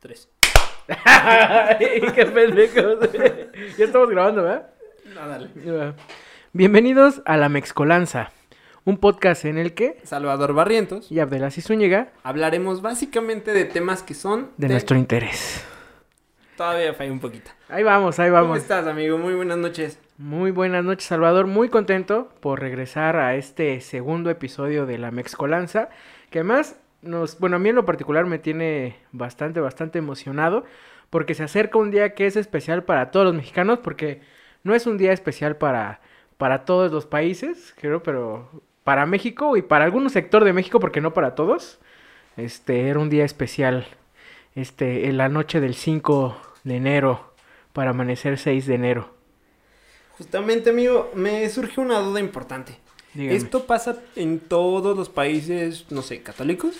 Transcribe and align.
Tres. 0.00 0.30
¡Qué 1.78 2.08
ya 3.78 3.84
estamos 3.84 4.08
grabando, 4.08 4.42
¿verdad? 4.44 4.70
No, 5.14 5.28
dale. 5.28 5.50
Bienvenidos 6.54 7.20
a 7.26 7.36
La 7.36 7.50
Mexcolanza, 7.50 8.32
un 8.86 8.96
podcast 8.96 9.44
en 9.44 9.58
el 9.58 9.74
que 9.74 9.98
Salvador 10.04 10.54
Barrientos. 10.54 11.12
y 11.12 11.20
Abdelaziz 11.20 11.66
Zúñiga 11.66 12.12
Hablaremos 12.22 12.80
básicamente 12.80 13.52
de 13.52 13.66
temas 13.66 14.02
que 14.02 14.14
son 14.14 14.52
de 14.56 14.70
nuestro 14.70 14.96
interés. 14.96 15.62
Todavía 16.56 16.94
falla 16.94 17.12
un 17.12 17.20
poquito. 17.20 17.50
Ahí 17.68 17.82
vamos, 17.82 18.18
ahí 18.18 18.30
¿Cómo 18.30 18.40
vamos. 18.40 18.58
estás, 18.58 18.86
amigo? 18.86 19.18
Muy 19.18 19.34
buenas 19.34 19.58
noches. 19.58 19.98
Muy 20.16 20.50
buenas 20.50 20.82
noches, 20.82 21.04
Salvador. 21.04 21.46
Muy 21.46 21.68
contento 21.68 22.30
por 22.40 22.58
regresar 22.58 23.16
a 23.16 23.34
este 23.36 23.82
segundo 23.82 24.30
episodio 24.30 24.86
de 24.86 24.96
La 24.96 25.10
Mexcolanza, 25.10 25.90
que 26.30 26.38
además 26.38 26.79
nos, 27.02 27.38
bueno, 27.38 27.56
a 27.56 27.58
mí 27.58 27.68
en 27.68 27.76
lo 27.76 27.86
particular 27.86 28.26
me 28.26 28.38
tiene 28.38 28.96
bastante, 29.12 29.60
bastante 29.60 29.98
emocionado, 29.98 30.64
porque 31.08 31.34
se 31.34 31.42
acerca 31.42 31.78
un 31.78 31.90
día 31.90 32.14
que 32.14 32.26
es 32.26 32.36
especial 32.36 32.84
para 32.84 33.10
todos 33.10 33.26
los 33.26 33.34
mexicanos, 33.34 33.78
porque 33.80 34.20
no 34.62 34.74
es 34.74 34.86
un 34.86 34.98
día 34.98 35.12
especial 35.12 35.56
para, 35.56 36.00
para 36.36 36.64
todos 36.64 36.92
los 36.92 37.06
países, 37.06 37.74
creo, 37.78 38.02
pero 38.02 38.50
para 38.84 39.06
México 39.06 39.56
y 39.56 39.62
para 39.62 39.84
algún 39.84 40.08
sector 40.10 40.44
de 40.44 40.52
México, 40.52 40.80
porque 40.80 41.00
no 41.00 41.12
para 41.12 41.34
todos. 41.34 41.80
Este, 42.36 42.88
era 42.88 42.98
un 42.98 43.10
día 43.10 43.24
especial, 43.24 43.86
este, 44.54 45.08
en 45.08 45.16
la 45.16 45.28
noche 45.28 45.60
del 45.60 45.74
5 45.74 46.36
de 46.64 46.76
enero, 46.76 47.34
para 47.72 47.90
amanecer 47.90 48.38
6 48.38 48.66
de 48.66 48.74
enero. 48.74 49.14
Justamente, 50.16 50.70
amigo, 50.70 51.10
me 51.14 51.48
surge 51.48 51.80
una 51.80 51.98
duda 51.98 52.20
importante. 52.20 52.78
Dígame. 53.14 53.36
¿Esto 53.36 53.66
pasa 53.66 53.98
en 54.16 54.38
todos 54.40 54.96
los 54.96 55.08
países, 55.08 55.86
no 55.90 56.02
sé, 56.02 56.22
católicos? 56.22 56.76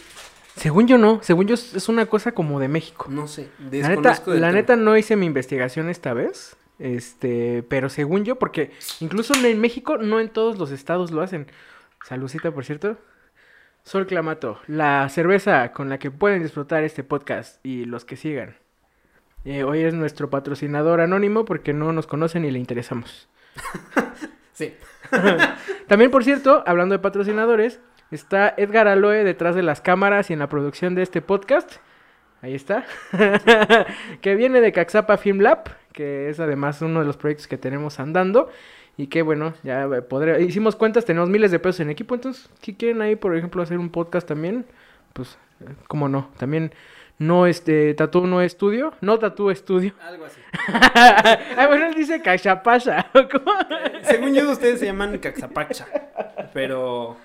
Según 0.56 0.86
yo 0.86 0.98
no, 0.98 1.20
según 1.22 1.46
yo 1.46 1.54
es 1.54 1.88
una 1.88 2.06
cosa 2.06 2.32
como 2.32 2.60
de 2.60 2.68
México. 2.68 3.06
No 3.08 3.26
sé, 3.28 3.48
La 3.58 3.70
desconozco 3.70 4.30
neta, 4.30 4.32
del 4.32 4.40
la 4.40 4.48
tema. 4.48 4.60
neta 4.60 4.76
no 4.76 4.96
hice 4.96 5.16
mi 5.16 5.26
investigación 5.26 5.88
esta 5.88 6.12
vez, 6.12 6.56
este, 6.78 7.62
pero 7.68 7.88
según 7.88 8.24
yo, 8.24 8.36
porque 8.36 8.72
incluso 9.00 9.34
en 9.34 9.60
México 9.60 9.96
no 9.98 10.20
en 10.20 10.28
todos 10.28 10.58
los 10.58 10.70
estados 10.70 11.10
lo 11.12 11.22
hacen. 11.22 11.46
Salucita, 12.06 12.50
por 12.52 12.64
cierto. 12.64 12.98
Sol 13.82 14.06
Clamato, 14.06 14.60
la 14.66 15.08
cerveza 15.08 15.72
con 15.72 15.88
la 15.88 15.98
que 15.98 16.10
pueden 16.10 16.42
disfrutar 16.42 16.84
este 16.84 17.02
podcast 17.04 17.64
y 17.64 17.86
los 17.86 18.04
que 18.04 18.16
sigan. 18.16 18.56
Eh, 19.44 19.64
hoy 19.64 19.80
es 19.80 19.94
nuestro 19.94 20.28
patrocinador 20.28 21.00
anónimo 21.00 21.46
porque 21.46 21.72
no 21.72 21.92
nos 21.92 22.06
conocen 22.06 22.44
y 22.44 22.50
le 22.50 22.58
interesamos. 22.58 23.28
Sí. 24.60 24.74
También, 25.88 26.10
por 26.10 26.22
cierto, 26.22 26.62
hablando 26.66 26.92
de 26.92 26.98
patrocinadores, 26.98 27.80
está 28.10 28.52
Edgar 28.58 28.88
Aloe 28.88 29.24
detrás 29.24 29.54
de 29.54 29.62
las 29.62 29.80
cámaras 29.80 30.28
y 30.28 30.34
en 30.34 30.38
la 30.38 30.50
producción 30.50 30.94
de 30.94 31.00
este 31.02 31.22
podcast. 31.22 31.76
Ahí 32.42 32.54
está. 32.54 32.84
que 34.20 34.34
viene 34.34 34.60
de 34.60 34.72
Caxapa 34.72 35.16
Film 35.16 35.40
Lab, 35.40 35.64
que 35.94 36.28
es 36.28 36.40
además 36.40 36.82
uno 36.82 37.00
de 37.00 37.06
los 37.06 37.16
proyectos 37.16 37.48
que 37.48 37.56
tenemos 37.56 38.00
andando. 38.00 38.50
Y 38.98 39.06
que 39.06 39.22
bueno, 39.22 39.54
ya 39.62 39.84
eh, 39.84 40.02
podré... 40.02 40.42
hicimos 40.42 40.76
cuentas, 40.76 41.06
tenemos 41.06 41.30
miles 41.30 41.50
de 41.50 41.58
pesos 41.58 41.80
en 41.80 41.88
equipo. 41.88 42.14
Entonces, 42.14 42.50
si 42.60 42.74
quieren 42.74 43.00
ahí, 43.00 43.16
por 43.16 43.34
ejemplo, 43.34 43.62
hacer 43.62 43.78
un 43.78 43.88
podcast 43.88 44.28
también, 44.28 44.66
pues, 45.14 45.38
eh, 45.62 45.72
cómo 45.88 46.10
no. 46.10 46.28
También 46.36 46.72
no 47.20 47.46
este, 47.46 47.92
Tatú 47.92 48.26
no 48.26 48.40
estudio, 48.40 48.94
no 49.02 49.18
Tatú 49.18 49.50
estudio. 49.50 49.92
Algo 50.02 50.24
así. 50.24 50.40
ah, 50.68 51.66
bueno, 51.68 51.86
él 51.88 51.94
dice 51.94 52.22
Cachapasa. 52.22 53.06
¿Cómo? 53.12 53.52
Según 54.04 54.34
yo, 54.34 54.50
ustedes 54.50 54.80
se 54.80 54.86
llaman 54.86 55.18
Caxapacha. 55.18 55.86
Pero. 56.54 57.18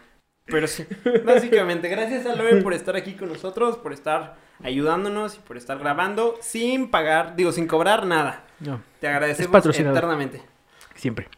Pero 0.43 0.67
sí. 0.67 0.85
Básicamente, 1.23 1.88
gracias 1.88 2.25
a 2.25 2.35
Loe 2.35 2.61
por 2.61 2.73
estar 2.73 2.97
aquí 2.97 3.13
con 3.13 3.29
nosotros, 3.29 3.77
por 3.77 3.93
estar 3.93 4.35
ayudándonos 4.61 5.38
y 5.38 5.39
por 5.39 5.55
estar 5.55 5.79
grabando 5.79 6.35
sin 6.41 6.91
pagar, 6.91 7.38
digo, 7.38 7.53
sin 7.53 7.66
cobrar 7.66 8.05
nada. 8.05 8.43
No, 8.59 8.81
Te 8.99 9.07
agradecemos 9.07 9.66
eternamente. 9.66 10.41
siempre. 10.95 11.29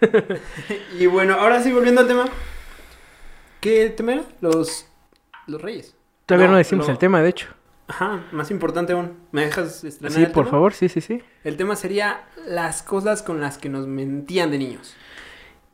Y 0.98 1.06
bueno, 1.06 1.34
ahora 1.34 1.62
sí, 1.62 1.72
volviendo 1.72 2.00
al 2.00 2.08
tema. 2.08 2.24
¿Qué 3.60 3.88
tema 3.90 4.14
era? 4.14 4.22
Los. 4.40 4.88
Los 5.46 5.62
Reyes. 5.62 5.94
Todavía 6.26 6.46
no, 6.48 6.52
No, 6.54 6.58
decimos 6.58 6.86
lo- 6.86 6.92
el 6.92 6.98
tema, 6.98 7.22
de 7.22 7.28
hecho. 7.28 7.46
Ajá, 7.86 8.24
más 8.32 8.50
importante 8.50 8.92
aún. 8.94 9.12
¿Me 9.32 9.44
dejas 9.44 9.84
estrenar 9.84 10.12
Sí, 10.16 10.22
el 10.24 10.32
por 10.32 10.44
tema? 10.44 10.50
favor, 10.52 10.72
sí, 10.72 10.88
sí, 10.88 11.00
sí. 11.00 11.20
El 11.44 11.56
tema 11.56 11.76
sería 11.76 12.24
las 12.46 12.82
cosas 12.82 13.22
con 13.22 13.40
las 13.40 13.58
que 13.58 13.68
nos 13.68 13.86
mentían 13.86 14.50
de 14.50 14.58
niños. 14.58 14.96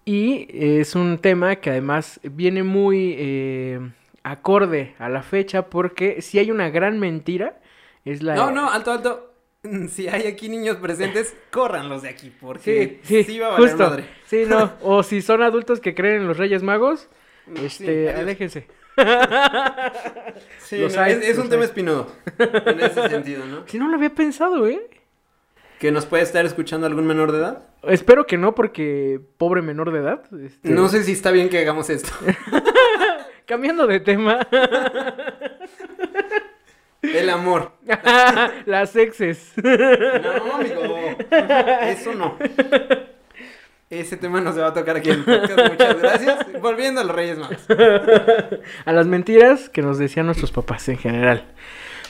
Y 0.04 0.48
es 0.53 0.94
un 0.97 1.19
tema 1.19 1.56
que 1.56 1.71
además 1.71 2.19
viene 2.25 2.62
muy 2.65 3.15
eh, 3.16 3.81
acorde 4.25 4.94
a 4.98 5.09
la 5.09 5.22
fecha 5.22 5.66
porque 5.66 6.21
si 6.22 6.38
hay 6.38 6.50
una 6.50 6.69
gran 6.71 6.98
mentira, 6.98 7.60
es 8.04 8.22
la... 8.22 8.34
No, 8.34 8.50
no, 8.50 8.71
alto, 8.71 8.91
alto. 8.92 9.27
Si 9.91 10.09
hay 10.09 10.27
aquí 10.27 10.48
niños 10.48 10.77
presentes, 10.78 11.37
córranlos 11.53 12.00
de 12.03 12.09
aquí, 12.09 12.28
Sí, 12.28 12.37
porque 12.41 13.00
sí, 13.03 13.25
sí, 13.25 13.38
va 13.38 13.48
a 13.48 13.50
valer 13.50 13.69
justo. 13.69 13.84
madre. 13.91 14.04
Sí, 14.27 14.44
no. 14.48 14.72
O 14.82 15.03
si 15.03 15.21
son 15.22 15.42
adultos 15.42 15.81
que 15.81 15.94
creen 15.94 16.22
en 16.22 16.27
los 16.28 16.38
Reyes 16.38 16.62
Magos, 16.62 17.09
Sí, 17.54 17.65
este, 17.66 18.09
adiós. 18.09 18.21
aléjense. 18.21 18.66
Sí, 20.59 20.78
no, 20.78 21.00
hay, 21.00 21.19
es, 21.22 21.37
un 21.37 21.49
tema 21.49 21.65
espinudo. 21.65 22.06
En 22.38 22.81
ese 22.81 23.09
sentido, 23.09 23.44
¿no? 23.44 23.65
Si 23.66 23.78
no 23.78 23.88
lo 23.88 23.97
había 23.97 24.11
pensado, 24.11 24.69
¿eh? 24.69 24.81
Que 25.81 25.91
nos 25.91 26.06
puede 26.06 26.22
estar 26.22 26.44
escuchando 26.44 26.87
algún 26.87 27.06
menor 27.06 27.33
de 27.33 27.39
edad. 27.39 27.66
Espero 27.83 28.27
que 28.27 28.39
no, 28.39 28.55
porque 28.55 29.21
pobre 29.37 29.62
menor 29.62 29.91
de 29.93 29.99
edad. 29.99 30.22
este, 30.44 30.71
No 30.71 30.89
sé 30.89 31.03
si 31.03 31.12
está 31.12 31.31
bien 31.31 31.49
que 31.49 31.59
hagamos 31.59 31.91
esto. 31.91 32.12
Cambiando 33.47 33.87
de 33.87 33.99
tema. 33.99 34.47
El 37.03 37.31
amor. 37.31 37.72
Las 38.66 38.94
exes. 38.94 39.53
No, 39.56 40.55
amigo. 40.55 41.16
Eso 41.83 42.15
no. 42.15 42.37
Ese 43.91 44.17
tema 44.17 44.41
no 44.41 44.53
se 44.53 44.61
va 44.61 44.69
a 44.69 44.73
tocar 44.73 44.97
aquí 44.97 45.11
en 45.11 45.17
el 45.17 45.25
podcast. 45.25 45.73
Muchas 45.73 45.99
gracias. 45.99 46.47
Volviendo 46.62 47.01
a 47.01 47.05
los 47.05 47.12
Reyes 47.12 47.39
Magos. 47.39 47.59
a 48.84 48.93
las 48.93 49.06
mentiras 49.09 49.69
que 49.69 49.83
nos 49.83 49.99
decían 49.99 50.27
nuestros 50.27 50.53
papás 50.53 50.89
en 50.89 50.97
general. 50.97 51.45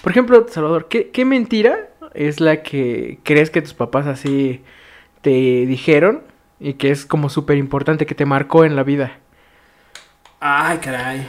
Por 0.02 0.12
ejemplo, 0.12 0.46
Salvador, 0.46 0.88
¿qué, 0.88 1.08
qué 1.08 1.24
mentira 1.24 1.88
es 2.12 2.38
la 2.38 2.62
que 2.62 3.18
crees 3.22 3.48
que 3.48 3.62
tus 3.62 3.72
papás 3.72 4.06
así 4.06 4.62
te 5.22 5.30
dijeron 5.30 6.22
y 6.58 6.74
que 6.74 6.90
es 6.90 7.06
como 7.06 7.30
súper 7.30 7.56
importante, 7.56 8.04
que 8.04 8.14
te 8.14 8.26
marcó 8.26 8.66
en 8.66 8.76
la 8.76 8.82
vida? 8.82 9.18
Ay, 10.38 10.78
caray. 10.78 11.26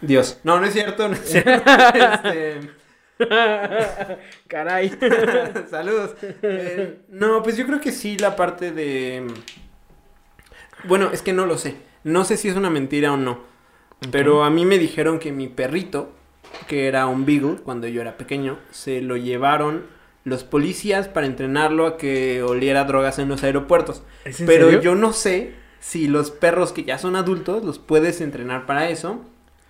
Dios. 0.00 0.38
No, 0.44 0.60
no 0.60 0.66
es 0.66 0.74
cierto, 0.74 1.08
no 1.08 1.14
es 1.14 1.28
cierto. 1.28 1.50
Este, 1.94 2.60
Caray. 4.48 4.90
Saludos. 5.70 6.14
Eh, 6.42 7.00
no, 7.08 7.42
pues 7.42 7.56
yo 7.56 7.66
creo 7.66 7.80
que 7.80 7.92
sí 7.92 8.18
la 8.18 8.36
parte 8.36 8.72
de... 8.72 9.26
Bueno, 10.84 11.10
es 11.12 11.22
que 11.22 11.32
no 11.32 11.46
lo 11.46 11.58
sé. 11.58 11.76
No 12.02 12.24
sé 12.24 12.36
si 12.36 12.48
es 12.48 12.56
una 12.56 12.70
mentira 12.70 13.12
o 13.12 13.16
no. 13.16 13.40
Pero 14.10 14.44
a 14.44 14.50
mí 14.50 14.66
me 14.66 14.78
dijeron 14.78 15.18
que 15.18 15.32
mi 15.32 15.48
perrito, 15.48 16.12
que 16.66 16.88
era 16.88 17.06
un 17.06 17.24
beagle 17.24 17.56
cuando 17.62 17.86
yo 17.88 18.00
era 18.00 18.16
pequeño, 18.18 18.58
se 18.70 19.00
lo 19.00 19.16
llevaron 19.16 19.86
los 20.24 20.44
policías 20.44 21.08
para 21.08 21.26
entrenarlo 21.26 21.86
a 21.86 21.96
que 21.96 22.42
oliera 22.42 22.84
drogas 22.84 23.18
en 23.18 23.28
los 23.28 23.42
aeropuertos. 23.44 24.02
¿Es 24.24 24.40
en 24.40 24.46
Pero 24.46 24.66
serio? 24.66 24.80
yo 24.80 24.94
no 24.94 25.12
sé 25.12 25.54
si 25.80 26.08
los 26.08 26.30
perros 26.30 26.72
que 26.72 26.84
ya 26.84 26.98
son 26.98 27.16
adultos 27.16 27.64
los 27.64 27.78
puedes 27.78 28.20
entrenar 28.20 28.66
para 28.66 28.88
eso. 28.88 29.24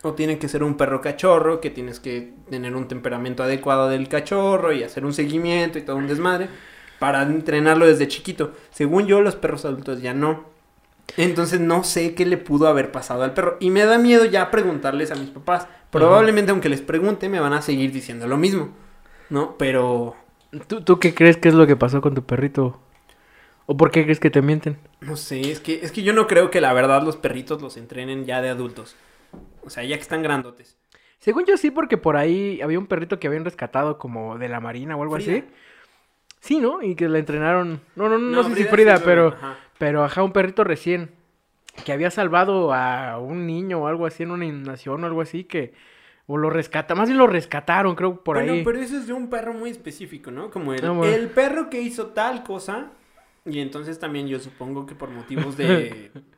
O 0.04 0.12
tiene 0.12 0.38
que 0.38 0.48
ser 0.48 0.62
un 0.62 0.76
perro 0.76 1.00
cachorro, 1.00 1.60
que 1.60 1.70
tienes 1.70 1.98
que 1.98 2.34
tener 2.50 2.76
un 2.76 2.88
temperamento 2.88 3.42
adecuado 3.42 3.88
del 3.88 4.08
cachorro 4.08 4.72
y 4.72 4.82
hacer 4.82 5.06
un 5.06 5.14
seguimiento 5.14 5.78
y 5.78 5.82
todo 5.82 5.96
un 5.96 6.06
desmadre. 6.06 6.48
Para 6.98 7.22
entrenarlo 7.22 7.86
desde 7.86 8.06
chiquito. 8.06 8.52
Según 8.70 9.06
yo, 9.06 9.22
los 9.22 9.34
perros 9.34 9.64
adultos 9.64 10.02
ya 10.02 10.12
no. 10.12 10.44
Entonces 11.16 11.60
no 11.60 11.84
sé 11.84 12.14
qué 12.14 12.26
le 12.26 12.36
pudo 12.36 12.68
haber 12.68 12.92
pasado 12.92 13.22
al 13.22 13.32
perro. 13.32 13.56
Y 13.60 13.70
me 13.70 13.84
da 13.84 13.98
miedo 13.98 14.26
ya 14.26 14.50
preguntarles 14.50 15.10
a 15.10 15.14
mis 15.14 15.30
papás. 15.30 15.68
Probablemente 15.90 16.50
aunque 16.50 16.68
les 16.68 16.82
pregunte 16.82 17.28
me 17.28 17.40
van 17.40 17.52
a 17.52 17.62
seguir 17.62 17.90
diciendo 17.90 18.26
lo 18.26 18.36
mismo. 18.36 18.70
¿No? 19.30 19.56
Pero... 19.56 20.16
¿Tú, 20.66 20.82
¿Tú 20.82 20.98
qué 20.98 21.14
crees 21.14 21.36
que 21.36 21.48
es 21.48 21.54
lo 21.54 21.66
que 21.66 21.76
pasó 21.76 22.00
con 22.00 22.14
tu 22.14 22.22
perrito? 22.24 22.78
¿O 23.66 23.76
por 23.76 23.90
qué 23.90 24.04
crees 24.04 24.20
que 24.20 24.30
te 24.30 24.42
mienten? 24.42 24.76
No 25.00 25.16
sé, 25.16 25.50
es 25.50 25.60
que, 25.60 25.80
es 25.82 25.92
que 25.92 26.02
yo 26.02 26.12
no 26.12 26.26
creo 26.26 26.50
que 26.50 26.60
la 26.60 26.72
verdad 26.72 27.02
los 27.02 27.16
perritos 27.16 27.62
los 27.62 27.76
entrenen 27.76 28.26
ya 28.26 28.42
de 28.42 28.50
adultos. 28.50 28.96
O 29.62 29.70
sea, 29.70 29.82
ya 29.84 29.96
que 29.96 30.02
están 30.02 30.22
grandotes. 30.22 30.78
Según 31.18 31.44
yo 31.46 31.56
sí, 31.56 31.70
porque 31.70 31.96
por 31.96 32.16
ahí 32.16 32.60
había 32.60 32.78
un 32.78 32.86
perrito 32.86 33.18
que 33.18 33.26
habían 33.28 33.44
rescatado 33.44 33.98
como 33.98 34.36
de 34.38 34.48
la 34.48 34.60
marina 34.60 34.96
o 34.96 35.02
algo 35.02 35.14
Frida. 35.16 35.38
así. 35.38 35.44
Sí, 36.40 36.58
¿no? 36.60 36.82
Y 36.82 36.94
que 36.94 37.08
la 37.08 37.18
entrenaron. 37.18 37.80
No, 37.96 38.08
no, 38.08 38.18
no, 38.18 38.30
no, 38.30 38.42
sé 38.44 38.54
si 38.56 38.64
Frida 38.64 38.98
sí 38.98 39.02
pero, 39.06 39.28
ajá. 39.28 39.56
pero 39.78 40.04
ajá, 40.04 40.22
un 40.22 40.32
perrito 40.32 40.64
recién. 40.64 41.10
Que 41.84 41.92
había 41.92 42.10
salvado 42.10 42.72
a 42.74 43.18
un 43.18 43.46
niño 43.46 43.80
o 43.82 43.86
algo 43.88 44.06
así 44.06 44.22
en 44.22 44.30
una 44.30 44.44
inundación 44.44 45.02
o 45.02 45.06
algo 45.06 45.22
así 45.22 45.44
que. 45.44 45.72
O 46.26 46.38
lo 46.38 46.48
rescata, 46.48 46.94
más 46.94 47.08
bien 47.08 47.18
lo 47.18 47.26
rescataron, 47.26 47.94
creo, 47.94 48.22
por 48.24 48.36
bueno, 48.36 48.52
ahí. 48.54 48.64
pero 48.64 48.78
eso 48.80 48.96
es 48.96 49.06
de 49.06 49.12
un 49.12 49.28
perro 49.28 49.52
muy 49.52 49.68
específico, 49.68 50.30
¿no? 50.30 50.50
Como 50.50 50.72
el, 50.72 50.82
Ah, 50.82 50.90
bueno. 50.90 51.14
el 51.14 51.28
perro 51.28 51.68
que 51.68 51.82
hizo 51.82 52.08
tal 52.08 52.42
cosa. 52.44 52.92
Y 53.44 53.60
entonces 53.60 53.98
también 53.98 54.26
yo 54.26 54.38
supongo 54.38 54.86
que 54.86 54.94
por 54.94 55.10
motivos 55.10 55.56
de. 55.58 56.10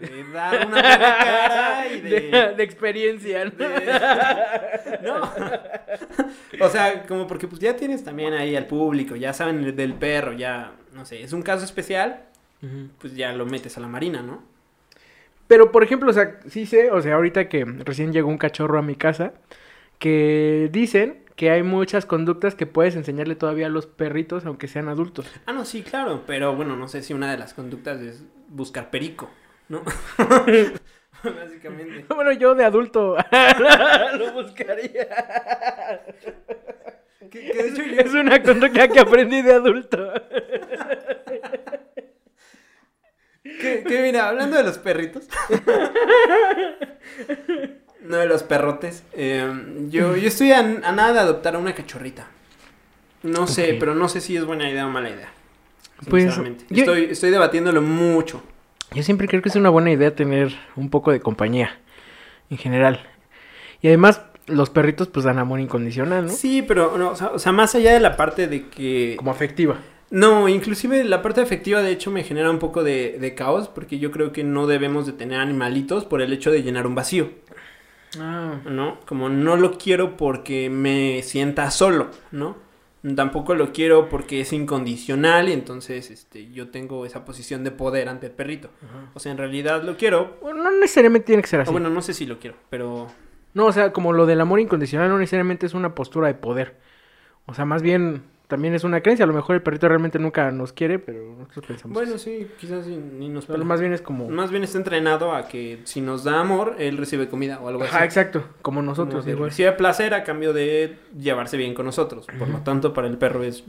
de 0.00 0.24
dar 0.32 0.66
una 0.66 0.80
buena 0.80 1.18
cara 1.18 1.86
y 1.92 2.00
de, 2.02 2.10
de... 2.20 2.54
de 2.56 2.62
experiencia. 2.62 3.44
¿no? 3.44 3.50
de- 3.50 4.98
No. 5.02 5.30
O 6.60 6.68
sea, 6.68 7.04
como 7.06 7.26
porque 7.26 7.46
pues 7.46 7.60
ya 7.60 7.76
tienes 7.76 8.02
también 8.04 8.32
ahí 8.34 8.56
al 8.56 8.66
público, 8.66 9.14
ya 9.16 9.32
saben 9.32 9.62
el 9.64 9.76
del 9.76 9.94
perro, 9.94 10.32
ya, 10.32 10.72
no 10.92 11.04
sé, 11.04 11.22
es 11.22 11.32
un 11.32 11.42
caso 11.42 11.64
especial, 11.64 12.24
pues 12.98 13.14
ya 13.14 13.32
lo 13.32 13.46
metes 13.46 13.76
a 13.76 13.80
la 13.80 13.86
marina, 13.86 14.22
¿no? 14.22 14.42
Pero, 15.46 15.70
por 15.70 15.84
ejemplo, 15.84 16.10
o 16.10 16.12
sea, 16.12 16.40
sí 16.48 16.66
sé, 16.66 16.90
o 16.90 17.00
sea, 17.00 17.14
ahorita 17.14 17.48
que 17.48 17.64
recién 17.64 18.12
llegó 18.12 18.28
un 18.28 18.38
cachorro 18.38 18.78
a 18.78 18.82
mi 18.82 18.96
casa, 18.96 19.32
que 19.98 20.68
dicen 20.72 21.22
que 21.36 21.50
hay 21.50 21.62
muchas 21.62 22.04
conductas 22.06 22.54
que 22.56 22.66
puedes 22.66 22.96
enseñarle 22.96 23.36
todavía 23.36 23.66
a 23.66 23.70
los 23.70 23.86
perritos, 23.86 24.44
aunque 24.44 24.66
sean 24.68 24.88
adultos. 24.88 25.26
Ah, 25.46 25.52
no, 25.52 25.64
sí, 25.64 25.82
claro, 25.82 26.24
pero 26.26 26.56
bueno, 26.56 26.76
no 26.76 26.88
sé 26.88 27.02
si 27.02 27.14
una 27.14 27.30
de 27.30 27.38
las 27.38 27.54
conductas 27.54 28.00
es 28.00 28.24
buscar 28.48 28.90
perico, 28.90 29.30
¿no? 29.68 29.82
Básicamente. 31.22 32.04
Bueno, 32.14 32.32
yo 32.32 32.54
de 32.54 32.64
adulto 32.64 33.16
lo 34.18 34.32
buscaría. 34.32 35.08
Que, 37.20 37.28
que 37.28 37.52
de 37.62 37.68
hecho 37.68 37.82
yo- 37.82 38.00
Es 38.00 38.14
una 38.14 38.42
conducta 38.42 38.88
que 38.88 39.00
aprendí 39.00 39.42
de 39.42 39.52
adulto. 39.54 40.12
que, 43.42 43.84
que 43.86 44.02
mira, 44.02 44.28
hablando 44.28 44.56
de 44.56 44.62
los 44.64 44.78
perritos. 44.78 45.26
no 48.02 48.16
de 48.16 48.26
los 48.26 48.42
perrotes. 48.42 49.02
eh, 49.12 49.50
yo, 49.88 50.16
yo 50.16 50.28
estoy 50.28 50.52
a, 50.52 50.60
a 50.60 50.92
nada 50.92 51.12
de 51.14 51.18
adoptar 51.20 51.56
a 51.56 51.58
una 51.58 51.74
cachorrita. 51.74 52.28
No 53.22 53.46
sé, 53.48 53.76
pero 53.80 53.94
no 53.96 54.08
sé 54.08 54.20
si 54.20 54.36
es 54.36 54.44
buena 54.44 54.70
idea 54.70 54.86
o 54.86 54.90
mala 54.90 55.10
idea. 55.10 55.32
Pues, 56.08 56.22
Sinceramente. 56.24 56.64
yo- 56.70 56.82
Estoy, 56.82 57.04
estoy 57.10 57.30
debatiéndolo 57.30 57.82
mucho. 57.82 58.42
Yo 58.92 59.02
siempre 59.02 59.28
creo 59.28 59.42
que 59.42 59.48
es 59.48 59.56
una 59.56 59.70
buena 59.70 59.90
idea 59.90 60.14
tener 60.14 60.54
un 60.76 60.90
poco 60.90 61.12
de 61.12 61.20
compañía, 61.20 61.78
en 62.50 62.58
general. 62.58 63.00
Y 63.82 63.88
además, 63.88 64.22
los 64.46 64.70
perritos 64.70 65.08
pues 65.08 65.24
dan 65.24 65.38
amor 65.38 65.60
incondicional, 65.60 66.26
¿no? 66.26 66.32
Sí, 66.32 66.62
pero 66.62 66.96
no, 66.96 67.10
o, 67.10 67.16
sea, 67.16 67.28
o 67.28 67.38
sea, 67.38 67.52
más 67.52 67.74
allá 67.74 67.92
de 67.92 68.00
la 68.00 68.16
parte 68.16 68.48
de 68.48 68.68
que... 68.68 69.14
Como 69.18 69.30
afectiva. 69.30 69.76
No, 70.10 70.48
inclusive 70.48 71.04
la 71.04 71.20
parte 71.20 71.42
afectiva 71.42 71.82
de 71.82 71.90
hecho 71.90 72.10
me 72.10 72.24
genera 72.24 72.50
un 72.50 72.58
poco 72.58 72.82
de, 72.82 73.18
de 73.20 73.34
caos 73.34 73.68
porque 73.68 73.98
yo 73.98 74.10
creo 74.10 74.32
que 74.32 74.42
no 74.42 74.66
debemos 74.66 75.04
de 75.04 75.12
tener 75.12 75.38
animalitos 75.38 76.06
por 76.06 76.22
el 76.22 76.32
hecho 76.32 76.50
de 76.50 76.62
llenar 76.62 76.86
un 76.86 76.94
vacío, 76.94 77.30
Ah, 78.18 78.54
¿no? 78.64 79.00
Como 79.06 79.28
no 79.28 79.56
lo 79.56 79.76
quiero 79.76 80.16
porque 80.16 80.70
me 80.70 81.22
sienta 81.22 81.70
solo, 81.70 82.08
¿no? 82.30 82.56
Tampoco 83.14 83.54
lo 83.54 83.72
quiero 83.72 84.08
porque 84.08 84.40
es 84.40 84.52
incondicional 84.52 85.48
y 85.48 85.52
entonces 85.52 86.10
este, 86.10 86.50
yo 86.50 86.70
tengo 86.70 87.06
esa 87.06 87.24
posición 87.24 87.62
de 87.62 87.70
poder 87.70 88.08
ante 88.08 88.26
el 88.26 88.32
perrito. 88.32 88.70
O 89.14 89.20
sea, 89.20 89.30
en 89.30 89.38
realidad 89.38 89.84
lo 89.84 89.96
quiero. 89.96 90.36
Bueno, 90.42 90.64
no 90.64 90.70
necesariamente 90.72 91.26
tiene 91.26 91.42
que 91.42 91.48
ser 91.48 91.60
así. 91.60 91.68
O 91.68 91.72
bueno, 91.72 91.90
no 91.90 92.02
sé 92.02 92.12
si 92.12 92.26
lo 92.26 92.38
quiero, 92.38 92.56
pero... 92.70 93.06
No, 93.54 93.66
o 93.66 93.72
sea, 93.72 93.92
como 93.92 94.12
lo 94.12 94.26
del 94.26 94.40
amor 94.40 94.60
incondicional 94.60 95.08
no 95.08 95.18
necesariamente 95.18 95.66
es 95.66 95.74
una 95.74 95.94
postura 95.94 96.26
de 96.26 96.34
poder. 96.34 96.76
O 97.46 97.54
sea, 97.54 97.64
más 97.64 97.82
bien 97.82 98.24
también 98.48 98.74
es 98.74 98.82
una 98.82 99.02
creencia. 99.02 99.24
A 99.24 99.28
lo 99.28 99.34
mejor 99.34 99.56
el 99.56 99.62
perrito 99.62 99.88
realmente 99.88 100.18
nunca 100.18 100.50
nos 100.50 100.72
quiere, 100.72 100.98
pero 100.98 101.36
nosotros 101.38 101.66
pensamos. 101.66 101.94
Bueno, 101.94 102.18
sí, 102.18 102.48
quizás 102.58 102.86
sí, 102.86 102.96
ni 102.96 103.28
nos 103.28 103.46
Pero 103.46 103.64
más 103.64 103.80
bien 103.80 103.92
es 103.92 104.00
como. 104.00 104.28
Más 104.28 104.50
bien 104.50 104.64
está 104.64 104.78
entrenado 104.78 105.32
a 105.34 105.46
que 105.46 105.80
si 105.84 106.00
nos 106.00 106.24
da 106.24 106.40
amor, 106.40 106.74
él 106.78 106.96
recibe 106.96 107.28
comida 107.28 107.60
o 107.60 107.68
algo 107.68 107.84
así. 107.84 107.94
Ajá, 107.94 108.04
exacto. 108.04 108.40
Como 108.62 108.78
Como 108.78 108.82
nosotros, 108.82 109.26
de 109.26 109.32
igual. 109.32 109.50
Recibe 109.50 109.72
placer 109.72 110.14
a 110.14 110.24
cambio 110.24 110.52
de 110.52 110.96
llevarse 111.18 111.56
bien 111.56 111.74
con 111.74 111.86
nosotros. 111.86 112.26
Por 112.38 112.48
lo 112.48 112.58
tanto, 112.60 112.94
para 112.94 113.06
el 113.06 113.18
perro 113.18 113.44
es 113.44 113.64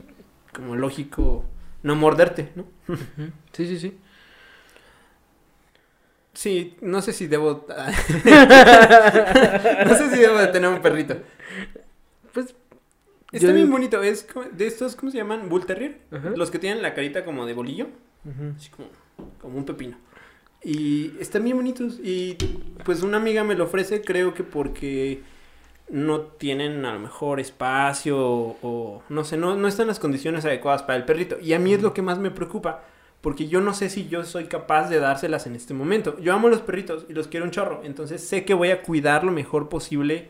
como 0.53 0.75
lógico 0.75 1.45
no 1.83 1.95
morderte, 1.95 2.49
¿no? 2.55 2.65
Sí, 3.51 3.67
sí, 3.67 3.79
sí. 3.79 3.97
Sí, 6.33 6.77
no 6.79 7.01
sé 7.01 7.11
si 7.11 7.27
debo... 7.27 7.65
no 7.75 7.75
sé 9.95 10.09
si 10.09 10.19
debo 10.19 10.37
de 10.37 10.47
tener 10.47 10.69
un 10.69 10.81
perrito. 10.81 11.17
Pues. 12.33 12.55
Está 13.31 13.49
Yo 13.49 13.53
bien 13.53 13.69
bonito. 13.69 14.01
Es 14.01 14.27
de 14.51 14.67
estos, 14.67 14.95
¿cómo 14.95 15.11
se 15.11 15.17
llaman? 15.17 15.49
Bull 15.49 15.65
Terrier. 15.65 15.99
Ajá. 16.11 16.31
Los 16.35 16.49
que 16.51 16.59
tienen 16.59 16.81
la 16.81 16.93
carita 16.93 17.23
como 17.23 17.45
de 17.45 17.53
bolillo. 17.53 17.87
Así 18.55 18.69
como, 18.69 18.89
como 19.41 19.57
un 19.57 19.65
pepino. 19.65 19.97
Y 20.63 21.13
están 21.19 21.43
bien 21.43 21.57
bonitos. 21.57 21.99
Y 22.03 22.35
pues 22.83 23.03
una 23.03 23.17
amiga 23.17 23.43
me 23.43 23.55
lo 23.55 23.65
ofrece, 23.65 24.01
creo 24.01 24.33
que 24.33 24.43
porque 24.43 25.21
no 25.89 26.21
tienen 26.21 26.85
a 26.85 26.93
lo 26.93 26.99
mejor 26.99 27.39
espacio 27.39 28.19
o, 28.19 28.57
o 28.61 29.03
no 29.09 29.23
sé, 29.23 29.37
no, 29.37 29.55
no 29.55 29.67
están 29.67 29.87
las 29.87 29.99
condiciones 29.99 30.45
adecuadas 30.45 30.83
para 30.83 30.97
el 30.97 31.05
perrito. 31.05 31.39
Y 31.39 31.53
a 31.53 31.59
mí 31.59 31.73
es 31.73 31.81
lo 31.81 31.93
que 31.93 32.01
más 32.01 32.19
me 32.19 32.31
preocupa. 32.31 32.83
Porque 33.21 33.47
yo 33.49 33.59
no 33.59 33.73
sé 33.73 33.89
si 33.89 34.07
yo 34.07 34.23
soy 34.23 34.45
capaz 34.45 34.89
de 34.89 34.99
dárselas 34.99 35.45
en 35.45 35.55
este 35.55 35.73
momento. 35.73 36.17
Yo 36.19 36.33
amo 36.33 36.47
los 36.47 36.61
perritos 36.61 37.05
y 37.09 37.13
los 37.13 37.27
quiero 37.27 37.45
un 37.45 37.51
chorro. 37.51 37.81
Entonces 37.83 38.23
sé 38.25 38.45
que 38.45 38.53
voy 38.53 38.69
a 38.69 38.81
cuidar 38.81 39.25
lo 39.25 39.31
mejor 39.31 39.67
posible 39.67 40.29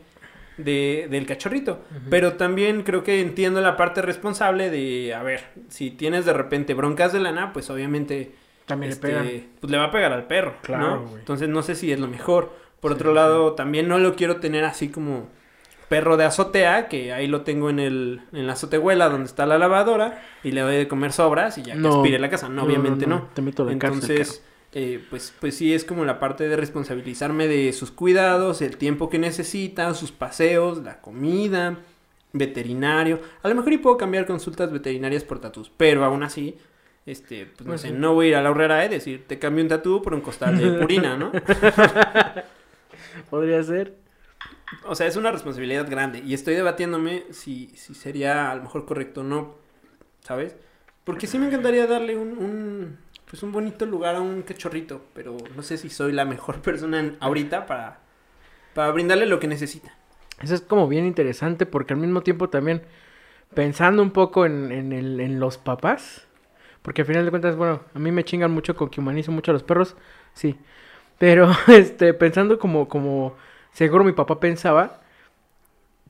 de, 0.56 1.08
del 1.10 1.26
cachorrito. 1.26 1.80
Pero 2.10 2.34
también 2.34 2.82
creo 2.82 3.02
que 3.02 3.20
entiendo 3.20 3.60
la 3.60 3.76
parte 3.76 4.02
responsable 4.02 4.70
de, 4.70 5.14
a 5.14 5.22
ver, 5.22 5.44
si 5.68 5.90
tienes 5.90 6.24
de 6.24 6.32
repente 6.32 6.74
broncas 6.74 7.12
de 7.12 7.20
lana, 7.20 7.52
pues 7.52 7.70
obviamente 7.70 8.32
También 8.66 8.92
este, 8.92 9.08
le 9.08 9.12
pegan. 9.14 9.42
pues 9.60 9.70
le 9.70 9.78
va 9.78 9.84
a 9.84 9.90
pegar 9.90 10.12
al 10.12 10.26
perro, 10.26 10.56
Claro. 10.62 11.04
Entonces 11.18 11.48
no 11.48 11.62
sé 11.62 11.74
si 11.74 11.92
es 11.92 12.00
lo 12.00 12.08
mejor. 12.08 12.52
Por 12.80 12.92
Sí, 12.92 12.94
otro 12.96 13.10
sí. 13.10 13.14
lado, 13.16 13.52
también 13.54 13.88
no 13.88 13.98
lo 13.98 14.14
quiero 14.16 14.36
tener 14.36 14.64
así 14.64 14.88
como 14.88 15.28
perro 15.88 16.16
de 16.16 16.24
azotea, 16.24 16.88
que 16.88 17.12
ahí 17.12 17.26
lo 17.26 17.42
tengo 17.42 17.68
en 17.68 17.78
el 17.80 18.22
en 18.32 18.46
la 18.46 18.52
azotehuela 18.54 19.08
donde 19.08 19.26
está 19.26 19.44
la 19.44 19.58
lavadora 19.58 20.22
y 20.44 20.52
le 20.52 20.60
doy 20.60 20.76
de 20.76 20.88
comer 20.88 21.12
sobras 21.12 21.58
y 21.58 21.62
ya 21.62 21.76
que 21.76 21.88
aspire 21.88 22.18
la 22.18 22.30
casa. 22.30 22.48
No, 22.48 22.62
obviamente 22.62 23.06
no. 23.06 23.28
Te 23.34 23.42
meto 23.42 23.64
la 23.64 23.76
cárcel, 23.76 24.02
Entonces, 24.02 24.44
eh, 24.72 25.04
pues, 25.10 25.34
pues 25.40 25.56
sí 25.56 25.74
es 25.74 25.84
como 25.84 26.04
la 26.04 26.20
parte 26.20 26.48
de 26.48 26.56
responsabilizarme 26.56 27.48
de 27.48 27.72
sus 27.72 27.90
cuidados, 27.90 28.62
el 28.62 28.76
tiempo 28.76 29.10
que 29.10 29.18
necesita, 29.18 29.92
sus 29.94 30.12
paseos, 30.12 30.78
la 30.78 31.00
comida, 31.00 31.78
veterinario. 32.32 33.20
A 33.42 33.48
lo 33.48 33.54
mejor 33.54 33.72
y 33.72 33.78
puedo 33.78 33.96
cambiar 33.96 34.26
consultas 34.26 34.70
veterinarias 34.72 35.24
por 35.24 35.40
tatus, 35.40 35.70
pero 35.76 36.04
aún 36.04 36.22
así, 36.22 36.56
este, 37.06 37.46
pues 37.46 37.66
no 37.66 37.78
sé, 37.78 37.90
no 37.90 38.14
voy 38.14 38.26
a 38.26 38.28
ir 38.28 38.36
a 38.36 38.42
la 38.42 38.50
horrera 38.50 38.84
y 38.84 38.88
decir, 38.88 39.24
te 39.26 39.38
cambio 39.38 39.64
un 39.64 39.68
tatú 39.68 40.02
por 40.02 40.14
un 40.14 40.20
costal 40.20 40.56
de 40.56 40.78
purina, 40.78 41.16
¿no? 41.16 41.32
Podría 43.30 43.62
ser. 43.62 43.96
O 44.84 44.94
sea, 44.94 45.08
es 45.08 45.16
una 45.16 45.32
responsabilidad 45.32 45.90
grande 45.90 46.22
y 46.24 46.32
estoy 46.32 46.54
debatiéndome 46.54 47.24
si, 47.30 47.68
si 47.74 47.94
sería 47.94 48.52
a 48.52 48.54
lo 48.54 48.62
mejor 48.62 48.86
correcto 48.86 49.22
o 49.22 49.24
no, 49.24 49.56
¿sabes? 50.20 50.54
Porque 51.02 51.26
sí 51.26 51.40
me 51.40 51.46
encantaría 51.46 51.88
darle 51.88 52.16
un, 52.16 52.38
un, 52.38 52.98
pues 53.30 53.44
un 53.44 53.52
bonito 53.52 53.86
lugar 53.86 54.16
a 54.16 54.20
un 54.20 54.42
cachorrito, 54.42 55.02
pero 55.14 55.36
no 55.54 55.62
sé 55.62 55.78
si 55.78 55.88
soy 55.88 56.12
la 56.12 56.24
mejor 56.24 56.60
persona 56.62 57.14
ahorita 57.20 57.66
para, 57.66 58.00
para 58.74 58.90
brindarle 58.90 59.26
lo 59.26 59.38
que 59.38 59.46
necesita. 59.46 59.94
Eso 60.42 60.54
es 60.54 60.60
como 60.60 60.88
bien 60.88 61.06
interesante 61.06 61.64
porque 61.64 61.94
al 61.94 62.00
mismo 62.00 62.22
tiempo 62.22 62.48
también 62.48 62.82
pensando 63.54 64.02
un 64.02 64.10
poco 64.10 64.46
en, 64.46 64.72
en 64.92 65.40
los 65.40 65.58
papás, 65.58 66.26
porque 66.82 67.02
al 67.02 67.06
final 67.06 67.24
de 67.24 67.30
cuentas, 67.30 67.56
bueno, 67.56 67.82
a 67.94 67.98
mí 67.98 68.10
me 68.10 68.24
chingan 68.24 68.50
mucho 68.50 68.74
con 68.74 68.88
que 68.88 69.00
humanizo 69.00 69.32
mucho 69.32 69.52
a 69.52 69.54
los 69.54 69.62
perros, 69.62 69.96
sí, 70.34 70.58
pero 71.18 71.50
este, 71.68 72.14
pensando 72.14 72.58
como, 72.58 72.88
como 72.88 73.36
seguro 73.72 74.02
mi 74.02 74.12
papá 74.12 74.40
pensaba, 74.40 74.99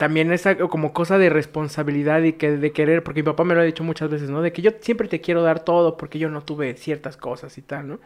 también 0.01 0.33
esa 0.33 0.57
como 0.57 0.95
cosa 0.95 1.19
de 1.19 1.29
responsabilidad 1.29 2.23
y 2.23 2.33
que 2.33 2.57
de 2.57 2.73
querer, 2.73 3.03
porque 3.05 3.21
mi 3.21 3.27
papá 3.27 3.45
me 3.45 3.55
lo 3.55 3.61
ha 3.61 3.65
dicho 3.65 3.85
muchas 3.85 4.09
veces, 4.09 4.31
¿no? 4.31 4.41
De 4.41 4.51
que 4.51 4.63
yo 4.63 4.71
siempre 4.81 5.09
te 5.09 5.21
quiero 5.21 5.43
dar 5.43 5.61
todo 5.61 5.99
porque 5.99 6.19
yo 6.19 6.31
no 6.31 6.41
tuve 6.41 6.75
ciertas 6.75 7.19
cosas 7.19 7.59
y 7.59 7.61
tal, 7.61 7.87
¿no? 7.87 8.01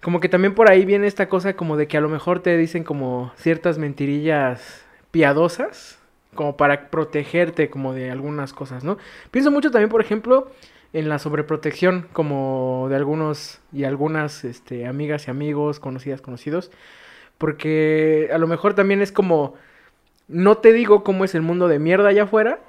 Como 0.00 0.20
que 0.20 0.28
también 0.28 0.54
por 0.54 0.70
ahí 0.70 0.84
viene 0.84 1.08
esta 1.08 1.28
cosa 1.28 1.56
como 1.56 1.76
de 1.76 1.88
que 1.88 1.96
a 1.96 2.00
lo 2.00 2.08
mejor 2.08 2.44
te 2.44 2.56
dicen 2.56 2.84
como 2.84 3.32
ciertas 3.36 3.76
mentirillas 3.76 4.84
piadosas, 5.10 5.98
como 6.32 6.56
para 6.56 6.90
protegerte 6.90 7.70
como 7.70 7.92
de 7.92 8.12
algunas 8.12 8.52
cosas, 8.52 8.84
¿no? 8.84 8.96
Pienso 9.32 9.50
mucho 9.50 9.72
también, 9.72 9.90
por 9.90 10.00
ejemplo, 10.00 10.52
en 10.92 11.08
la 11.08 11.18
sobreprotección 11.18 12.06
como 12.12 12.86
de 12.88 12.94
algunos 12.94 13.58
y 13.72 13.82
algunas 13.82 14.44
este, 14.44 14.86
amigas 14.86 15.26
y 15.26 15.32
amigos, 15.32 15.80
conocidas, 15.80 16.20
conocidos, 16.20 16.70
porque 17.36 18.30
a 18.32 18.38
lo 18.38 18.46
mejor 18.46 18.74
también 18.74 19.02
es 19.02 19.10
como, 19.10 19.54
no 20.28 20.58
te 20.58 20.72
digo 20.72 21.04
cómo 21.04 21.24
es 21.24 21.34
el 21.34 21.42
mundo 21.42 21.68
de 21.68 21.78
mierda 21.78 22.08
allá 22.08 22.24
afuera, 22.24 22.60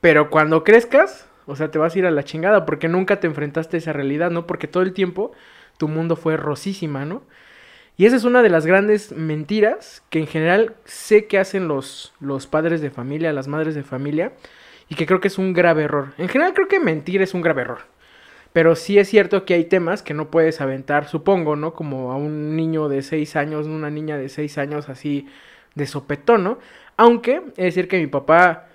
pero 0.00 0.30
cuando 0.30 0.64
crezcas, 0.64 1.28
o 1.46 1.56
sea, 1.56 1.70
te 1.70 1.78
vas 1.78 1.94
a 1.94 1.98
ir 1.98 2.06
a 2.06 2.10
la 2.10 2.24
chingada 2.24 2.64
porque 2.64 2.88
nunca 2.88 3.20
te 3.20 3.26
enfrentaste 3.26 3.76
a 3.76 3.78
esa 3.78 3.92
realidad, 3.92 4.30
¿no? 4.30 4.46
Porque 4.46 4.68
todo 4.68 4.82
el 4.82 4.92
tiempo 4.92 5.32
tu 5.76 5.88
mundo 5.88 6.16
fue 6.16 6.36
rosísima, 6.36 7.04
¿no? 7.04 7.22
Y 7.96 8.06
esa 8.06 8.16
es 8.16 8.24
una 8.24 8.42
de 8.42 8.48
las 8.48 8.66
grandes 8.66 9.12
mentiras 9.12 10.02
que 10.08 10.18
en 10.18 10.26
general 10.26 10.74
sé 10.84 11.26
que 11.26 11.38
hacen 11.38 11.68
los, 11.68 12.14
los 12.20 12.46
padres 12.46 12.80
de 12.80 12.90
familia, 12.90 13.32
las 13.32 13.48
madres 13.48 13.74
de 13.74 13.82
familia, 13.82 14.32
y 14.88 14.94
que 14.94 15.06
creo 15.06 15.20
que 15.20 15.28
es 15.28 15.38
un 15.38 15.52
grave 15.52 15.84
error. 15.84 16.14
En 16.18 16.28
general 16.28 16.54
creo 16.54 16.68
que 16.68 16.80
mentir 16.80 17.22
es 17.22 17.34
un 17.34 17.42
grave 17.42 17.62
error. 17.62 17.80
Pero 18.52 18.76
sí 18.76 18.98
es 18.98 19.08
cierto 19.08 19.44
que 19.44 19.54
hay 19.54 19.64
temas 19.64 20.02
que 20.02 20.14
no 20.14 20.30
puedes 20.30 20.60
aventar, 20.60 21.08
supongo, 21.08 21.56
¿no? 21.56 21.74
Como 21.74 22.12
a 22.12 22.16
un 22.16 22.56
niño 22.56 22.88
de 22.88 23.02
6 23.02 23.36
años, 23.36 23.66
una 23.66 23.90
niña 23.90 24.18
de 24.18 24.28
6 24.28 24.58
años 24.58 24.88
así 24.88 25.26
de 25.74 25.86
sopetón, 25.86 26.44
¿no? 26.44 26.58
Aunque, 26.96 27.42
es 27.56 27.74
decir 27.74 27.88
que 27.88 27.98
mi 27.98 28.06
papá, 28.06 28.66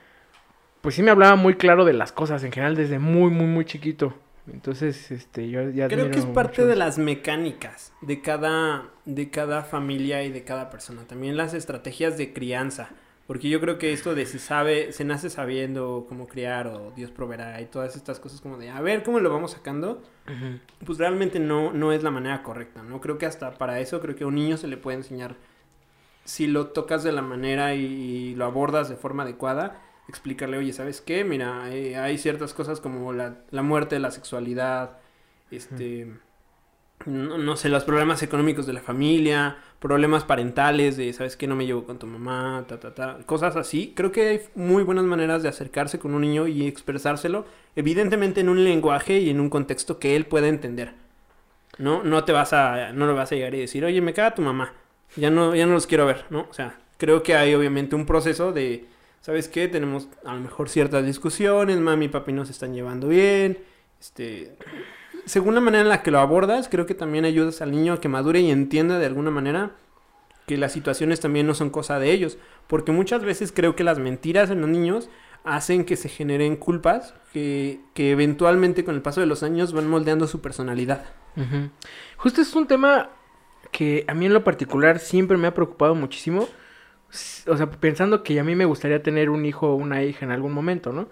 pues 0.82 0.96
sí 0.96 1.04
me 1.04 1.12
hablaba 1.12 1.36
muy 1.36 1.56
claro 1.56 1.86
de 1.86 1.94
las 1.94 2.12
cosas 2.12 2.44
en 2.44 2.52
general 2.52 2.76
desde 2.76 3.00
muy, 3.00 3.30
muy, 3.30 3.48
muy 3.48 3.66
chiquito. 3.66 4.14
Entonces, 4.52 5.12
este, 5.12 5.50
yo 5.50 5.70
ya 5.70 5.88
Creo 5.88 6.10
que 6.10 6.20
es 6.20 6.26
parte 6.26 6.66
de 6.66 6.76
las 6.76 6.98
mecánicas 6.98 7.94
de 8.02 8.22
cada, 8.22 8.90
de 9.06 9.30
cada 9.30 9.64
familia 9.64 10.24
y 10.24 10.32
de 10.32 10.44
cada 10.44 10.70
persona. 10.70 11.04
También 11.06 11.36
las 11.36 11.54
estrategias 11.54 12.18
de 12.18 12.34
crianza. 12.34 12.90
Porque 13.28 13.50
yo 13.50 13.60
creo 13.60 13.78
que 13.78 13.92
esto 13.92 14.16
de 14.16 14.26
si 14.26 14.40
sabe, 14.40 14.94
se 14.94 15.04
nace 15.04 15.30
sabiendo 15.30 16.06
cómo 16.08 16.28
criar 16.28 16.68
o 16.68 16.94
Dios 16.96 17.12
proveerá 17.12 17.60
y 17.60 17.66
todas 17.66 17.98
estas 17.98 18.22
cosas 18.22 18.40
como 18.40 18.58
de 18.58 18.70
a 18.70 18.80
ver 18.80 19.04
cómo 19.04 19.20
lo 19.20 19.30
vamos 19.30 19.52
sacando, 19.52 20.02
pues 20.86 20.98
realmente 20.98 21.38
no, 21.38 21.74
no 21.74 21.92
es 21.92 22.04
la 22.04 22.10
manera 22.10 22.42
correcta, 22.42 22.84
¿no? 22.84 23.02
Creo 23.02 23.18
que 23.18 23.26
hasta 23.26 23.52
para 23.52 23.82
eso 23.82 24.00
creo 24.00 24.16
que 24.16 24.24
a 24.24 24.28
un 24.28 24.36
niño 24.36 24.56
se 24.56 24.70
le 24.70 24.78
puede 24.78 25.00
enseñar, 25.00 25.36
si 26.28 26.46
lo 26.46 26.68
tocas 26.68 27.04
de 27.04 27.14
la 27.14 27.22
manera 27.22 27.74
y, 27.74 28.36
lo 28.36 28.46
abordas 28.46 28.90
de 28.90 28.98
forma 28.98 29.24
adecuada, 29.24 29.82
explicarle, 30.10 30.58
oye, 30.58 30.74
¿sabes 30.74 31.02
qué? 31.02 31.24
Mira, 31.24 31.74
eh, 31.74 31.96
hay 31.96 32.18
ciertas 32.18 32.54
cosas 32.54 32.82
como 32.82 33.14
la, 33.14 33.38
la 33.50 33.62
muerte, 33.62 33.98
la 34.00 34.12
sexualidad, 34.12 34.98
este, 35.52 36.12
no, 37.06 37.38
no 37.38 37.56
sé, 37.56 37.70
los 37.70 37.86
problemas 37.86 38.22
económicos 38.24 38.66
de 38.66 38.74
la 38.74 38.82
familia, 38.82 39.58
problemas 39.80 40.26
parentales 40.26 40.98
de, 40.98 41.14
¿sabes 41.14 41.38
qué? 41.38 41.48
No 41.48 41.56
me 41.56 41.66
llevo 41.66 41.86
con 41.86 41.98
tu 41.98 42.08
mamá, 42.08 42.66
ta, 42.68 42.78
ta, 42.78 42.94
ta, 42.94 43.20
cosas 43.26 43.56
así. 43.56 43.94
Creo 43.96 44.12
que 44.12 44.28
hay 44.28 44.42
muy 44.54 44.84
buenas 44.84 45.06
maneras 45.06 45.44
de 45.44 45.50
acercarse 45.50 45.98
con 45.98 46.14
un 46.14 46.22
niño 46.22 46.48
y 46.48 46.68
expresárselo, 46.68 47.46
evidentemente 47.78 48.42
en 48.42 48.50
un 48.50 48.66
lenguaje 48.66 49.20
y 49.20 49.30
en 49.30 49.40
un 49.40 49.50
contexto 49.50 49.98
que 49.98 50.18
él 50.18 50.26
pueda 50.26 50.50
entender. 50.50 50.94
No, 51.78 52.04
no 52.04 52.26
te 52.26 52.34
vas 52.34 52.52
a, 52.52 52.92
no 52.92 53.08
le 53.08 53.14
vas 53.14 53.32
a 53.32 53.36
llegar 53.36 53.56
y 53.56 53.62
decir, 53.62 53.86
oye, 53.86 54.02
me 54.02 54.14
caga 54.14 54.36
tu 54.36 54.42
mamá, 54.42 54.74
ya 55.16 55.30
no, 55.30 55.56
ya 55.56 55.66
no 55.66 55.74
los 55.74 55.88
quiero 55.88 56.06
ver, 56.06 56.26
¿no? 56.30 56.48
O 56.50 56.54
sea, 56.54 56.78
creo 56.98 57.24
que 57.24 57.36
hay 57.36 57.54
obviamente 57.56 57.96
un 57.96 58.06
proceso 58.06 58.52
de, 58.52 58.86
¿sabes 59.22 59.48
qué? 59.48 59.68
Tenemos 59.68 60.08
a 60.26 60.34
lo 60.34 60.42
mejor 60.42 60.70
ciertas 60.70 61.06
discusiones, 61.06 61.80
mami 61.80 62.06
y 62.06 62.10
papi 62.10 62.34
no 62.34 62.46
se 62.46 62.52
están 62.52 62.74
llevando 62.74 63.08
bien, 63.08 63.60
este, 64.00 64.56
según 65.26 65.56
la 65.56 65.62
manera 65.62 65.82
en 65.84 65.90
la 65.90 66.04
que 66.04 66.12
lo 66.12 66.20
abordas, 66.20 66.70
creo 66.70 66.86
que 66.86 66.96
también 66.96 67.26
ayudas 67.26 67.62
al 67.62 67.72
niño 67.72 67.94
a 67.94 68.02
que 68.02 68.08
madure 68.08 68.40
y 68.40 68.50
entienda 68.50 68.98
de 68.98 69.06
alguna 69.06 69.30
manera 69.32 69.72
que 70.46 70.58
las 70.58 70.72
situaciones 70.72 71.20
también 71.20 71.46
no 71.46 71.54
son 71.54 71.70
cosa 71.70 72.00
de 72.00 72.12
ellos. 72.12 72.38
Porque 72.68 72.94
muchas 72.94 73.24
veces 73.24 73.52
creo 73.52 73.76
que 73.76 73.84
las 73.84 74.00
mentiras 74.00 74.50
en 74.50 74.62
los 74.62 74.70
niños 74.70 75.10
hacen 75.44 75.84
que 75.86 75.98
se 75.98 76.08
generen 76.08 76.56
culpas 76.56 77.14
que, 77.34 77.82
que 77.94 78.12
eventualmente 78.12 78.86
con 78.86 78.96
el 78.96 79.02
paso 79.02 79.20
de 79.20 79.28
los 79.28 79.44
años 79.44 79.74
van 79.74 79.88
moldeando 79.88 80.28
su 80.28 80.42
personalidad. 80.42 81.06
Justo 82.16 82.42
es 82.42 82.56
un 82.56 82.66
tema 82.66 83.10
que 83.78 84.06
a 84.08 84.16
mí 84.16 84.26
en 84.26 84.34
lo 84.34 84.44
particular 84.44 84.98
siempre 84.98 85.38
me 85.38 85.46
ha 85.46 85.54
preocupado 85.54 85.94
muchísimo. 85.94 86.50
O 87.46 87.58
sea, 87.58 87.70
pensando 87.70 88.24
que 88.24 88.40
a 88.40 88.44
mí 88.44 88.56
me 88.56 88.66
gustaría 88.66 89.04
tener 89.04 89.30
un 89.30 89.46
hijo 89.46 89.70
o 89.70 89.76
una 89.76 90.02
hija 90.02 90.26
en 90.26 90.32
algún 90.32 90.52
momento, 90.52 90.94
¿no? 90.94 91.10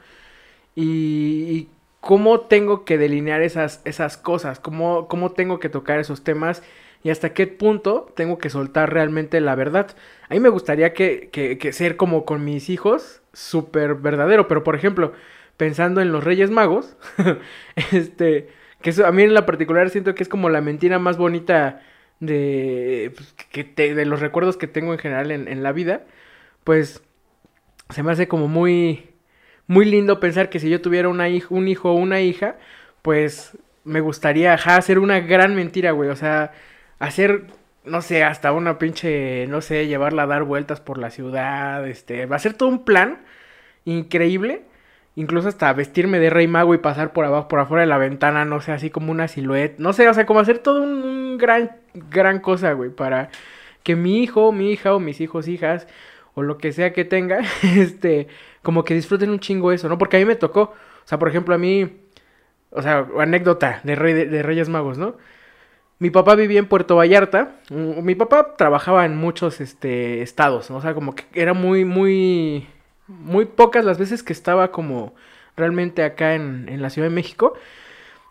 Y, 0.76 1.70
cómo 2.02 2.42
tengo 2.42 2.84
que 2.86 2.98
delinear 2.98 3.44
esas, 3.44 3.82
esas 3.86 4.18
cosas, 4.18 4.60
cómo, 4.60 5.08
cómo 5.08 5.32
tengo 5.32 5.60
que 5.60 5.70
tocar 5.70 6.00
esos 6.00 6.24
temas 6.24 6.64
y 7.04 7.10
hasta 7.12 7.34
qué 7.34 7.48
punto 7.48 8.12
tengo 8.16 8.40
que 8.40 8.50
soltar 8.50 8.92
realmente 8.92 9.42
la 9.42 9.54
verdad. 9.56 9.96
A 10.30 10.34
mí 10.34 10.40
me 10.40 10.50
gustaría 10.50 10.94
que, 10.94 11.30
que, 11.32 11.74
ser 11.74 11.98
como 11.98 12.26
con 12.26 12.44
mis 12.46 12.70
hijos, 12.72 13.22
súper 13.34 13.96
verdadero, 13.96 14.48
pero 14.48 14.64
por 14.64 14.76
ejemplo, 14.76 15.14
pensando 15.58 16.02
en 16.02 16.12
los 16.12 16.24
Reyes 16.24 16.50
Magos, 16.50 16.98
este, 17.92 18.50
que 18.82 18.94
a 19.04 19.12
mí 19.12 19.24
en 19.24 19.36
la 19.36 19.46
particular 19.46 19.90
siento 19.92 20.16
que 20.16 20.24
es 20.24 20.30
como 20.30 20.50
la 20.50 20.62
mentira 20.62 21.00
más 21.00 21.18
bonita 21.18 21.82
de, 22.20 23.12
pues, 23.16 23.34
que 23.52 23.64
te- 23.64 23.96
de 23.96 24.06
los 24.06 24.20
recuerdos 24.22 24.58
que 24.58 24.68
tengo 24.68 24.94
en 24.94 25.00
general 25.00 25.32
en, 25.32 25.48
en 25.48 25.64
la 25.64 25.72
vida, 25.72 26.06
pues 26.64 27.04
se 27.90 28.04
me 28.04 28.12
hace 28.12 28.28
como 28.28 28.48
muy, 28.48 29.10
muy 29.68 29.86
lindo 29.86 30.20
pensar 30.20 30.50
que 30.50 30.60
si 30.60 30.70
yo 30.70 30.82
tuviera 30.82 31.10
una 31.10 31.28
hij- 31.30 31.46
un 31.50 31.68
hijo 31.68 31.92
o 31.92 31.96
una 31.96 32.22
hija, 32.22 32.58
pues 33.02 33.58
me 33.84 34.02
gustaría 34.02 34.54
ajá, 34.54 34.78
hacer 34.78 35.00
una 35.00 35.20
gran 35.20 35.56
mentira, 35.56 35.92
güey, 35.92 36.10
o 36.10 36.16
sea, 36.16 36.52
hacer, 37.00 37.46
no 37.86 38.02
sé, 38.02 38.24
hasta 38.24 38.52
una 38.52 38.80
pinche, 38.80 39.48
no 39.48 39.62
sé, 39.62 39.88
llevarla 39.88 40.24
a 40.24 40.28
dar 40.28 40.44
vueltas 40.44 40.82
por 40.82 40.98
la 40.98 41.12
ciudad, 41.12 41.88
este, 41.88 42.26
va 42.26 42.38
a 42.38 42.40
ser 42.40 42.54
todo 42.56 42.70
un 42.70 42.86
plan 42.86 43.20
increíble. 43.86 44.64
Incluso 45.16 45.48
hasta 45.48 45.72
vestirme 45.74 46.20
de 46.20 46.30
rey 46.30 46.48
mago 46.48 46.74
y 46.74 46.80
pasar 46.80 47.14
por 47.14 47.26
abajo, 47.26 47.48
por 47.48 47.60
afuera 47.60 47.82
de 47.82 47.88
la 47.88 47.98
ventana, 47.98 48.44
no 48.46 48.60
sé, 48.62 48.74
así 48.74 48.90
como 48.90 49.12
una 49.12 49.28
silueta. 49.28 49.76
No 49.80 49.94
sé, 49.94 50.08
o 50.10 50.14
sea, 50.14 50.26
como 50.26 50.42
hacer 50.42 50.60
todo 50.60 50.82
un, 50.84 51.38
gran, 51.38 51.78
gran 51.94 52.40
cosa, 52.40 52.74
güey, 52.74 52.90
para 52.90 53.30
que 53.84 53.96
mi 53.96 54.24
hijo, 54.24 54.52
mi 54.52 54.72
hija 54.72 54.94
o 54.94 55.00
mis 55.00 55.22
hijos, 55.22 55.48
hijas, 55.48 55.88
o 56.34 56.44
lo 56.44 56.58
que 56.58 56.74
sea 56.74 56.94
que 56.94 57.06
tenga, 57.06 57.40
este, 57.64 58.28
como 58.62 58.84
que 58.84 58.94
disfruten 58.94 59.30
un 59.30 59.40
chingo 59.40 59.72
eso, 59.72 59.90
¿no? 59.90 59.98
Porque 59.98 60.18
a 60.18 60.20
mí 60.20 60.26
me 60.26 60.36
tocó, 60.36 60.62
o 60.62 61.08
sea, 61.08 61.20
por 61.20 61.30
ejemplo, 61.30 61.56
a 61.56 61.58
mí, 61.58 61.90
o 62.72 62.82
sea, 62.82 63.08
anécdota 63.20 63.82
de, 63.84 63.96
rey, 63.96 64.14
de, 64.14 64.26
de 64.28 64.44
Reyes 64.44 64.70
Magos, 64.70 64.98
¿no? 64.98 65.16
Mi 66.00 66.10
papá 66.10 66.36
vivía 66.36 66.60
en 66.60 66.68
Puerto 66.68 66.96
Vallarta. 66.98 67.56
mm, 67.70 68.04
Mi 68.04 68.16
papá 68.16 68.56
trabajaba 68.58 69.06
en 69.06 69.16
muchos 69.16 69.62
este, 69.62 70.22
estados, 70.22 70.70
¿no? 70.70 70.78
O 70.78 70.82
sea, 70.82 70.94
como 70.94 71.16
que 71.16 71.26
era 71.34 71.54
muy, 71.54 71.86
muy, 71.86 72.68
muy 73.08 73.46
pocas 73.46 73.86
las 73.86 73.98
veces 73.98 74.24
que 74.24 74.34
estaba 74.34 74.72
como 74.72 75.14
realmente 75.56 76.04
acá 76.04 76.36
en, 76.36 76.68
en 76.70 76.82
la 76.82 76.90
Ciudad 76.90 77.08
de 77.08 77.16
México. 77.16 77.54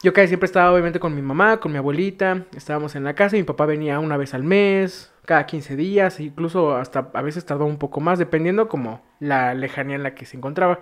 Yo 0.03 0.13
siempre 0.13 0.45
estaba 0.45 0.71
obviamente 0.71 1.01
con 1.01 1.15
mi 1.15 1.23
mamá, 1.23 1.61
con 1.61 1.73
mi 1.73 1.79
abuelita, 1.79 2.45
estábamos 2.55 2.95
en 2.95 3.05
la 3.05 3.15
casa 3.15 3.37
y 3.37 3.41
mi 3.41 3.47
papá 3.47 3.65
venía 3.65 4.01
una 4.01 4.19
vez 4.19 4.35
al 4.35 4.43
mes, 4.45 5.11
cada 5.25 5.47
15 5.47 5.77
días, 5.77 6.21
incluso 6.21 6.77
hasta 6.77 7.11
a 7.15 7.23
veces 7.23 7.47
tardó 7.47 7.65
un 7.65 7.79
poco 7.79 8.01
más, 8.01 8.19
dependiendo 8.19 8.69
como 8.69 9.03
la 9.19 9.55
lejanía 9.55 9.97
en 9.97 10.03
la 10.03 10.15
que 10.15 10.27
se 10.27 10.37
encontraba. 10.37 10.81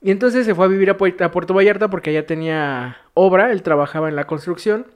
Y 0.00 0.10
entonces 0.10 0.46
se 0.46 0.54
fue 0.54 0.66
a 0.66 0.68
vivir 0.68 0.90
a, 0.90 0.92
a 1.24 1.30
Puerto 1.30 1.54
Vallarta 1.54 1.90
porque 1.90 2.10
allá 2.10 2.26
tenía 2.26 2.98
obra, 3.14 3.50
él 3.52 3.62
trabajaba 3.62 4.08
en 4.08 4.16
la 4.16 4.26
construcción. 4.26 4.86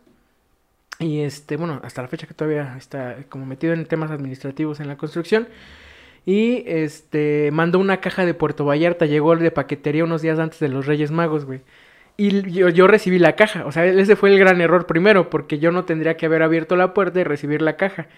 Y 0.99 1.21
este, 1.21 1.57
bueno, 1.57 1.81
hasta 1.83 2.03
la 2.03 2.09
fecha 2.09 2.27
que 2.27 2.35
todavía 2.35 2.77
está 2.79 3.17
como 3.29 3.45
metido 3.45 3.73
en 3.75 3.85
temas 3.87 4.11
administrativos 4.11 4.81
en 4.81 4.89
la 4.89 4.97
construcción. 4.97 5.49
Y 6.27 6.65
este, 6.67 7.51
mandó 7.53 7.79
una 7.79 8.01
caja 8.01 8.27
de 8.27 8.35
Puerto 8.35 8.65
Vallarta, 8.67 9.07
llegó 9.07 9.37
de 9.37 9.51
paquetería 9.53 10.05
unos 10.05 10.23
días 10.23 10.39
antes 10.41 10.61
de 10.61 10.69
los 10.69 10.87
Reyes 10.87 11.13
Magos, 11.13 11.47
güey. 11.47 11.63
Y 12.17 12.51
yo, 12.51 12.69
yo 12.71 12.87
recibí 12.89 13.19
la 13.19 13.37
caja, 13.37 13.67
o 13.67 13.73
sea, 13.73 13.87
ese 13.87 14.17
fue 14.17 14.31
el 14.31 14.39
gran 14.39 14.61
error 14.61 14.87
primero, 14.87 15.31
porque 15.31 15.59
yo 15.59 15.71
no 15.73 15.85
tendría 15.85 16.17
que 16.17 16.27
haber 16.27 16.43
abierto 16.43 16.77
la 16.77 16.95
puerta 16.95 17.21
y 17.21 17.25
recibir 17.25 17.63
la 17.63 17.77
caja. 17.77 18.09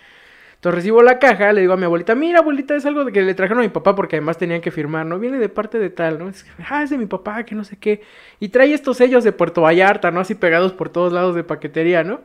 Entonces 0.59 0.77
recibo 0.77 1.03
la 1.03 1.21
caja, 1.21 1.53
le 1.53 1.61
digo 1.61 1.75
a 1.75 1.77
mi 1.77 1.85
abuelita, 1.85 2.15
mira 2.17 2.41
abuelita, 2.41 2.75
es 2.75 2.87
algo 2.87 3.07
que 3.07 3.23
le 3.23 3.35
trajeron 3.35 3.61
a 3.61 3.63
mi 3.63 3.69
papá 3.69 3.95
porque 3.95 4.17
además 4.17 4.39
tenían 4.39 4.61
que 4.61 4.73
firmar, 4.73 5.07
¿no? 5.07 5.19
Viene 5.21 5.39
de 5.39 5.49
parte 5.49 5.79
de 5.79 5.91
tal, 5.91 6.19
¿no? 6.19 6.29
Es, 6.29 6.47
ah, 6.69 6.83
es 6.83 6.91
de 6.91 6.99
mi 6.99 7.07
papá, 7.07 7.45
que 7.45 7.55
no 7.55 7.63
sé 7.65 7.77
qué. 7.77 8.03
Y 8.41 8.49
trae 8.49 8.73
estos 8.75 8.97
sellos 8.97 9.23
de 9.23 9.33
Puerto 9.33 9.63
Vallarta, 9.63 10.11
¿no? 10.11 10.21
Así 10.21 10.35
pegados 10.35 10.73
por 10.73 10.89
todos 10.89 11.13
lados 11.13 11.37
de 11.37 11.45
paquetería, 11.45 12.03
¿no? 12.05 12.23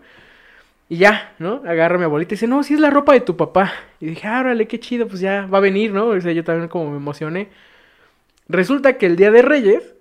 Y 0.93 0.97
ya, 0.97 1.33
¿no? 1.39 1.63
Agarra 1.65 1.95
a 1.95 1.97
mi 1.97 2.03
abuelita 2.03 2.35
y 2.35 2.35
dice, 2.35 2.45
no, 2.45 2.62
si 2.62 2.75
es 2.75 2.79
la 2.79 2.91
ropa 2.91 3.13
de 3.13 3.21
tu 3.21 3.35
papá. 3.35 3.73
Y 4.00 4.05
dije, 4.05 4.27
ah, 4.27 4.41
órale, 4.41 4.67
qué 4.67 4.79
chido, 4.79 5.07
pues 5.07 5.21
ya 5.21 5.47
va 5.51 5.57
a 5.57 5.62
venir, 5.62 5.91
¿no? 5.91 6.05
O 6.09 6.21
sea, 6.21 6.31
yo 6.33 6.43
también 6.43 6.69
como 6.69 6.91
me 6.91 6.97
emocioné. 6.97 7.50
Resulta 8.47 9.00
que 9.00 9.07
el 9.07 9.15
día 9.15 9.31
de 9.31 9.41
Reyes, 9.41 9.95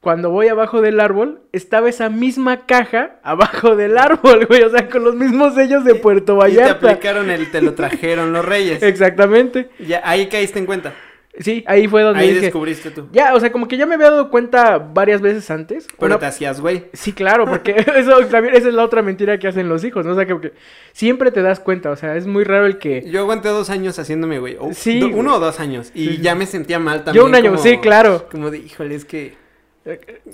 cuando 0.00 0.30
voy 0.30 0.46
abajo 0.46 0.82
del 0.82 1.00
árbol, 1.00 1.40
estaba 1.50 1.88
esa 1.88 2.10
misma 2.10 2.64
caja 2.64 3.16
abajo 3.24 3.74
del 3.74 3.98
árbol, 3.98 4.46
güey. 4.46 4.62
O 4.62 4.70
sea, 4.70 4.88
con 4.88 5.02
los 5.02 5.16
mismos 5.16 5.56
sellos 5.56 5.84
de 5.84 5.96
Puerto 5.96 6.34
Y 6.34 6.36
te 6.36 6.58
Vallarta. 6.58 6.90
aplicaron 6.90 7.28
el 7.28 7.50
te 7.50 7.60
lo 7.60 7.74
trajeron 7.74 8.32
los 8.32 8.44
reyes. 8.44 8.80
Exactamente. 8.84 9.70
Ya, 9.80 10.00
ahí 10.04 10.28
caíste 10.28 10.60
en 10.60 10.66
cuenta. 10.66 10.94
Sí, 11.40 11.64
ahí 11.66 11.86
fue 11.86 12.02
donde 12.02 12.20
Ahí 12.20 12.28
dije. 12.28 12.40
descubriste 12.46 12.90
tú. 12.90 13.08
Ya, 13.12 13.34
o 13.34 13.40
sea, 13.40 13.52
como 13.52 13.68
que 13.68 13.76
ya 13.76 13.84
me 13.86 13.94
había 13.96 14.10
dado 14.10 14.30
cuenta 14.30 14.78
varias 14.78 15.20
veces 15.20 15.50
antes. 15.50 15.86
Pero 15.98 16.06
Una- 16.06 16.18
te 16.18 16.26
hacías, 16.26 16.60
güey. 16.60 16.84
Sí, 16.92 17.12
claro, 17.12 17.44
porque 17.46 17.76
eso 17.96 18.18
también 18.26 18.54
esa 18.56 18.68
es 18.68 18.74
la 18.74 18.84
otra 18.84 19.02
mentira 19.02 19.38
que 19.38 19.46
hacen 19.48 19.68
los 19.68 19.84
hijos, 19.84 20.06
¿no? 20.06 20.12
O 20.12 20.14
sea, 20.14 20.26
que, 20.26 20.40
que 20.40 20.52
siempre 20.92 21.30
te 21.30 21.42
das 21.42 21.60
cuenta, 21.60 21.90
o 21.90 21.96
sea, 21.96 22.16
es 22.16 22.26
muy 22.26 22.44
raro 22.44 22.66
el 22.66 22.78
que... 22.78 23.04
Yo 23.10 23.20
aguanté 23.20 23.48
dos 23.50 23.68
años 23.70 23.98
haciéndome, 23.98 24.38
güey. 24.38 24.56
Sí, 24.72 25.00
do- 25.00 25.08
uno 25.08 25.34
o 25.36 25.38
dos 25.38 25.60
años. 25.60 25.90
Y 25.94 26.06
Sí, 26.08 26.18
ya 26.22 26.34
me 26.34 26.46
sentía 26.46 26.78
mal 26.78 27.04
también. 27.04 27.22
Yo 27.22 27.28
un 27.28 27.34
año, 27.34 27.50
como- 27.52 27.62
sí, 27.62 27.78
claro. 27.78 28.26
Como 28.30 28.50
de, 28.50 28.58
híjole, 28.58 28.94
es 28.94 29.04
que 29.04 29.34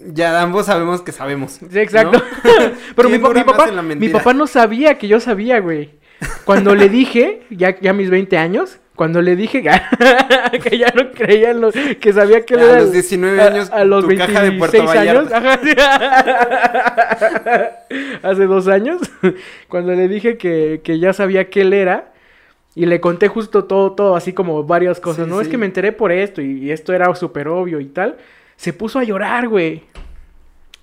ya 0.06 0.40
ambos 0.40 0.66
sabemos 0.66 1.02
que 1.02 1.12
sabemos. 1.12 1.58
Sí, 1.70 1.78
exacto. 1.78 2.18
¿no? 2.18 2.24
Pero 2.96 3.08
mi, 3.08 3.14
¿Quién 3.18 3.22
pa- 3.22 3.28
dura 3.28 3.40
mi 3.40 3.46
papá, 3.46 3.72
mi 3.96 4.08
papá 4.08 4.32
no 4.32 4.46
sabía 4.46 4.96
que 4.98 5.08
yo 5.08 5.20
sabía, 5.20 5.60
güey. 5.60 5.90
Cuando 6.44 6.74
le 6.74 6.88
dije, 6.88 7.42
ya, 7.50 7.78
ya 7.80 7.92
mis 7.92 8.08
20 8.08 8.38
años, 8.38 8.78
cuando 8.94 9.22
le 9.22 9.36
dije 9.36 9.62
que 10.62 10.78
ya 10.78 10.92
no 10.94 11.10
creía 11.12 11.50
en 11.50 11.60
lo, 11.62 11.70
que 11.72 12.12
sabía 12.12 12.44
que 12.44 12.54
él 12.54 12.60
A 12.60 12.64
era 12.64 12.74
los 12.80 12.86
el- 12.88 12.92
19 12.92 13.40
a- 13.40 13.46
años, 13.46 13.70
a, 13.70 13.84
los 13.84 14.02
tu 14.02 14.08
26 14.08 14.34
caja 14.38 14.50
de 14.50 14.58
Puerto 14.58 14.90
años, 14.90 15.32
ajá, 15.32 15.60
hace 18.22 18.46
dos 18.46 18.68
años, 18.68 19.00
cuando 19.68 19.92
le 19.94 20.08
dije 20.08 20.36
que, 20.36 20.80
que 20.84 20.98
ya 20.98 21.12
sabía 21.12 21.48
que 21.50 21.62
él 21.62 21.72
era, 21.72 22.12
y 22.74 22.86
le 22.86 23.00
conté 23.00 23.28
justo 23.28 23.64
todo, 23.64 23.92
todo, 23.92 24.16
así 24.16 24.32
como 24.32 24.64
varias 24.64 24.98
cosas, 25.00 25.26
Sí, 25.26 25.30
¿no? 25.30 25.40
Es 25.40 25.48
que 25.48 25.58
me 25.58 25.66
enteré 25.66 25.92
por 25.92 26.10
esto, 26.12 26.40
y, 26.40 26.58
y 26.64 26.70
esto 26.70 26.92
era 26.94 27.14
súper 27.14 27.48
obvio 27.48 27.80
y 27.80 27.86
tal, 27.86 28.16
se 28.56 28.72
puso 28.72 28.98
a 28.98 29.04
llorar, 29.04 29.48
güey. 29.48 29.82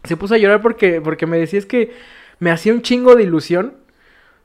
Se 0.03 0.15
puso 0.15 0.33
a 0.35 0.37
llorar 0.37 0.61
porque, 0.61 1.01
porque 1.01 1.25
me 1.25 1.37
decía 1.37 1.59
es 1.59 1.65
que 1.65 1.91
me 2.39 2.51
hacía 2.51 2.73
un 2.73 2.81
chingo 2.81 3.15
de 3.15 3.23
ilusión. 3.23 3.73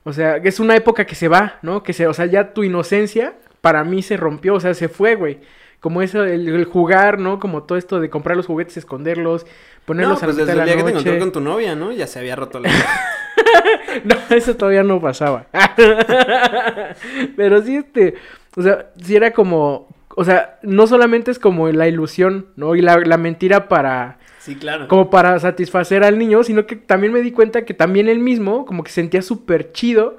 O 0.03 0.11
sea, 0.13 0.37
es 0.37 0.59
una 0.59 0.75
época 0.75 1.05
que 1.05 1.15
se 1.15 1.27
va, 1.27 1.59
¿no? 1.61 1.81
Que 1.81 1.93
se, 1.93 2.07
o 2.07 2.13
sea, 2.13 2.25
ya 2.25 2.53
tu 2.53 2.63
inocencia 2.63 3.33
para 3.65 3.83
mí 3.83 4.03
se 4.03 4.15
rompió, 4.15 4.53
o 4.53 4.59
sea, 4.59 4.75
se 4.75 4.89
fue, 4.89 5.15
güey. 5.15 5.39
como 5.79 6.03
eso, 6.03 6.23
el, 6.23 6.47
el 6.47 6.65
jugar, 6.65 7.17
¿no? 7.19 7.39
Como 7.39 7.63
todo 7.63 7.79
esto 7.79 7.99
de 7.99 8.11
comprar 8.11 8.37
los 8.37 8.45
juguetes, 8.45 8.77
esconderlos, 8.77 9.47
ponerlos 9.85 10.21
no, 10.21 10.23
a 10.23 10.27
la 10.27 10.33
pues 10.33 10.37
mitad 10.37 10.45
desde 10.45 10.53
de 10.53 10.53
el 10.53 10.57
la 10.59 10.65
día 10.65 10.75
que 10.75 10.83
te 10.83 10.93
noche. 10.93 11.09
encontró 11.09 11.19
con 11.19 11.31
tu 11.31 11.41
novia, 11.41 11.75
¿no? 11.75 11.91
Ya 11.91 12.05
se 12.05 12.19
había 12.19 12.35
roto 12.35 12.59
la... 12.59 12.69
No, 14.03 14.15
eso 14.35 14.55
todavía 14.55 14.83
no 14.83 14.99
pasaba. 15.01 15.47
Pero 17.35 17.61
sí, 17.61 17.77
este, 17.77 18.15
o 18.55 18.61
sea, 18.61 18.89
sí 19.01 19.15
era 19.15 19.31
como, 19.31 19.87
o 20.15 20.23
sea, 20.23 20.59
no 20.63 20.87
solamente 20.87 21.31
es 21.31 21.39
como 21.39 21.69
la 21.69 21.87
ilusión, 21.87 22.47
¿no? 22.55 22.75
Y 22.75 22.81
la, 22.81 22.97
la 22.99 23.17
mentira 23.17 23.67
para, 23.67 24.17
Sí, 24.39 24.55
claro. 24.55 24.87
como 24.87 25.09
para 25.09 25.39
satisfacer 25.39 26.03
al 26.03 26.17
niño, 26.19 26.43
sino 26.43 26.65
que 26.65 26.75
también 26.75 27.13
me 27.13 27.21
di 27.21 27.31
cuenta 27.31 27.65
que 27.65 27.73
también 27.73 28.09
él 28.09 28.19
mismo 28.19 28.65
como 28.65 28.83
que 28.83 28.89
se 28.89 29.01
sentía 29.01 29.21
súper 29.21 29.71
chido 29.71 30.17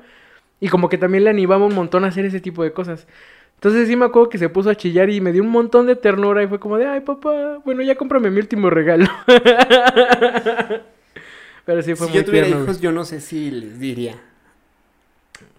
y 0.61 0.69
como 0.69 0.89
que 0.89 0.99
también 0.99 1.25
le 1.25 1.31
animaba 1.31 1.67
un 1.67 1.75
montón 1.75 2.05
a 2.05 2.09
hacer 2.09 2.25
ese 2.25 2.41
tipo 2.41 2.63
de 2.65 2.73
cosas. 2.73 3.07
Entonces 3.57 3.89
sí 3.89 3.97
me 3.97 4.05
acuerdo 4.05 4.29
que 4.29 4.39
se 4.39 4.49
puso 4.49 4.71
a 4.71 4.75
chillar 4.75 5.11
y 5.11 5.21
me 5.21 5.33
dio 5.33 5.43
un 5.43 5.49
montón 5.51 5.87
de 5.87 5.97
ternura 5.97 6.43
y 6.43 6.47
fue 6.47 6.61
como 6.61 6.77
de, 6.79 6.87
ay 6.87 7.01
papá, 7.01 7.59
bueno 7.65 7.83
ya 7.83 7.97
cómprame 7.97 8.31
mi 8.31 8.39
último 8.39 8.71
regalo. 8.71 9.07
Pero 11.65 11.83
sí 11.83 11.95
fue 11.95 12.07
si 12.07 12.13
muy 12.13 12.21
yo 12.21 12.25
tuviera 12.25 12.47
tierno, 12.47 12.65
hijos, 12.65 12.81
yo 12.81 12.93
no 12.93 13.05
sé 13.05 13.21
si 13.21 13.51
les 13.51 13.81
diría. 13.81 14.15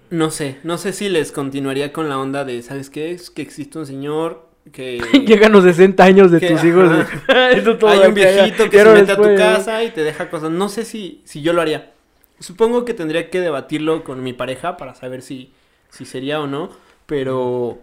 No 0.09 0.31
sé, 0.31 0.57
no 0.63 0.77
sé 0.77 0.93
si 0.93 1.09
les 1.09 1.33
continuaría 1.33 1.91
con 1.91 2.07
la 2.07 2.17
onda 2.17 2.45
de, 2.45 2.61
¿sabes 2.61 2.89
qué? 2.89 3.11
Es 3.11 3.29
que 3.29 3.41
existe 3.41 3.77
un 3.77 3.85
señor 3.85 4.47
que... 4.71 4.99
Llegan 5.27 5.51
los 5.51 5.65
60 5.65 6.01
años 6.03 6.31
de 6.31 6.39
Que- 6.39 6.47
tus 6.47 6.63
hijos. 6.63 6.89
ajá. 6.89 7.51
Eso 7.51 7.77
todo 7.77 7.89
Hay 7.89 8.07
un 8.07 8.13
viejito 8.13 8.69
que 8.69 8.77
se 8.79 8.93
mete 8.93 9.11
a 9.11 9.17
tu 9.17 9.35
casa 9.35 9.83
y 9.83 9.91
te 9.91 10.03
deja 10.03 10.29
cosas. 10.29 10.49
No 10.51 10.69
sé 10.69 10.85
si, 10.85 11.21
si 11.25 11.41
yo 11.41 11.51
lo 11.51 11.61
haría. 11.61 11.91
Supongo 12.39 12.85
que 12.85 12.93
tendría 12.93 13.29
que 13.29 13.41
debatirlo 13.41 14.03
con 14.05 14.23
mi 14.23 14.31
pareja 14.31 14.77
para 14.77 14.95
saber 14.95 15.21
si, 15.21 15.51
si 15.89 16.05
sería 16.05 16.39
o 16.39 16.47
no. 16.47 16.69
Pero, 17.07 17.79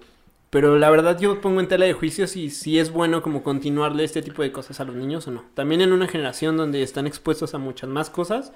pero 0.51 0.79
la 0.79 0.91
verdad 0.91 1.19
yo 1.19 1.41
pongo 1.41 1.59
en 1.59 1.67
tela 1.67 1.87
de 1.87 1.93
juicio 1.93 2.29
si, 2.29 2.51
si 2.51 2.79
es 2.79 2.93
bueno 2.93 3.23
como 3.23 3.43
continuarle 3.43 4.05
este 4.05 4.23
tipo 4.23 4.43
de 4.43 4.53
cosas 4.53 4.79
a 4.79 4.85
los 4.85 4.95
niños 4.95 5.27
o 5.27 5.33
no. 5.33 5.45
También 5.55 5.81
en 5.81 5.93
una 5.93 6.07
generación 6.07 6.57
donde 6.57 6.83
están 6.83 7.09
expuestos 7.09 7.55
a 7.55 7.59
muchas 7.59 7.91
más 7.91 8.11
cosas. 8.11 8.53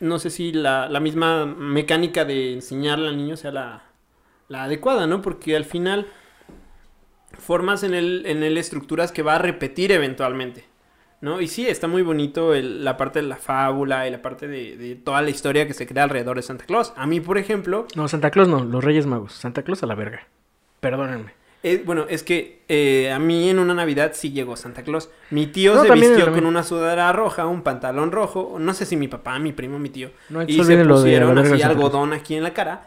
No 0.00 0.18
sé 0.18 0.28
si 0.28 0.52
la, 0.52 0.88
la 0.88 1.00
misma 1.00 1.46
mecánica 1.46 2.26
de 2.26 2.52
enseñarle 2.52 3.08
al 3.08 3.16
niño 3.16 3.36
sea 3.36 3.52
la, 3.52 3.84
la 4.48 4.64
adecuada, 4.64 5.06
¿no? 5.06 5.22
Porque 5.22 5.56
al 5.56 5.64
final 5.64 6.06
formas 7.38 7.82
en 7.82 7.94
él, 7.94 8.24
en 8.26 8.42
él 8.42 8.58
estructuras 8.58 9.12
que 9.12 9.22
va 9.22 9.36
a 9.36 9.38
repetir 9.38 9.92
eventualmente, 9.92 10.66
¿no? 11.20 11.40
Y 11.40 11.48
sí, 11.48 11.66
está 11.66 11.86
muy 11.88 12.02
bonito 12.02 12.54
el- 12.54 12.84
la 12.84 12.96
parte 12.96 13.20
de 13.20 13.26
la 13.28 13.36
fábula 13.36 14.06
y 14.06 14.10
la 14.10 14.22
parte 14.22 14.46
de, 14.48 14.76
de 14.76 14.94
toda 14.96 15.20
la 15.22 15.30
historia 15.30 15.66
que 15.66 15.74
se 15.74 15.86
crea 15.86 16.04
alrededor 16.04 16.36
de 16.36 16.42
Santa 16.42 16.64
Claus. 16.64 16.92
A 16.96 17.06
mí, 17.06 17.20
por 17.20 17.38
ejemplo, 17.38 17.86
No, 17.96 18.08
Santa 18.08 18.30
Claus 18.30 18.48
no, 18.48 18.64
los 18.64 18.84
Reyes 18.84 19.06
Magos. 19.06 19.32
Santa 19.34 19.62
Claus 19.62 19.82
a 19.82 19.86
la 19.86 19.94
verga. 19.94 20.26
Perdónenme. 20.80 21.32
eh, 21.64 21.82
bueno, 21.84 22.06
es 22.08 22.22
que 22.22 22.62
eh, 22.68 23.10
a 23.10 23.18
mí 23.18 23.50
en 23.50 23.58
una 23.58 23.74
Navidad 23.74 24.12
sí 24.14 24.30
llegó 24.30 24.56
Santa 24.56 24.82
Claus. 24.84 25.10
Mi 25.30 25.48
tío 25.48 25.74
No, 25.74 25.82
se 25.82 25.90
vistió 25.92 26.32
con 26.32 26.46
una 26.46 26.62
sudadera 26.62 27.12
roja, 27.12 27.46
un 27.46 27.62
pantalón 27.62 28.12
rojo, 28.12 28.56
no 28.60 28.72
sé 28.74 28.86
si 28.86 28.96
mi 28.96 29.08
papá, 29.08 29.38
mi 29.40 29.52
primo, 29.52 29.78
mi 29.80 29.88
tío. 29.90 30.10
No, 30.28 30.42
y 30.44 30.52
se 30.62 30.84
pusieron 30.84 31.34
de 31.34 31.40
así 31.52 31.62
algodón 31.62 32.12
aquí 32.12 32.36
en 32.36 32.44
la 32.44 32.54
cara 32.54 32.86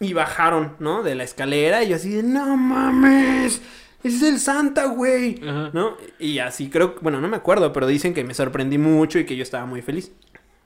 y 0.00 0.14
bajaron, 0.14 0.74
¿no? 0.78 1.02
De 1.02 1.14
la 1.16 1.24
escalera 1.24 1.82
y 1.84 1.88
yo 1.90 1.96
así 1.96 2.08
de, 2.10 2.22
no 2.22 2.56
mames, 2.56 3.60
es 4.04 4.22
el 4.22 4.38
Santa, 4.38 4.86
güey, 4.86 5.40
Ajá. 5.42 5.70
¿no? 5.72 5.96
Y 6.18 6.38
así 6.38 6.70
creo, 6.70 6.94
bueno, 7.00 7.20
no 7.20 7.28
me 7.28 7.36
acuerdo, 7.36 7.72
pero 7.72 7.86
dicen 7.86 8.14
que 8.14 8.24
me 8.24 8.34
sorprendí 8.34 8.78
mucho 8.78 9.18
y 9.18 9.24
que 9.26 9.36
yo 9.36 9.42
estaba 9.42 9.66
muy 9.66 9.82
feliz. 9.82 10.12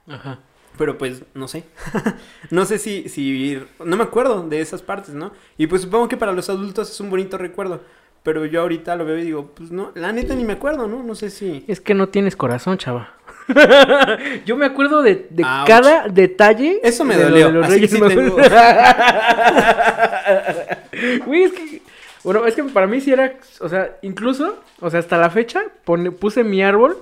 Ajá. 0.07 0.39
Pero 0.77 0.97
pues, 0.97 1.23
no 1.33 1.47
sé. 1.47 1.63
no 2.49 2.65
sé 2.65 2.77
si, 2.79 3.09
si, 3.09 3.59
no 3.83 3.95
me 3.95 4.03
acuerdo 4.03 4.47
de 4.47 4.61
esas 4.61 4.81
partes, 4.81 5.13
¿no? 5.13 5.31
Y 5.57 5.67
pues 5.67 5.83
supongo 5.83 6.07
que 6.07 6.17
para 6.17 6.31
los 6.31 6.49
adultos 6.49 6.89
es 6.91 6.99
un 6.99 7.09
bonito 7.09 7.37
recuerdo. 7.37 7.81
Pero 8.23 8.45
yo 8.45 8.61
ahorita 8.61 8.95
lo 8.95 9.03
veo 9.03 9.17
y 9.17 9.25
digo, 9.25 9.51
pues 9.53 9.69
no, 9.71 9.91
la 9.95 10.13
neta 10.13 10.33
ni 10.33 10.45
me 10.45 10.53
acuerdo, 10.53 10.87
¿no? 10.87 11.03
No 11.03 11.13
sé 11.13 11.29
si... 11.29 11.65
Es 11.67 11.81
que 11.81 11.93
no 11.93 12.07
tienes 12.07 12.37
corazón, 12.37 12.77
chava. 12.77 13.15
Yo 14.45 14.55
me 14.55 14.65
acuerdo 14.65 15.01
de, 15.01 15.27
de 15.29 15.43
cada 15.67 16.07
detalle. 16.07 16.79
Eso 16.83 17.03
me 17.03 17.17
de 17.17 17.23
lo 17.25 17.29
dolió, 17.31 17.47
de 17.47 17.51
los 17.53 17.65
así 17.65 17.73
Reyes 17.73 17.91
sí 17.91 17.97
Magos. 17.99 18.15
tengo- 18.15 18.37
Güey, 21.25 21.43
es 21.43 21.51
que. 21.51 21.81
Bueno, 22.23 22.45
es 22.45 22.55
que 22.55 22.63
para 22.63 22.87
mí 22.87 23.01
sí 23.01 23.11
era. 23.11 23.35
O 23.59 23.69
sea, 23.69 23.97
incluso, 24.01 24.61
o 24.79 24.89
sea, 24.89 24.99
hasta 24.99 25.17
la 25.17 25.29
fecha 25.29 25.63
pone- 25.85 26.11
puse 26.11 26.43
mi 26.43 26.63
árbol 26.63 26.97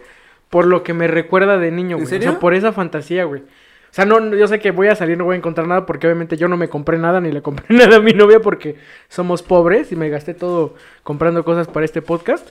por 0.50 0.66
lo 0.66 0.84
que 0.84 0.94
me 0.94 1.08
recuerda 1.08 1.58
de 1.58 1.72
niño, 1.72 1.98
¿En 1.98 2.04
güey. 2.04 2.18
O 2.18 2.22
sea, 2.22 2.40
por 2.40 2.54
esa 2.54 2.74
fantasía, 2.74 3.24
güey. 3.26 3.42
O 3.42 3.94
sea, 3.94 4.06
no, 4.06 4.20
no- 4.20 4.36
yo 4.36 4.48
sé 4.48 4.60
que 4.60 4.72
voy 4.72 4.88
a 4.88 4.96
salir, 4.96 5.18
no 5.18 5.26
voy 5.26 5.36
a 5.36 5.38
encontrar 5.38 5.68
nada 5.68 5.86
porque 5.86 6.08
obviamente 6.08 6.38
yo 6.38 6.48
no 6.48 6.58
me 6.58 6.70
compré 6.70 6.98
nada 6.98 7.20
ni 7.22 7.32
le 7.32 7.42
compré 7.42 7.66
nada 7.76 7.98
a 7.98 8.00
mi 8.02 8.14
novia 8.14 8.40
porque 8.40 8.78
somos 9.10 9.44
pobres 9.44 9.92
y 9.92 9.96
me 9.96 10.10
gasté 10.10 10.34
todo 10.34 10.76
comprando 11.04 11.44
cosas 11.46 11.68
para 11.68 11.86
este 11.86 12.02
podcast. 12.02 12.50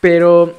Pero, 0.00 0.54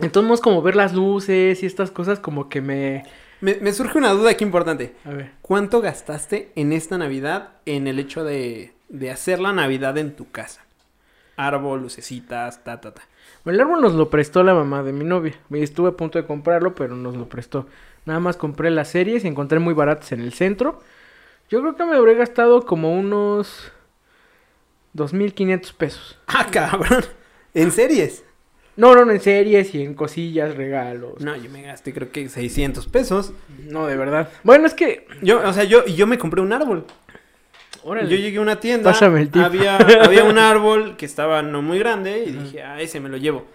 entonces, 0.00 0.40
como 0.40 0.62
ver 0.62 0.76
las 0.76 0.94
luces 0.94 1.62
y 1.62 1.66
estas 1.66 1.90
cosas 1.90 2.20
como 2.20 2.48
que 2.48 2.60
me... 2.60 3.04
Me, 3.40 3.56
me 3.60 3.72
surge 3.72 3.98
una 3.98 4.10
duda 4.10 4.30
aquí 4.30 4.44
importante. 4.44 4.94
A 5.04 5.10
ver. 5.10 5.30
¿Cuánto 5.42 5.80
gastaste 5.82 6.52
en 6.56 6.72
esta 6.72 6.96
Navidad 6.98 7.50
en 7.66 7.86
el 7.86 7.98
hecho 7.98 8.24
de, 8.24 8.72
de 8.88 9.10
hacer 9.10 9.38
la 9.40 9.52
Navidad 9.52 9.98
en 9.98 10.14
tu 10.16 10.30
casa? 10.30 10.63
Árbol, 11.36 11.82
lucecitas, 11.82 12.62
ta, 12.64 12.80
ta, 12.80 12.94
ta. 12.94 13.02
El 13.44 13.60
árbol 13.60 13.80
nos 13.80 13.94
lo 13.94 14.10
prestó 14.10 14.42
la 14.42 14.54
mamá 14.54 14.82
de 14.82 14.92
mi 14.92 15.04
novia. 15.04 15.34
Estuve 15.50 15.90
a 15.90 15.92
punto 15.92 16.18
de 16.18 16.26
comprarlo, 16.26 16.74
pero 16.74 16.96
nos 16.96 17.16
lo 17.16 17.28
prestó. 17.28 17.66
Nada 18.06 18.20
más 18.20 18.36
compré 18.36 18.70
las 18.70 18.88
series 18.88 19.24
y 19.24 19.28
encontré 19.28 19.58
muy 19.58 19.74
baratas 19.74 20.12
en 20.12 20.20
el 20.20 20.32
centro. 20.32 20.80
Yo 21.50 21.60
creo 21.60 21.76
que 21.76 21.84
me 21.84 21.96
habré 21.96 22.14
gastado 22.14 22.64
como 22.64 22.94
unos 22.94 23.72
2.500 24.94 25.74
pesos. 25.74 26.18
¡Ah, 26.26 26.46
cabrón! 26.50 27.04
¿En 27.52 27.70
series? 27.70 28.24
No, 28.76 28.94
no, 28.94 29.04
no, 29.04 29.12
en 29.12 29.20
series 29.20 29.74
y 29.74 29.82
en 29.82 29.94
cosillas, 29.94 30.56
regalos. 30.56 31.20
No, 31.20 31.36
yo 31.36 31.48
me 31.48 31.62
gasté 31.62 31.92
creo 31.92 32.10
que 32.10 32.28
600 32.28 32.86
pesos. 32.88 33.32
No, 33.68 33.86
de 33.86 33.96
verdad. 33.96 34.30
Bueno, 34.42 34.66
es 34.66 34.74
que... 34.74 35.06
Yo, 35.22 35.46
o 35.48 35.52
sea, 35.52 35.64
yo, 35.64 35.84
yo 35.86 36.06
me 36.06 36.18
compré 36.18 36.40
un 36.40 36.52
árbol. 36.52 36.84
Órale. 37.84 38.08
Yo 38.08 38.16
llegué 38.16 38.38
a 38.38 38.40
una 38.40 38.60
tienda, 38.60 38.90
Pásame 38.92 39.20
el 39.20 39.30
tip. 39.30 39.42
había, 39.42 39.76
había 39.76 40.24
un 40.24 40.38
árbol 40.38 40.96
que 40.96 41.04
estaba 41.06 41.42
no 41.42 41.60
muy 41.62 41.78
grande 41.78 42.24
y 42.26 42.32
dije, 42.32 42.62
ah, 42.62 42.80
ese 42.80 42.98
me 43.00 43.08
lo 43.08 43.16
llevo. 43.18 43.46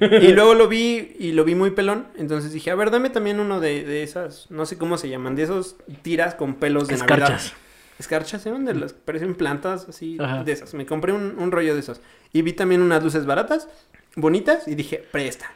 y 0.00 0.28
luego 0.32 0.54
lo 0.54 0.68
vi 0.68 1.14
y 1.18 1.32
lo 1.32 1.44
vi 1.44 1.54
muy 1.54 1.70
pelón, 1.72 2.06
entonces 2.16 2.52
dije, 2.52 2.70
a 2.70 2.74
ver, 2.74 2.90
dame 2.90 3.10
también 3.10 3.40
uno 3.40 3.60
de, 3.60 3.84
de 3.84 4.02
esas, 4.02 4.50
no 4.50 4.64
sé 4.66 4.78
cómo 4.78 4.96
se 4.98 5.08
llaman, 5.08 5.36
de 5.36 5.42
esos 5.42 5.76
tiras 6.02 6.34
con 6.34 6.54
pelos 6.54 6.88
de 6.88 6.96
Navidad. 6.96 7.18
Escarchas. 7.18 7.52
Escarchas, 7.98 8.46
¿eh? 8.46 8.52
De 8.58 8.74
las 8.74 8.92
parecen 8.92 9.34
plantas 9.34 9.86
así, 9.88 10.16
Ajá. 10.20 10.44
de 10.44 10.52
esas. 10.52 10.72
Me 10.72 10.86
compré 10.86 11.12
un, 11.12 11.34
un 11.38 11.50
rollo 11.50 11.74
de 11.74 11.80
esos. 11.80 12.00
Y 12.32 12.42
vi 12.42 12.52
también 12.52 12.80
unas 12.80 13.02
luces 13.02 13.26
baratas, 13.26 13.68
bonitas, 14.16 14.68
y 14.68 14.76
dije, 14.76 15.04
presta. 15.10 15.50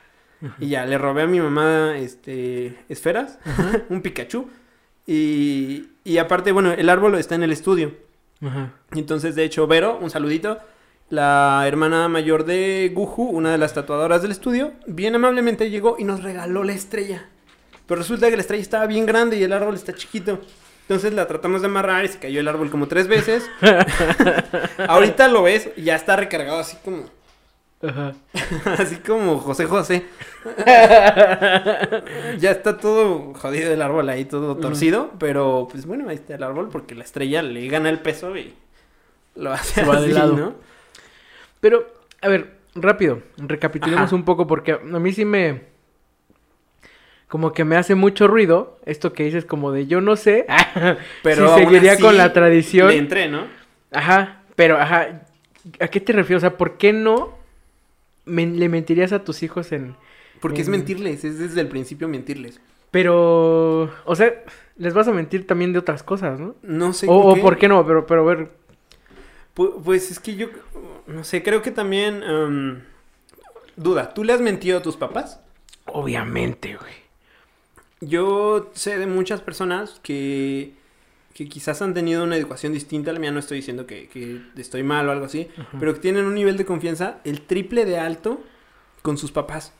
Y 0.58 0.70
ya, 0.70 0.84
le 0.84 0.98
robé 0.98 1.22
a 1.22 1.26
mi 1.28 1.38
mamá, 1.38 1.96
este, 1.98 2.76
esferas, 2.88 3.38
un 3.90 4.02
Pikachu. 4.02 4.48
Y, 5.06 5.88
y 6.04 6.18
aparte, 6.18 6.52
bueno, 6.52 6.72
el 6.72 6.88
árbol 6.88 7.14
está 7.16 7.34
en 7.34 7.42
el 7.42 7.52
estudio. 7.52 7.94
Ajá. 8.44 8.72
Entonces, 8.92 9.34
de 9.34 9.44
hecho, 9.44 9.66
Vero, 9.66 9.98
un 10.00 10.10
saludito, 10.10 10.58
la 11.10 11.64
hermana 11.66 12.08
mayor 12.08 12.44
de 12.44 12.90
Guju, 12.94 13.24
una 13.24 13.52
de 13.52 13.58
las 13.58 13.74
tatuadoras 13.74 14.22
del 14.22 14.30
estudio, 14.30 14.72
bien 14.86 15.14
amablemente 15.14 15.70
llegó 15.70 15.96
y 15.98 16.04
nos 16.04 16.22
regaló 16.22 16.64
la 16.64 16.72
estrella. 16.72 17.28
Pero 17.86 18.00
resulta 18.00 18.30
que 18.30 18.36
la 18.36 18.42
estrella 18.42 18.62
estaba 18.62 18.86
bien 18.86 19.04
grande 19.04 19.36
y 19.36 19.42
el 19.42 19.52
árbol 19.52 19.74
está 19.74 19.92
chiquito. 19.92 20.40
Entonces 20.82 21.12
la 21.12 21.26
tratamos 21.26 21.60
de 21.60 21.68
amarrar 21.68 22.04
y 22.04 22.08
se 22.08 22.18
cayó 22.18 22.40
el 22.40 22.48
árbol 22.48 22.70
como 22.70 22.88
tres 22.88 23.08
veces. 23.08 23.48
Ahorita 24.88 25.28
lo 25.28 25.42
ves, 25.42 25.68
ya 25.76 25.94
está 25.94 26.16
recargado 26.16 26.58
así 26.58 26.76
como, 26.84 27.04
Ajá. 27.82 28.14
así 28.78 28.96
como 28.96 29.38
José 29.38 29.66
José. 29.66 30.04
ya 32.38 32.50
está 32.50 32.78
todo 32.78 33.34
jodido 33.34 33.72
el 33.72 33.82
árbol 33.82 34.08
ahí, 34.08 34.24
todo 34.24 34.56
torcido. 34.56 35.10
Pero 35.18 35.66
pues 35.70 35.86
bueno, 35.86 36.08
ahí 36.08 36.16
está 36.16 36.36
el 36.36 36.42
árbol 36.42 36.68
porque 36.70 36.94
la 36.94 37.04
estrella 37.04 37.42
le 37.42 37.66
gana 37.68 37.88
el 37.88 37.98
peso 37.98 38.36
y 38.36 38.54
lo 39.34 39.52
hace 39.52 39.84
va 39.84 40.00
de 40.00 40.06
así, 40.06 40.12
lado. 40.12 40.36
¿no? 40.36 40.54
Pero, 41.60 41.86
a 42.20 42.28
ver, 42.28 42.58
rápido, 42.74 43.22
recapitulemos 43.36 44.06
Ajá. 44.06 44.16
un 44.16 44.24
poco 44.24 44.46
porque 44.46 44.72
a 44.72 44.78
mí 44.78 45.12
sí 45.12 45.24
me... 45.24 45.72
Como 47.28 47.54
que 47.54 47.64
me 47.64 47.76
hace 47.76 47.94
mucho 47.94 48.28
ruido 48.28 48.78
esto 48.84 49.14
que 49.14 49.24
dices 49.24 49.46
como 49.46 49.72
de 49.72 49.86
yo 49.86 50.02
no 50.02 50.16
sé, 50.16 50.46
Pero 51.22 51.54
si 51.54 51.64
seguiría 51.64 51.98
con 51.98 52.18
la 52.18 52.32
tradición. 52.34 52.88
Le 52.88 52.98
entré, 52.98 53.28
¿no? 53.28 53.46
Ajá, 53.90 54.42
pero 54.54 54.78
ajá, 54.78 55.22
¿a 55.80 55.88
qué 55.88 56.00
te 56.00 56.12
refieres? 56.12 56.44
O 56.44 56.46
sea, 56.46 56.58
¿por 56.58 56.76
qué 56.76 56.92
no 56.92 57.41
men- 58.24 58.58
le 58.58 58.68
mentirías 58.68 59.12
a 59.12 59.24
tus 59.24 59.42
hijos 59.42 59.72
en... 59.72 59.96
Porque 60.40 60.62
es 60.62 60.68
mentirles, 60.68 61.24
es 61.24 61.38
desde 61.38 61.60
el 61.60 61.68
principio 61.68 62.08
mentirles. 62.08 62.60
Pero, 62.90 63.90
o 64.04 64.16
sea, 64.16 64.44
les 64.76 64.92
vas 64.92 65.08
a 65.08 65.12
mentir 65.12 65.46
también 65.46 65.72
de 65.72 65.78
otras 65.78 66.02
cosas, 66.02 66.40
¿no? 66.40 66.54
No 66.62 66.92
sé 66.92 67.06
o, 67.08 67.32
o 67.32 67.36
por 67.36 67.56
qué 67.58 67.68
no, 67.68 67.86
pero, 67.86 68.06
pero 68.06 68.22
a 68.22 68.24
ver, 68.34 68.50
Pu- 69.54 69.82
Pues 69.84 70.10
es 70.10 70.18
que 70.18 70.34
yo, 70.36 70.48
no 71.06 71.24
sé, 71.24 71.42
creo 71.42 71.62
que 71.62 71.70
también... 71.70 72.84
duda, 73.76 74.14
¿tú 74.14 74.24
le 74.24 74.32
has 74.32 74.40
mentido 74.40 74.78
a 74.78 74.82
tus 74.82 74.96
papás? 74.96 75.40
obviamente, 75.86 76.76
güey. 76.76 76.92
Yo 78.00 78.70
sé 78.74 78.98
de 78.98 79.06
muchas 79.06 79.40
personas 79.40 80.00
que 80.02 80.72
que 81.34 81.48
quizás 81.48 81.80
han 81.82 81.94
tenido 81.94 82.24
una 82.24 82.36
educación 82.36 82.72
distinta 82.72 83.10
a 83.10 83.14
la 83.14 83.20
mía, 83.20 83.30
no 83.32 83.38
estoy 83.38 83.58
diciendo 83.58 83.86
que, 83.86 84.08
que 84.08 84.40
estoy 84.56 84.82
mal 84.82 85.08
o 85.08 85.12
algo 85.12 85.24
así, 85.26 85.48
pero 85.80 85.94
que 85.94 86.00
tienen 86.00 86.26
un 86.26 86.34
nivel 86.34 86.56
de 86.56 86.64
confianza 86.64 87.18
el 87.24 87.42
triple 87.42 87.84
de 87.84 87.98
alto 87.98 88.40
con 89.02 89.16
sus 89.18 89.32
papás. 89.32 89.72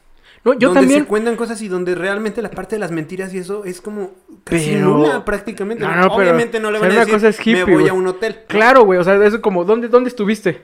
No, 0.44 0.54
yo 0.54 0.68
donde 0.68 0.80
también. 0.80 1.00
se 1.02 1.06
cuentan 1.06 1.36
cosas 1.36 1.60
y 1.62 1.68
donde 1.68 1.94
realmente 1.94 2.42
la 2.42 2.50
parte 2.50 2.74
de 2.76 2.80
las 2.80 2.90
mentiras 2.90 3.32
y 3.32 3.38
eso 3.38 3.64
es 3.64 3.80
como 3.80 4.12
casi 4.44 4.70
Pero- 4.72 4.86
nula 4.98 5.24
prácticamente. 5.24 5.84
No, 5.84 5.90
no, 5.94 6.02
pero- 6.02 6.14
Obviamente 6.14 6.58
no 6.58 6.70
le 6.70 6.78
van 6.80 6.90
a 6.90 6.94
decir, 6.94 7.12
cosa 7.14 7.28
es 7.28 7.46
me 7.46 7.64
voy 7.64 7.72
güey". 7.74 7.88
a 7.88 7.92
un 7.92 8.06
hotel. 8.08 8.38
Claro, 8.48 8.84
güey, 8.84 8.98
o 8.98 9.04
sea, 9.04 9.24
eso 9.24 9.40
como, 9.40 9.64
¿dónde, 9.64 9.88
dónde 9.88 10.08
estuviste? 10.08 10.62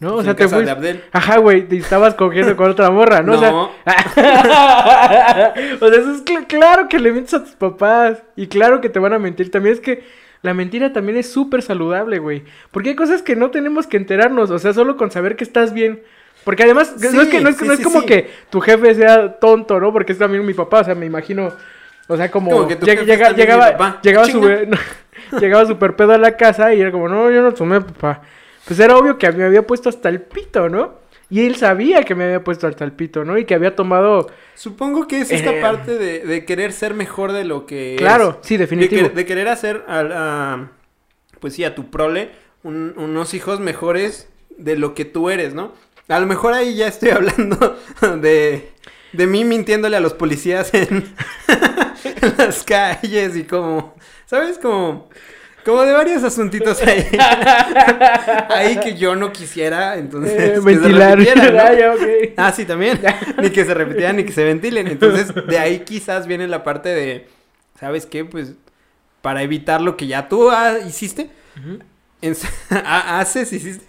¿No? 0.00 0.10
O 0.10 0.14
Pues 0.14 0.24
sea, 0.24 0.30
en 0.32 0.36
te 0.36 0.42
casa 0.44 0.54
fuiste. 0.56 0.66
de 0.66 0.76
Abdel. 0.76 1.04
Ajá, 1.12 1.38
güey, 1.38 1.62
te 1.66 1.76
estabas 1.76 2.14
cogiendo 2.14 2.56
con 2.56 2.70
otra 2.70 2.90
morra, 2.90 3.20
¿no? 3.22 3.32
No. 3.40 3.62
O 3.64 3.70
sea, 3.84 3.94
o 5.80 5.88
sea, 5.88 5.98
eso 5.98 6.10
es 6.12 6.24
cl- 6.24 6.46
claro 6.46 6.88
que 6.88 6.98
le 6.98 7.12
mientes 7.12 7.34
a 7.34 7.42
tus 7.44 7.54
papás 7.54 8.22
y 8.36 8.46
claro 8.46 8.80
que 8.80 8.88
te 8.88 8.98
van 8.98 9.12
a 9.12 9.18
mentir. 9.18 9.50
También 9.50 9.74
es 9.74 9.80
que 9.80 10.04
la 10.42 10.54
mentira 10.54 10.92
también 10.92 11.18
es 11.18 11.30
súper 11.32 11.62
saludable, 11.62 12.18
güey. 12.18 12.44
Porque 12.70 12.90
hay 12.90 12.96
cosas 12.96 13.22
que 13.22 13.34
no 13.36 13.50
tenemos 13.50 13.86
que 13.86 13.96
enterarnos, 13.96 14.50
o 14.50 14.58
sea, 14.58 14.72
solo 14.72 14.96
con 14.96 15.10
saber 15.10 15.36
que 15.36 15.44
estás 15.44 15.72
bien. 15.72 16.02
Porque 16.44 16.62
además, 16.62 16.94
no 17.12 17.22
es 17.22 17.28
que 17.28 17.40
no 17.40 17.48
es, 17.50 17.56
sí, 17.56 17.66
no 17.66 17.72
es 17.72 17.78
sí, 17.78 17.84
como 17.84 18.06
que 18.06 18.30
tu 18.48 18.60
jefe 18.60 18.94
sea 18.94 19.38
tonto, 19.38 19.80
¿no? 19.80 19.92
Porque 19.92 20.12
es 20.12 20.18
también 20.18 20.46
mi 20.46 20.54
papá, 20.54 20.80
o 20.80 20.84
sea, 20.84 20.94
me 20.94 21.04
imagino, 21.04 21.52
o 22.06 22.16
sea, 22.16 22.30
como, 22.30 22.50
Como 22.52 22.68
que 22.68 22.76
tu 22.76 22.86
lleg- 22.86 22.98
jefe 23.00 23.04
llega- 23.06 23.32
llegaba, 23.32 23.72
papá. 23.72 23.98
llegaba, 24.02 24.26
super, 24.26 24.68
llegaba 25.40 25.66
super 25.66 25.96
pedo 25.96 26.12
a 26.12 26.18
la 26.18 26.36
casa 26.36 26.72
y 26.72 26.80
era 26.80 26.92
como, 26.92 27.08
no, 27.08 27.30
yo 27.30 27.42
no 27.42 27.52
tomé, 27.52 27.80
papá. 27.80 28.22
Pues 28.68 28.78
era 28.80 28.96
obvio 28.96 29.18
que 29.18 29.32
me 29.32 29.44
había 29.44 29.66
puesto 29.66 29.88
hasta 29.88 30.08
el 30.10 30.20
pito, 30.22 30.68
¿no? 30.68 30.94
Y 31.30 31.46
él 31.46 31.56
sabía 31.56 32.04
que 32.04 32.14
me 32.14 32.24
había 32.24 32.44
puesto 32.44 32.66
hasta 32.66 32.84
el 32.84 32.92
pito, 32.92 33.24
¿no? 33.24 33.36
Y 33.36 33.44
que 33.44 33.54
había 33.54 33.74
tomado... 33.76 34.28
Supongo 34.54 35.06
que 35.06 35.20
es 35.20 35.30
esta 35.30 35.50
Eh, 35.52 35.60
parte 35.60 35.98
de, 35.98 36.20
de 36.20 36.44
querer 36.46 36.72
ser 36.72 36.94
mejor 36.94 37.32
de 37.32 37.44
lo 37.44 37.66
que 37.66 37.96
Claro, 37.98 38.38
es. 38.42 38.46
sí, 38.46 38.54
De, 38.56 38.60
definitivo. 38.64 39.08
de 39.10 39.26
querer 39.26 39.48
hacer 39.48 39.84
al- 39.88 40.12
a, 40.12 40.70
pues 41.40 41.54
sí, 41.54 41.64
a 41.64 41.74
tu 41.74 41.90
prole 41.90 42.30
un- 42.62 42.94
unos 42.96 43.34
hijos 43.34 43.60
mejores 43.60 44.28
de 44.56 44.76
lo 44.76 44.94
que 44.94 45.04
tú 45.04 45.28
eres, 45.30 45.54
¿no? 45.54 45.72
A 46.08 46.18
lo 46.20 46.26
mejor 46.26 46.54
ahí 46.54 46.76
ya 46.76 46.88
estoy 46.88 47.10
hablando 47.10 47.78
de, 48.22 48.70
de 49.12 49.26
mí 49.26 49.44
mintiéndole 49.44 49.96
a 49.98 50.00
los 50.00 50.14
policías 50.14 50.72
en, 50.72 50.88
en 52.04 52.34
las 52.38 52.62
calles 52.64 53.36
y 53.36 53.44
como, 53.44 53.94
¿sabes? 54.26 54.58
Como, 54.58 55.08
como 55.68 55.82
de 55.82 55.92
varios 55.92 56.24
asuntitos 56.24 56.80
ahí. 56.80 57.06
ahí 58.48 58.80
que 58.80 58.96
yo 58.96 59.14
no 59.14 59.34
quisiera, 59.34 59.98
entonces... 59.98 60.32
Eh, 60.32 60.54
se 60.54 60.60
ventilar. 60.60 61.18
Ah, 61.58 61.74
ya. 61.74 61.94
Ah, 62.38 62.52
sí, 62.52 62.64
también. 62.64 62.98
ni 63.42 63.50
que 63.50 63.66
se 63.66 63.74
repitieran 63.74 64.16
ni 64.16 64.24
que 64.24 64.32
se 64.32 64.44
ventilen. 64.44 64.86
Entonces, 64.86 65.30
de 65.46 65.58
ahí 65.58 65.80
quizás 65.80 66.26
viene 66.26 66.48
la 66.48 66.64
parte 66.64 66.88
de, 66.88 67.28
¿sabes 67.78 68.06
qué? 68.06 68.24
Pues, 68.24 68.54
para 69.20 69.42
evitar 69.42 69.82
lo 69.82 69.98
que 69.98 70.06
ya 70.06 70.26
tú 70.26 70.50
ah, 70.50 70.78
hiciste, 70.86 71.28
haces, 72.70 73.52
hiciste, 73.52 73.84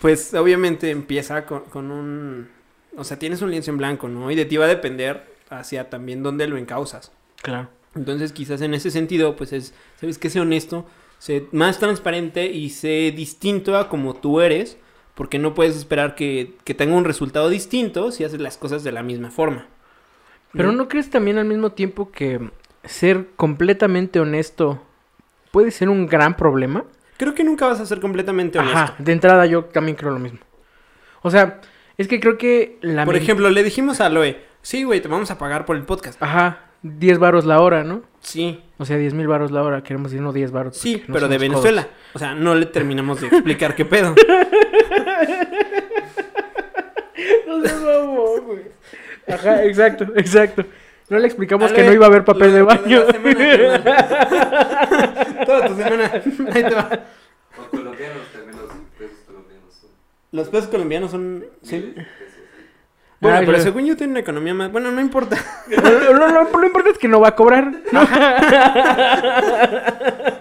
pues 0.00 0.34
obviamente 0.34 0.90
empieza 0.90 1.46
con, 1.46 1.64
con 1.64 1.90
un, 1.90 2.48
o 2.96 3.02
sea, 3.02 3.18
tienes 3.18 3.42
un 3.42 3.50
lienzo 3.50 3.72
en 3.72 3.78
blanco, 3.78 4.08
¿no? 4.08 4.30
Y 4.30 4.36
de 4.36 4.44
ti 4.44 4.56
va 4.56 4.66
a 4.66 4.68
depender 4.68 5.24
hacia 5.50 5.90
también 5.90 6.22
dónde 6.22 6.46
lo 6.46 6.56
encausas. 6.56 7.10
Claro. 7.42 7.68
Entonces, 7.94 8.32
quizás 8.32 8.60
en 8.60 8.74
ese 8.74 8.90
sentido, 8.90 9.36
pues 9.36 9.52
es, 9.52 9.74
¿sabes 10.00 10.18
qué? 10.18 10.30
Sé 10.30 10.40
honesto, 10.40 10.86
sé 11.18 11.46
más 11.52 11.78
transparente 11.78 12.46
y 12.46 12.70
sé 12.70 13.12
distinto 13.14 13.76
a 13.76 13.88
como 13.88 14.14
tú 14.14 14.40
eres, 14.40 14.76
porque 15.14 15.38
no 15.38 15.54
puedes 15.54 15.76
esperar 15.76 16.14
que, 16.14 16.54
que 16.64 16.74
tenga 16.74 16.96
un 16.96 17.04
resultado 17.04 17.48
distinto 17.48 18.10
si 18.10 18.24
haces 18.24 18.40
las 18.40 18.58
cosas 18.58 18.82
de 18.84 18.92
la 18.92 19.02
misma 19.02 19.30
forma. 19.30 19.66
Pero 20.52 20.72
¿no 20.72 20.88
crees 20.88 21.10
también 21.10 21.38
al 21.38 21.46
mismo 21.46 21.72
tiempo 21.72 22.12
que 22.12 22.50
ser 22.84 23.28
completamente 23.36 24.20
honesto 24.20 24.80
puede 25.50 25.70
ser 25.70 25.88
un 25.88 26.06
gran 26.06 26.36
problema? 26.36 26.84
Creo 27.16 27.34
que 27.34 27.44
nunca 27.44 27.66
vas 27.66 27.80
a 27.80 27.86
ser 27.86 28.00
completamente 28.00 28.58
honesto. 28.58 28.78
Ajá, 28.78 28.94
de 28.98 29.12
entrada 29.12 29.46
yo 29.46 29.64
también 29.64 29.96
creo 29.96 30.12
lo 30.12 30.18
mismo. 30.18 30.40
O 31.22 31.30
sea, 31.30 31.60
es 31.96 32.08
que 32.08 32.20
creo 32.20 32.38
que 32.38 32.78
la... 32.82 33.04
Por 33.04 33.16
ejemplo, 33.16 33.50
le 33.50 33.62
dijimos 33.62 34.00
a 34.00 34.08
Loe, 34.08 34.40
sí, 34.62 34.84
güey, 34.84 35.00
te 35.00 35.08
vamos 35.08 35.30
a 35.30 35.38
pagar 35.38 35.64
por 35.64 35.76
el 35.76 35.82
podcast. 35.82 36.22
Ajá, 36.22 36.70
10 36.84 37.18
varos 37.18 37.44
la 37.46 37.60
hora, 37.60 37.82
¿no? 37.82 38.02
Sí, 38.20 38.62
O 38.78 38.84
sea, 38.84 38.96
10 38.98 39.14
mil 39.14 39.26
varos 39.26 39.50
la 39.50 39.62
hora, 39.62 39.82
queremos 39.82 40.10
decir 40.10 40.22
no 40.22 40.32
10 40.32 40.50
varos. 40.52 40.76
sí, 40.76 41.02
no 41.08 41.14
pero 41.14 41.28
de 41.28 41.38
Venezuela. 41.38 41.82
codos. 41.82 41.96
O 42.14 42.18
sea, 42.18 42.34
no 42.34 42.54
le 42.54 42.66
terminamos 42.66 43.20
de 43.20 43.26
explicar 43.28 43.74
qué 43.74 43.84
pedo. 43.84 44.14
No 47.46 47.58
mamón, 47.58 48.44
güey. 48.46 48.62
Ajá, 49.28 49.64
exacto, 49.64 50.04
exacto. 50.16 50.64
No 51.08 51.18
le 51.18 51.26
explicamos 51.26 51.70
que 51.72 51.80
Ale, 51.80 51.88
no 51.90 51.94
iba 51.94 52.06
a 52.06 52.08
haber 52.08 52.24
papel 52.24 52.50
lo- 52.50 52.56
de 52.56 52.62
baño. 52.62 53.02
semana, 53.12 53.82
carnal. 53.82 55.46
Toda 55.46 55.66
tu 55.68 55.74
semana. 55.76 56.10
Ahí 56.14 56.62
te 56.64 56.74
va. 56.74 56.90
Los 57.56 57.66
colombianos 57.70 58.22
también 58.32 58.56
los 58.58 58.70
pesos 58.98 59.18
colombianos 59.26 59.74
son 59.80 59.90
Los 60.32 60.48
pesos 60.48 60.68
colombianos 60.70 61.10
son... 61.10 61.44
¿sí? 61.62 61.94
Bueno, 63.24 63.38
Ay, 63.38 63.46
pero 63.46 63.58
según 63.60 63.86
yo 63.86 63.96
tiene 63.96 64.12
una 64.12 64.20
economía 64.20 64.54
más... 64.54 64.70
Bueno, 64.70 64.92
no 64.92 65.00
importa. 65.00 65.36
No, 65.82 66.12
no, 66.12 66.28
no, 66.28 66.42
lo 66.58 66.66
importante 66.66 66.90
es 66.90 66.98
que 66.98 67.08
no 67.08 67.20
va 67.20 67.28
a 67.28 67.34
cobrar. 67.34 67.72
¿no? 67.90 68.00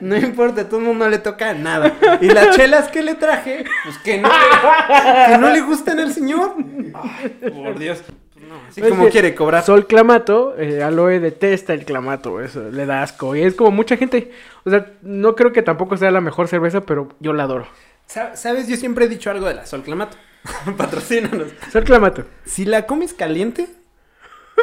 No 0.00 0.16
importa, 0.16 0.62
a 0.62 0.68
todo 0.68 0.80
el 0.80 0.86
mundo 0.86 1.08
le 1.08 1.18
toca 1.18 1.52
nada. 1.52 1.92
Y 2.20 2.26
las 2.28 2.56
chelas 2.56 2.88
que 2.88 3.02
le 3.02 3.14
traje, 3.14 3.64
pues 3.84 3.98
que 3.98 4.18
no 4.18 4.28
le, 4.28 5.32
que 5.32 5.38
no 5.38 5.50
le 5.50 5.60
gustan 5.60 5.98
al 6.00 6.12
señor. 6.12 6.54
Ay, 6.94 7.50
por 7.50 7.78
Dios. 7.78 8.02
No, 8.48 8.56
así 8.68 8.80
como 8.80 9.04
que 9.04 9.10
quiere 9.10 9.34
cobrar. 9.34 9.62
Sol 9.62 9.86
Clamato, 9.86 10.54
eh, 10.58 10.82
Aloe 10.82 11.20
detesta 11.20 11.72
el 11.74 11.84
Clamato, 11.84 12.40
eso 12.40 12.70
le 12.70 12.86
da 12.86 13.02
asco. 13.02 13.36
Y 13.36 13.42
es 13.42 13.54
como 13.54 13.70
mucha 13.70 13.96
gente. 13.96 14.32
O 14.64 14.70
sea, 14.70 14.86
no 15.02 15.34
creo 15.36 15.52
que 15.52 15.62
tampoco 15.62 15.96
sea 15.96 16.10
la 16.10 16.20
mejor 16.20 16.48
cerveza, 16.48 16.80
pero 16.80 17.08
yo 17.20 17.32
la 17.32 17.44
adoro. 17.44 17.66
Sa- 18.06 18.34
¿Sabes? 18.36 18.66
Yo 18.68 18.76
siempre 18.76 19.04
he 19.04 19.08
dicho 19.08 19.30
algo 19.30 19.46
de 19.46 19.54
la 19.54 19.66
Sol 19.66 19.82
Clamato. 19.82 20.16
Patrocínanos. 20.76 21.48
Sol 21.72 21.84
Clamato. 21.84 22.24
Si 22.44 22.64
la 22.64 22.86
comes 22.86 23.14
caliente, 23.14 23.66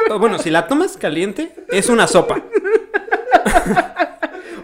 o 0.09 0.19
bueno, 0.19 0.39
si 0.39 0.49
la 0.49 0.67
tomas 0.67 0.97
caliente, 0.97 1.53
es 1.69 1.89
una 1.89 2.07
sopa. 2.07 2.41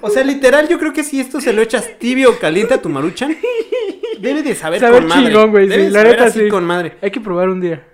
O 0.06 0.10
sea, 0.10 0.22
literal, 0.22 0.68
yo 0.68 0.78
creo 0.80 0.92
que 0.92 1.02
si 1.02 1.22
esto 1.22 1.40
se 1.40 1.54
lo 1.54 1.62
echas 1.62 1.98
tibio 1.98 2.32
o 2.32 2.38
caliente 2.38 2.74
a 2.74 2.82
tu 2.82 2.90
maruchan, 2.90 3.38
debe 4.20 4.44
de 4.44 4.54
saber 4.54 4.82
Saber 4.82 5.00
con 5.00 5.08
madre. 5.08 5.28
chingón, 5.28 5.54
Debe 5.54 5.76
sí, 5.76 5.82
de 5.84 5.90
la 5.92 6.00
saber 6.00 6.12
neta, 6.12 6.26
así 6.26 6.40
sí. 6.42 6.50
con 6.50 6.66
madre. 6.66 6.98
Hay 7.02 7.10
que 7.10 7.22
probar 7.22 7.48
un 7.48 7.62
día. 7.62 7.88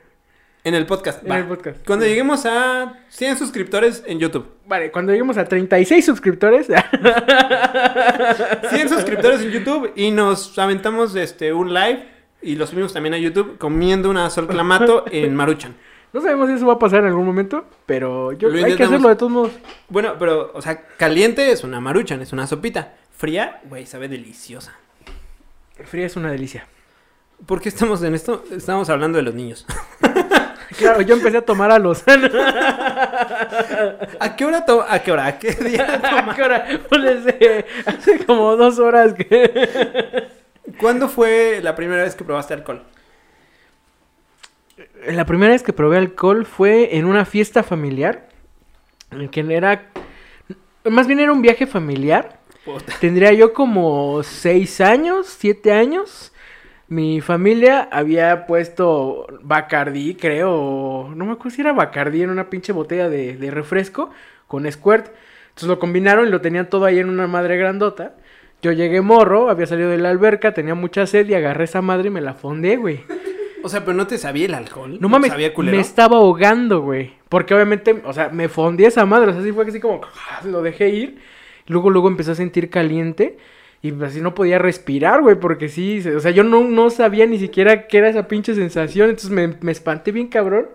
En 0.64 0.74
el 0.74 0.88
podcast. 0.88 1.24
En 1.24 1.32
va. 1.32 1.38
el 1.38 1.46
podcast. 1.46 1.86
Cuando 1.86 2.08
lleguemos 2.08 2.48
a 2.48 2.98
100 3.10 3.38
suscriptores 3.38 4.02
en 4.08 4.18
YouTube. 4.18 4.48
Vale, 4.66 4.90
cuando 4.90 5.12
lleguemos 5.12 5.38
a 5.38 5.46
36 5.46 6.04
suscriptores. 6.04 6.66
100 8.70 8.90
suscriptores 8.90 9.42
en 9.42 9.52
YouTube 9.52 9.92
y 9.96 10.10
nos 10.10 10.58
aventamos 10.58 11.16
este 11.16 11.54
un 11.54 11.76
live 11.76 12.08
y 12.42 12.56
lo 12.56 12.68
subimos 12.68 12.94
también 12.94 13.14
a 13.14 13.18
YouTube 13.18 13.58
comiendo 13.58 14.10
una 14.10 14.30
sol 14.30 14.48
clamato 14.48 15.06
en 15.12 15.36
Maruchan. 15.36 15.76
no 16.14 16.22
sabemos 16.22 16.50
si 16.50 16.56
eso 16.56 16.66
va 16.66 16.74
a 16.74 16.80
pasar 16.80 17.02
en 17.02 17.08
algún 17.08 17.26
momento, 17.26 17.66
pero 17.86 18.32
yo, 18.34 18.50
Lo 18.50 18.66
hay 18.66 18.76
que 18.76 18.84
hacerlo 18.84 19.10
de 19.10 19.16
todos 19.16 19.32
modos. 19.32 19.52
Bueno, 19.90 20.16
pero, 20.18 20.52
o 20.54 20.62
sea, 20.62 20.82
caliente 20.98 21.52
es 21.52 21.64
una 21.64 21.80
Maruchan, 21.80 22.22
es 22.22 22.34
una 22.34 22.48
sopita. 22.48 22.94
Fría, 23.16 23.62
güey, 23.66 23.86
sabe 23.86 24.08
deliciosa. 24.08 24.76
Fría 25.86 26.06
es 26.06 26.16
una 26.16 26.32
delicia. 26.32 26.68
¿Por 27.46 27.62
qué 27.62 27.70
estamos 27.70 28.02
en 28.04 28.16
esto? 28.16 28.44
Estamos 28.52 28.90
hablando 28.90 29.18
de 29.18 29.24
los 29.24 29.34
niños. 29.34 29.66
Claro, 30.78 31.02
yo 31.02 31.16
empecé 31.16 31.38
a 31.38 31.42
tomar 31.42 31.72
a 31.72 31.80
los. 31.80 32.04
¿A 34.20 34.36
qué 34.38 34.46
hora 34.46 34.64
to 34.66 34.86
¿A 34.88 35.00
qué 35.00 35.12
hora? 35.12 35.26
¿A 35.26 35.40
qué 35.40 35.54
día 35.54 36.00
¿A 36.02 36.36
qué 36.36 36.44
hora? 36.44 36.68
Pues 36.88 37.26
hace 37.86 38.24
como 38.26 38.56
dos 38.56 38.78
horas 38.78 39.16
que. 39.16 40.29
¿Cuándo 40.80 41.10
fue 41.10 41.60
la 41.62 41.76
primera 41.76 42.04
vez 42.04 42.16
que 42.16 42.24
probaste 42.24 42.54
alcohol? 42.54 42.84
La 45.06 45.26
primera 45.26 45.52
vez 45.52 45.62
que 45.62 45.74
probé 45.74 45.98
alcohol 45.98 46.46
fue 46.46 46.96
en 46.98 47.06
una 47.06 47.26
fiesta 47.26 47.64
familiar. 47.64 48.30
en 49.12 49.28
Que 49.28 49.42
era. 49.42 49.90
Más 50.86 51.06
bien 51.08 51.20
era 51.20 51.34
un 51.34 51.42
viaje 51.42 51.68
familiar. 51.68 52.40
Puta. 52.64 52.94
Tendría 53.02 53.34
yo 53.34 53.54
como 53.54 54.24
seis 54.24 54.80
años, 54.80 55.28
siete 55.28 55.74
años. 55.74 56.32
Mi 56.88 57.20
familia 57.22 57.88
había 57.92 58.48
puesto 58.48 59.28
Bacardí, 59.42 60.16
creo. 60.16 61.12
No 61.14 61.26
me 61.26 61.34
acuerdo 61.34 61.52
si 61.52 61.62
era 61.62 61.74
Bacardí 61.74 62.24
en 62.24 62.30
una 62.30 62.50
pinche 62.50 62.72
botella 62.72 63.10
de, 63.10 63.36
de 63.36 63.52
refresco 63.52 64.12
con 64.48 64.70
Squirt. 64.72 65.08
Entonces 65.50 65.68
lo 65.68 65.78
combinaron 65.80 66.28
y 66.28 66.32
lo 66.32 66.40
tenían 66.40 66.70
todo 66.70 66.86
ahí 66.86 67.00
en 67.00 67.10
una 67.10 67.28
madre 67.28 67.58
grandota. 67.58 68.16
Yo 68.62 68.72
llegué 68.72 69.02
morro, 69.02 69.50
había 69.50 69.66
salido 69.66 69.90
de 69.90 69.98
la 69.98 70.10
alberca, 70.10 70.54
tenía 70.54 70.76
mucha 70.76 71.06
sed 71.06 71.28
y 71.30 71.34
agarré 71.34 71.64
esa 71.64 71.82
madre 71.82 72.08
y 72.08 72.12
me 72.12 72.22
la 72.22 72.34
fondé, 72.34 72.78
güey. 72.78 73.02
O 73.62 73.68
sea, 73.68 73.84
pero 73.84 73.96
no 73.96 74.08
te 74.08 74.18
sabía 74.18 74.46
el 74.46 74.54
alcohol. 74.54 74.98
No 75.02 75.10
mames, 75.10 75.32
sabía 75.32 75.54
culero? 75.54 75.76
me 75.76 75.82
estaba 75.82 76.16
ahogando, 76.16 76.80
güey. 76.82 77.12
Porque 77.28 77.54
obviamente, 77.54 78.02
o 78.06 78.14
sea, 78.14 78.30
me 78.30 78.48
fondí 78.48 78.86
esa 78.86 79.06
madre. 79.06 79.32
O 79.32 79.34
sea, 79.34 79.42
así 79.42 79.52
fue 79.52 79.66
así 79.66 79.80
como, 79.82 80.00
lo 80.46 80.62
dejé 80.62 80.90
ir. 80.90 81.20
Luego, 81.68 81.90
luego 81.90 82.08
empecé 82.08 82.32
a 82.32 82.36
sentir 82.36 82.70
caliente. 82.70 83.38
Y 83.82 84.02
así 84.04 84.22
no 84.22 84.34
podía 84.34 84.60
respirar, 84.60 85.22
güey, 85.22 85.36
porque 85.36 85.70
sí, 85.70 86.00
o 86.08 86.20
sea, 86.20 86.32
yo 86.32 86.44
no, 86.44 86.64
no 86.64 86.90
sabía 86.90 87.26
ni 87.26 87.40
siquiera 87.40 87.88
qué 87.88 87.98
era 87.98 88.10
esa 88.10 88.28
pinche 88.28 88.56
sensación. 88.56 89.10
Entonces 89.10 89.30
me, 89.30 89.56
me 89.62 89.72
espanté 89.74 90.12
bien 90.12 90.28
cabrón. 90.28 90.70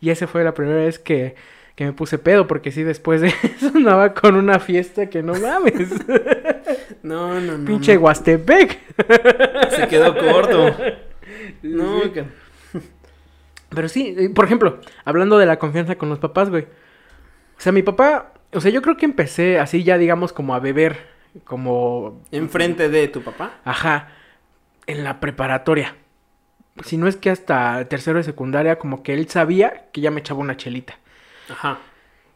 Y 0.00 0.08
esa 0.08 0.26
fue 0.26 0.42
la 0.42 0.54
primera 0.54 0.78
vez 0.78 0.98
que, 0.98 1.34
que 1.74 1.84
me 1.84 1.92
puse 1.92 2.18
pedo, 2.18 2.46
porque 2.46 2.72
sí, 2.72 2.82
después 2.82 3.20
de 3.20 3.28
eso 3.56 3.70
andaba 3.74 4.14
con 4.14 4.34
una 4.34 4.58
fiesta 4.58 5.08
que 5.08 5.22
no 5.22 5.34
mames. 5.34 5.90
No, 7.02 7.40
no, 7.40 7.58
no. 7.58 7.64
Pinche 7.64 7.94
no. 7.94 8.00
Huastepec. 8.02 8.78
Se 9.70 9.88
quedó 9.88 10.16
corto. 10.16 10.76
No, 11.62 12.02
Sí. 12.02 12.22
Pero 13.70 13.88
sí, 13.88 14.14
eh, 14.18 14.30
por 14.30 14.44
ejemplo, 14.44 14.80
hablando 15.04 15.38
de 15.38 15.46
la 15.46 15.58
confianza 15.58 15.96
con 15.96 16.08
los 16.08 16.18
papás, 16.18 16.50
güey. 16.50 16.64
O 17.56 17.60
sea, 17.60 17.72
mi 17.72 17.82
papá, 17.82 18.32
o 18.52 18.60
sea, 18.60 18.70
yo 18.70 18.82
creo 18.82 18.96
que 18.96 19.04
empecé 19.04 19.60
así 19.60 19.84
ya, 19.84 19.96
digamos, 19.96 20.32
como 20.32 20.54
a 20.54 20.60
beber, 20.60 21.06
como, 21.44 22.22
enfrente 22.32 22.88
de 22.88 23.06
tu 23.06 23.22
papá. 23.22 23.60
ajá, 23.64 24.08
en 24.86 25.04
la 25.04 25.20
preparatoria. 25.20 25.94
Si 26.84 26.96
no 26.96 27.06
es 27.06 27.16
que 27.16 27.30
hasta 27.30 27.84
tercero 27.84 28.18
de 28.18 28.24
secundaria, 28.24 28.78
como 28.78 29.02
que 29.02 29.14
él 29.14 29.28
sabía 29.28 29.86
que 29.92 30.00
ya 30.00 30.10
me 30.10 30.20
echaba 30.20 30.40
una 30.40 30.56
chelita. 30.56 30.98
Ajá. 31.48 31.78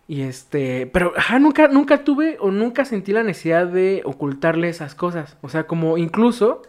Y 0.07 0.23
este, 0.23 0.87
pero 0.93 1.13
ajá, 1.17 1.39
nunca, 1.39 1.69
nunca 1.69 2.05
tuve 2.05 2.37
o 2.41 2.51
nunca 2.51 2.85
sentí 2.85 3.13
la 3.13 3.23
necesidad 3.23 3.67
de 3.67 4.03
ocultarle 4.05 4.69
esas 4.69 4.95
cosas. 4.95 5.37
O 5.41 5.49
sea, 5.49 5.67
como 5.67 5.97
incluso 5.97 6.63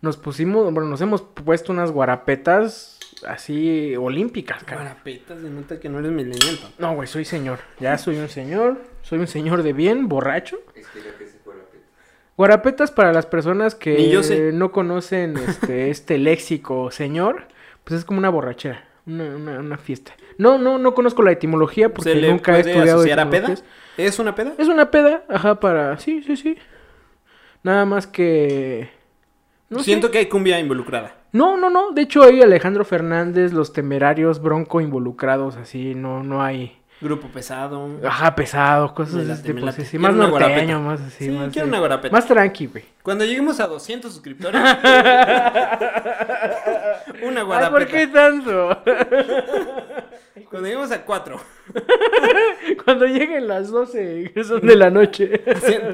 nos 0.00 0.16
pusimos, 0.16 0.72
bueno, 0.72 0.88
nos 0.88 1.00
hemos 1.00 1.22
puesto 1.22 1.72
unas 1.72 1.90
guarapetas 1.90 2.98
así 3.26 3.94
olímpicas, 3.96 4.64
cara. 4.64 4.82
Guarapetas, 4.82 5.40
se 5.40 5.50
nota 5.50 5.78
que 5.78 5.88
no 5.90 5.98
eres 5.98 6.12
millennial, 6.12 6.56
papá. 6.56 6.74
No, 6.78 6.94
güey, 6.94 7.06
soy 7.06 7.26
señor. 7.26 7.58
Ya 7.78 7.98
soy 7.98 8.16
un 8.16 8.28
señor. 8.28 8.80
Soy 9.02 9.18
un 9.18 9.26
señor 9.26 9.62
de 9.62 9.72
bien, 9.74 10.08
borracho. 10.08 10.58
Explica 10.74 11.10
qué 11.18 11.26
se 11.26 11.38
fue 11.38 11.56
la 11.56 11.64
peta. 11.64 11.84
Guarapetas 12.36 12.90
para 12.90 13.12
las 13.12 13.26
personas 13.26 13.74
que 13.74 14.10
yo 14.10 14.22
sé. 14.22 14.52
no 14.52 14.72
conocen 14.72 15.36
este, 15.36 15.90
este 15.90 16.16
léxico 16.16 16.90
señor, 16.90 17.48
pues 17.84 18.00
es 18.00 18.04
como 18.06 18.18
una 18.18 18.30
borrachera, 18.30 18.88
una, 19.06 19.36
una, 19.36 19.60
una 19.60 19.76
fiesta. 19.76 20.14
No, 20.40 20.56
no, 20.56 20.78
no 20.78 20.94
conozco 20.94 21.22
la 21.22 21.32
etimología 21.32 21.92
porque 21.92 22.12
¿Se 22.14 22.16
le 22.18 22.30
nunca 22.30 22.52
he 22.52 22.62
puede 22.62 22.70
estudiado 22.70 23.00
asociar 23.00 23.20
a 23.20 23.28
peda? 23.28 23.54
¿Es 23.98 24.18
una 24.18 24.34
peda? 24.34 24.52
Es 24.56 24.68
una 24.68 24.90
peda, 24.90 25.22
ajá, 25.28 25.60
para... 25.60 25.98
Sí, 25.98 26.22
sí, 26.22 26.34
sí. 26.36 26.56
Nada 27.62 27.84
más 27.84 28.06
que... 28.06 28.88
No 29.68 29.80
sé. 29.80 29.84
Siento 29.84 30.10
que 30.10 30.16
hay 30.16 30.26
cumbia 30.26 30.58
involucrada. 30.58 31.14
No, 31.32 31.58
no, 31.58 31.68
no. 31.68 31.90
De 31.90 32.00
hecho, 32.00 32.22
hay 32.22 32.40
Alejandro 32.40 32.86
Fernández, 32.86 33.52
los 33.52 33.74
temerarios, 33.74 34.40
Bronco 34.40 34.80
involucrados, 34.80 35.56
así, 35.58 35.94
no, 35.94 36.22
no 36.22 36.42
hay... 36.42 36.74
Grupo 37.02 37.28
pesado. 37.28 37.88
Ajá, 38.04 38.34
pesado, 38.34 38.94
cosas 38.94 39.26
de 39.26 39.52
me 39.54 39.60
tipo. 39.60 39.72
Sí, 39.72 39.98
más 39.98 40.14
norteño, 40.14 40.80
más 40.80 41.00
así. 41.00 41.24
Sí, 41.24 41.30
más, 41.30 41.50
quiero 41.50 41.64
de- 41.66 41.70
una 41.70 41.78
guarapeta. 41.78 42.14
más 42.14 42.26
tranqui, 42.26 42.66
güey. 42.66 42.84
Cuando 43.02 43.24
lleguemos 43.24 43.58
a 43.58 43.66
200 43.66 44.12
suscriptores. 44.12 44.60
una 47.22 47.40
Ay, 47.40 47.46
guarapeta. 47.46 47.70
¿por 47.70 47.86
qué 47.86 48.06
tanto? 48.06 48.82
Cuando 50.50 50.66
lleguemos 50.68 50.90
a 50.92 51.04
4. 51.04 51.40
Cuando 52.84 53.06
lleguen 53.06 53.48
las 53.48 53.70
12 53.70 54.30
que 54.32 54.44
son 54.44 54.60
de 54.66 54.76
la 54.76 54.90
noche. 54.98 55.40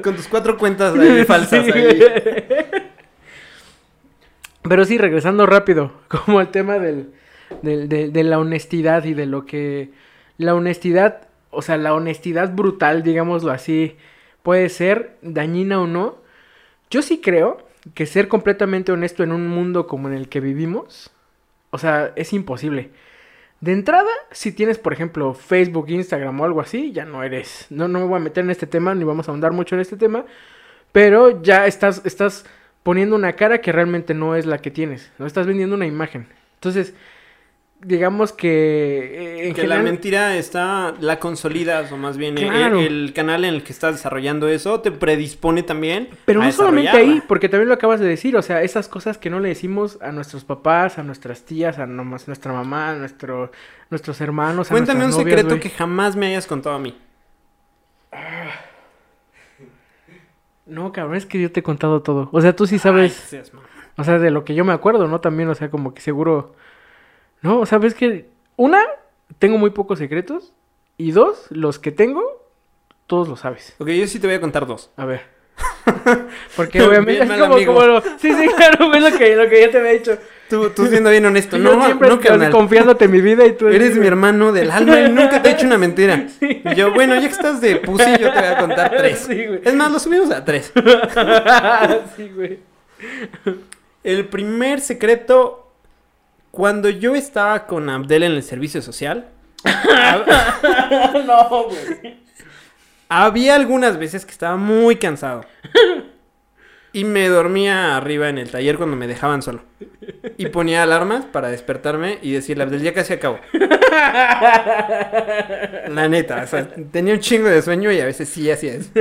Con 0.03 0.15
tus 0.15 0.27
cuatro 0.27 0.57
cuentas 0.57 0.97
ahí 0.97 1.23
falsas 1.25 1.65
Sí, 1.65 1.71
ahí. 1.71 2.01
Pero 4.63 4.85
sí, 4.85 4.97
regresando 4.97 5.45
rápido, 5.45 5.91
como 6.07 6.39
al 6.39 6.49
tema 6.51 6.77
del, 6.79 7.11
del- 7.61 7.87
de, 7.87 8.09
de 8.09 8.23
la 8.23 8.39
honestidad 8.39 9.05
y 9.05 9.13
de 9.13 9.25
lo 9.25 9.45
que 9.45 9.91
la 10.37 10.53
honestidad, 10.55 11.27
o 11.51 11.61
sea, 11.61 11.77
la 11.77 11.93
honestidad 11.93 12.53
brutal, 12.53 13.01
digámoslo 13.03 13.51
así, 13.51 13.95
puede 14.43 14.67
ser 14.69 15.15
dañina 15.21 15.79
o 15.81 15.87
no. 15.87 16.17
Yo 16.89 17.01
sí 17.01 17.21
creo 17.21 17.65
que 17.93 18.05
ser 18.05 18.27
completamente 18.27 18.91
honesto 18.91 19.23
en 19.23 19.31
un 19.31 19.47
mundo 19.47 19.87
como 19.87 20.09
en 20.09 20.13
el 20.15 20.27
que 20.27 20.41
vivimos, 20.41 21.11
o 21.69 21.77
sea, 21.77 22.11
es 22.17 22.33
imposible. 22.33 22.89
De 23.59 23.71
entrada, 23.71 24.09
si 24.31 24.51
tienes, 24.51 24.77
por 24.77 24.93
ejemplo, 24.93 25.33
Facebook, 25.33 25.89
Instagram 25.89 26.39
o 26.39 26.45
algo 26.45 26.61
así, 26.61 26.91
ya 26.91 27.05
no 27.05 27.23
eres. 27.23 27.65
No, 27.69 27.87
no 27.87 27.99
me 27.99 28.05
voy 28.05 28.17
a 28.17 28.23
meter 28.23 28.43
en 28.43 28.51
este 28.51 28.67
tema, 28.67 28.93
ni 28.93 29.03
vamos 29.03 29.27
a 29.27 29.31
ahondar 29.31 29.51
mucho 29.51 29.75
en 29.75 29.81
este 29.81 29.97
tema. 29.97 30.25
Pero 30.91 31.41
ya 31.41 31.65
estás, 31.65 32.01
estás 32.05 32.45
poniendo 32.83 33.15
una 33.15 33.33
cara 33.33 33.59
que 33.59 33.71
realmente 33.71 34.13
no 34.13 34.35
es 34.35 34.45
la 34.45 34.59
que 34.59 34.71
tienes. 34.71 35.11
No 35.17 35.25
estás 35.25 35.47
vendiendo 35.47 35.75
una 35.75 35.87
imagen. 35.87 36.27
Entonces, 36.55 36.93
digamos 37.81 38.33
que 38.33 38.47
eh, 38.47 39.47
en 39.47 39.53
Que 39.53 39.61
general- 39.61 39.83
la 39.83 39.83
mentira 39.91 40.35
está, 40.37 40.93
la 40.99 41.19
consolidas, 41.19 41.91
o 41.91 41.97
más 41.97 42.17
bien 42.17 42.37
eh, 42.37 42.47
Claro. 42.49 42.79
el, 42.79 43.13
canal 43.13 43.45
en 43.45 43.53
el 43.53 43.63
que 43.63 43.71
estás 43.71 43.93
desarrollando 43.95 44.47
eso 44.47 44.81
te 44.81 44.91
predispone 44.91 45.63
también. 45.63 46.09
Pero 46.25 46.41
a 46.41 46.45
no 46.45 46.51
solamente 46.51 46.97
ahí, 46.97 47.21
porque 47.27 47.49
también 47.49 47.67
lo 47.69 47.75
acabas 47.75 47.99
de 47.99 48.07
decir, 48.07 48.35
o 48.35 48.41
sea, 48.41 48.63
esas 48.63 48.87
cosas 48.87 49.17
que 49.17 49.29
no 49.29 49.39
le 49.39 49.49
decimos 49.49 49.99
a 50.01 50.11
nuestros 50.11 50.43
papás, 50.43 50.97
a 50.97 51.03
nuestras 51.03 51.43
tías, 51.43 51.77
a 51.79 51.85
nomás 51.85 52.27
nuestra 52.27 52.51
mamá, 52.51 52.89
a 52.91 52.95
nuestro, 52.95 53.51
nuestros 53.89 54.19
hermanos, 54.21 54.69
a 54.69 54.73
Cuéntame 54.73 55.05
un 55.05 55.11
novias, 55.11 55.23
secreto 55.37 55.59
que 55.59 55.69
jamás 55.69 56.15
me 56.15 56.27
hayas 56.27 56.47
contado 56.47 56.75
a 56.75 56.79
mí. 56.79 56.95
No, 60.65 60.91
cabrón, 60.91 61.15
es 61.15 61.25
que 61.25 61.39
yo 61.41 61.51
te 61.51 61.61
he 61.61 61.63
contado 61.63 62.01
todo. 62.01 62.29
O 62.33 62.41
sea, 62.41 62.55
tú 62.55 62.67
sí 62.67 62.77
sabes, 62.77 63.13
Ay, 63.17 63.27
seas 63.29 63.53
mamón. 63.53 63.69
o 63.97 64.03
sea, 64.03 64.19
de 64.19 64.31
lo 64.31 64.43
que 64.43 64.53
yo 64.53 64.65
me 64.65 64.73
acuerdo, 64.73 65.07
¿no? 65.07 65.21
También, 65.21 65.47
o 65.49 65.55
sea, 65.55 65.69
como 65.69 65.93
que 65.93 66.01
seguro... 66.01 66.55
No, 67.41 67.59
o 67.59 67.65
sea, 67.65 67.77
ves 67.77 67.93
que... 67.93 68.29
Una, 68.55 68.81
tengo 69.39 69.57
muy 69.57 69.69
pocos 69.69 69.99
secretos. 69.99 70.53
Y 70.97 71.11
dos, 71.11 71.45
los 71.49 71.77
que 71.77 71.91
tengo, 71.91 72.23
todos 73.05 73.27
lo 73.27 73.35
sabes. 73.35 73.75
Ok, 73.77 73.89
yo 73.89 74.07
sí 74.07 74.19
te 74.19 74.27
voy 74.27 74.35
a 74.35 74.41
contar 74.41 74.65
dos. 74.65 74.89
A 74.97 75.05
ver. 75.05 75.21
Porque 76.55 76.81
obviamente 76.81 77.23
es 77.23 77.39
como, 77.39 77.65
como 77.65 77.81
lo... 77.83 78.01
Sí, 78.01 78.33
sí, 78.33 78.47
claro, 78.55 78.93
es 78.93 79.01
lo 79.11 79.17
que, 79.17 79.35
lo 79.35 79.49
que 79.49 79.61
yo 79.61 79.69
te 79.69 79.77
había 79.77 79.91
dicho. 79.91 80.17
Tú, 80.49 80.69
tú 80.69 80.87
siendo 80.87 81.09
bien 81.09 81.25
honesto. 81.25 81.57
Yo 81.57 81.63
No, 81.63 81.85
siempre 81.85 82.09
no, 82.09 82.15
estoy 82.15 82.49
confiándote 82.51 83.05
en 83.05 83.11
mi 83.11 83.21
vida 83.21 83.45
y 83.45 83.53
tú... 83.53 83.67
Eres 83.67 83.95
mi 83.95 84.07
hermano 84.07 84.51
del 84.51 84.71
alma 84.71 85.01
y 85.01 85.11
nunca 85.11 85.41
te 85.41 85.49
he 85.49 85.51
hecho 85.53 85.65
una 85.65 85.77
mentira. 85.77 86.27
Y 86.41 86.75
yo, 86.75 86.93
bueno, 86.93 87.15
ya 87.15 87.21
que 87.21 87.27
estás 87.27 87.61
de 87.61 87.77
pussy, 87.77 88.11
yo 88.19 88.31
te 88.31 88.39
voy 88.39 88.47
a 88.47 88.57
contar 88.57 88.91
tres. 88.97 89.19
Sí. 89.27 89.45
Es 89.63 89.73
más, 89.73 89.91
lo 89.91 89.99
subimos 89.99 90.31
a 90.31 90.43
tres. 90.43 90.71
sí, 92.15 92.31
güey. 92.33 92.59
El 94.03 94.25
primer 94.25 94.79
secreto, 94.81 95.66
cuando 96.57 96.89
yo 96.89 97.13
estaba 97.13 97.67
con 97.67 97.87
Abdel 97.87 98.23
en 98.23 98.31
el 98.31 98.41
servicio 98.41 98.81
social, 98.81 99.27
no, 101.27 101.65
güey. 101.65 102.17
había 103.09 103.53
algunas 103.53 103.99
veces 103.99 104.25
que 104.25 104.31
estaba 104.31 104.55
muy 104.57 104.95
cansado. 104.95 105.45
Y 106.93 107.03
me 107.03 107.27
dormía 107.27 107.95
arriba 107.95 108.27
en 108.29 108.39
el 108.39 108.49
taller 108.49 108.77
cuando 108.77 108.95
me 108.95 109.05
dejaban 109.05 109.43
solo. 109.43 109.61
Y 110.37 110.47
ponía 110.47 110.81
alarmas 110.81 111.25
para 111.25 111.49
despertarme 111.49 112.17
y 112.23 112.31
decirle, 112.31 112.63
Abdel, 112.63 112.81
ya 112.81 112.91
casi 112.91 113.13
acabo. 113.13 113.39
La 115.89 116.07
neta, 116.09 116.41
o 116.43 116.47
sea, 116.47 116.67
tenía 116.91 117.13
un 117.13 117.19
chingo 117.19 117.49
de 117.49 117.61
sueño 117.61 117.91
y 117.91 117.99
a 117.99 118.05
veces 118.05 118.29
sí 118.29 118.49
hacía 118.49 118.73
eso. 118.73 118.89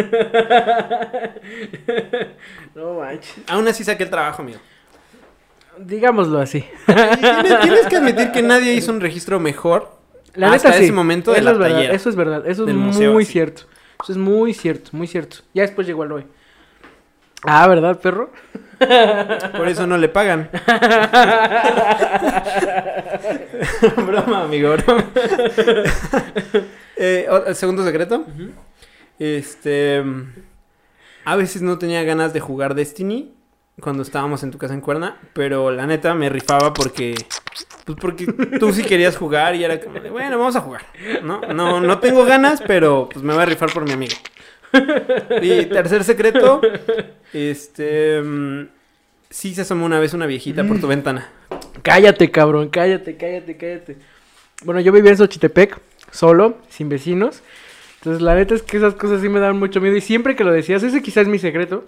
No 2.75 2.93
manches. 3.01 3.35
Aún 3.47 3.67
así 3.67 3.83
saqué 3.83 4.03
el 4.03 4.11
trabajo, 4.11 4.43
amigo. 4.43 4.59
Digámoslo 5.79 6.39
así. 6.39 6.65
Tienes, 6.87 7.61
tienes 7.61 7.87
que 7.87 7.97
admitir 7.97 8.33
que 8.33 8.43
nadie 8.43 8.75
hizo 8.75 8.93
un 8.93 9.01
registro 9.01 9.41
mejor 9.41 9.93
La 10.35 10.53
hasta 10.53 10.69
neta 10.69 10.79
sí. 10.79 10.85
ese 10.85 10.93
momento 10.93 11.33
de 11.33 11.39
eso 11.39 11.45
la 11.45 11.53
es 11.53 11.59
verdad. 11.59 11.95
Eso 11.95 12.09
es 12.09 12.17
verdad. 12.17 12.47
Eso 12.47 12.63
es 12.63 12.67
Del 12.67 12.77
muy 12.77 13.23
así. 13.23 13.33
cierto. 13.33 13.63
Eso 14.03 14.13
es 14.13 14.19
muy 14.19 14.55
cierto, 14.55 14.91
muy 14.93 15.07
cierto. 15.07 15.39
Ya 15.55 15.63
después 15.63 15.87
llegó 15.87 16.05
el 16.05 16.13
hoy. 16.13 16.27
Ah, 17.43 17.67
¿verdad, 17.69 18.01
perro? 18.01 18.31
Por 19.57 19.69
eso 19.69 19.87
no 19.87 19.97
le 19.97 20.09
pagan. 20.09 20.51
broma, 24.07 24.45
amigo, 24.45 24.75
broma. 24.77 25.05
Eh, 26.97 27.27
segundo 27.55 27.85
secreto. 27.85 28.25
Este. 29.19 30.03
A 31.25 31.37
veces 31.37 31.63
no 31.63 31.79
tenía 31.79 32.03
ganas 32.05 32.33
de 32.33 32.41
jugar 32.41 32.75
Destiny 32.75 33.33
cuando 33.81 34.03
estábamos 34.03 34.43
en 34.43 34.51
tu 34.51 34.59
casa 34.59 34.75
en 34.75 34.81
Cuerna, 34.81 35.19
pero 35.33 35.71
la 35.71 35.87
neta 35.87 36.15
me 36.15 36.29
rifaba 36.29 36.73
porque. 36.73 37.15
Pues 37.85 37.99
porque 38.01 38.27
tú 38.59 38.73
sí 38.73 38.83
querías 38.83 39.17
jugar 39.17 39.55
y 39.55 39.63
era 39.63 39.81
como 39.81 40.01
de, 40.01 40.11
bueno, 40.11 40.39
vamos 40.39 40.57
a 40.57 40.61
jugar. 40.61 40.87
No, 41.23 41.41
no, 41.41 41.81
no 41.81 41.99
tengo 42.01 42.25
ganas, 42.25 42.61
pero 42.67 43.09
pues 43.13 43.25
me 43.25 43.33
voy 43.33 43.43
a 43.43 43.47
rifar 43.47 43.73
por 43.73 43.85
mi 43.85 43.93
amigo. 43.93 44.15
Y 45.41 45.67
tercer 45.67 46.03
secreto, 46.05 46.61
este. 47.33 48.21
mm, 48.21 48.69
Sí 49.29 49.55
se 49.55 49.63
asomó 49.63 49.87
una 49.87 49.99
vez 49.99 50.15
una 50.15 50.27
viejita 50.27 50.65
por 50.65 50.81
tu 50.81 50.87
ventana. 50.87 51.29
Cállate, 51.83 52.31
cabrón, 52.31 52.69
cállate, 52.71 53.17
cállate, 53.17 53.57
cállate. 53.57 53.97
Bueno, 54.65 54.81
yo 54.81 54.93
vivía 54.93 55.11
en 55.11 55.19
Xochitepec, 55.19 55.79
solo, 56.11 56.59
sin 56.69 56.89
vecinos. 56.89 57.43
Entonces, 57.99 58.23
la 58.23 58.35
neta 58.35 58.55
es 58.55 58.63
que 58.63 58.77
esas 58.77 58.95
cosas 58.95 59.21
sí 59.21 59.29
me 59.29 59.41
dan 59.41 59.59
mucho 59.59 59.81
miedo. 59.81 59.97
Y 59.97 60.01
siempre 60.01 60.37
que 60.37 60.45
lo 60.45 60.53
decías, 60.53 60.83
ese 60.83 61.03
quizás 61.03 61.23
es 61.23 61.29
mi 61.29 61.39
secreto. 61.39 61.85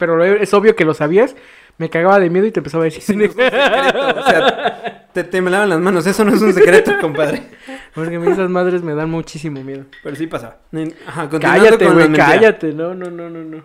Pero 0.00 0.24
es 0.24 0.52
obvio 0.54 0.74
que 0.74 0.86
lo 0.86 0.94
sabías. 0.94 1.36
Me 1.76 1.90
cagaba 1.90 2.18
de 2.18 2.30
miedo 2.30 2.46
y 2.46 2.50
te 2.50 2.60
empezaba 2.60 2.84
a 2.84 2.86
decir. 2.86 3.02
secreto, 3.02 3.38
o 4.18 4.22
sea, 4.24 5.06
te 5.12 5.24
temblaban 5.24 5.68
las 5.68 5.78
manos. 5.78 6.06
Eso 6.06 6.24
no 6.24 6.34
es 6.34 6.40
un 6.40 6.54
secreto, 6.54 6.92
compadre. 7.00 7.42
Porque 7.94 8.16
a 8.16 8.18
mí 8.18 8.30
esas 8.30 8.48
madres 8.48 8.82
me 8.82 8.94
dan 8.94 9.10
muchísimo 9.10 9.62
miedo. 9.62 9.84
Pero 10.02 10.16
sí. 10.16 10.28
Ajá, 10.32 11.28
continuando 11.28 11.64
Cállate, 11.64 11.88
güey, 11.90 12.12
cállate. 12.12 12.72
No, 12.72 12.94
no, 12.94 13.10
no, 13.10 13.28
no, 13.28 13.44
no. 13.44 13.62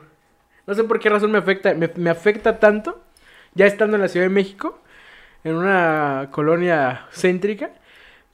No 0.68 0.74
sé 0.74 0.84
por 0.84 1.00
qué 1.00 1.10
razón 1.10 1.32
me 1.32 1.38
afecta. 1.38 1.74
Me, 1.74 1.90
me 1.96 2.10
afecta 2.10 2.60
tanto. 2.60 3.02
Ya 3.54 3.66
estando 3.66 3.96
en 3.96 4.02
la 4.02 4.10
Ciudad 4.10 4.26
de 4.26 4.34
México. 4.34 4.82
En 5.46 5.56
una 5.56 6.28
colonia 6.32 7.08
céntrica. 7.12 7.72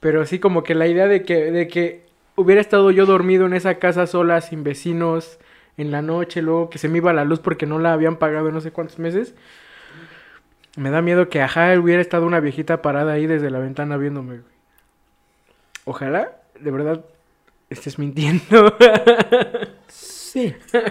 Pero 0.00 0.22
así 0.22 0.40
como 0.40 0.64
que 0.64 0.74
la 0.74 0.88
idea 0.88 1.06
de 1.06 1.22
que, 1.22 1.52
de 1.52 1.68
que 1.68 2.06
hubiera 2.34 2.60
estado 2.60 2.90
yo 2.90 3.06
dormido 3.06 3.46
en 3.46 3.54
esa 3.54 3.76
casa 3.76 4.08
sola, 4.08 4.40
sin 4.40 4.64
vecinos, 4.64 5.38
en 5.76 5.90
la 5.90 6.02
noche, 6.02 6.42
luego 6.42 6.70
que 6.70 6.78
se 6.78 6.88
me 6.88 6.98
iba 6.98 7.12
la 7.12 7.24
luz 7.24 7.40
porque 7.40 7.66
no 7.66 7.78
la 7.78 7.92
habían 7.92 8.16
pagado 8.16 8.48
en 8.48 8.54
no 8.54 8.60
sé 8.60 8.72
cuántos 8.72 8.98
meses. 8.98 9.34
Me 10.76 10.90
da 10.90 11.02
miedo 11.02 11.28
que, 11.28 11.42
ajá, 11.42 11.78
hubiera 11.78 12.00
estado 12.00 12.26
una 12.26 12.40
viejita 12.40 12.82
parada 12.82 13.12
ahí 13.12 13.26
desde 13.26 13.50
la 13.50 13.58
ventana 13.58 13.96
viéndome, 13.96 14.38
güey. 14.38 14.52
Ojalá, 15.84 16.32
de 16.58 16.70
verdad, 16.70 17.04
estés 17.68 17.98
mintiendo. 17.98 18.76
Sí. 19.88 20.54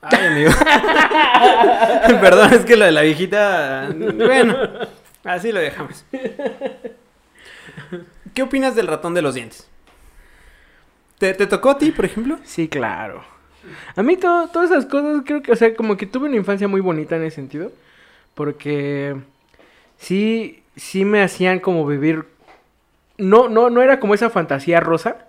Ay, 0.00 0.26
amigo. 0.26 0.50
Perdón, 2.20 2.54
es 2.54 2.64
que 2.64 2.76
lo 2.76 2.84
de 2.84 2.92
la 2.92 3.02
viejita. 3.02 3.90
Bueno, 3.94 4.56
así 5.24 5.50
lo 5.52 5.60
dejamos. 5.60 6.04
¿Qué 8.34 8.42
opinas 8.42 8.74
del 8.74 8.86
ratón 8.86 9.14
de 9.14 9.22
los 9.22 9.34
dientes? 9.34 9.68
¿Te, 11.32 11.46
tocó 11.46 11.70
a 11.70 11.78
ti, 11.78 11.90
por 11.90 12.04
ejemplo? 12.04 12.38
Sí, 12.44 12.68
claro. 12.68 13.22
A 13.96 14.02
mí 14.02 14.16
to- 14.16 14.48
todas 14.52 14.70
esas 14.70 14.86
cosas 14.86 15.22
creo 15.24 15.42
que, 15.42 15.52
o 15.52 15.56
sea, 15.56 15.74
como 15.74 15.96
que 15.96 16.06
tuve 16.06 16.28
una 16.28 16.36
infancia 16.36 16.68
muy 16.68 16.80
bonita 16.80 17.16
en 17.16 17.22
ese 17.24 17.36
sentido. 17.36 17.72
Porque 18.34 19.16
sí, 19.98 20.62
sí 20.76 21.04
me 21.04 21.22
hacían 21.22 21.60
como 21.60 21.86
vivir... 21.86 22.26
No, 23.18 23.48
no, 23.48 23.70
no 23.70 23.82
era 23.82 24.00
como 24.00 24.14
esa 24.14 24.30
fantasía 24.30 24.80
rosa 24.80 25.28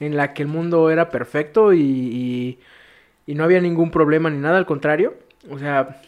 en 0.00 0.16
la 0.16 0.34
que 0.34 0.42
el 0.42 0.48
mundo 0.48 0.90
era 0.90 1.10
perfecto 1.10 1.72
y, 1.74 1.80
y, 1.80 2.58
y 3.26 3.34
no 3.34 3.44
había 3.44 3.60
ningún 3.60 3.90
problema 3.90 4.30
ni 4.30 4.38
nada, 4.38 4.58
al 4.58 4.66
contrario. 4.66 5.14
O 5.50 5.58
sea, 5.58 6.00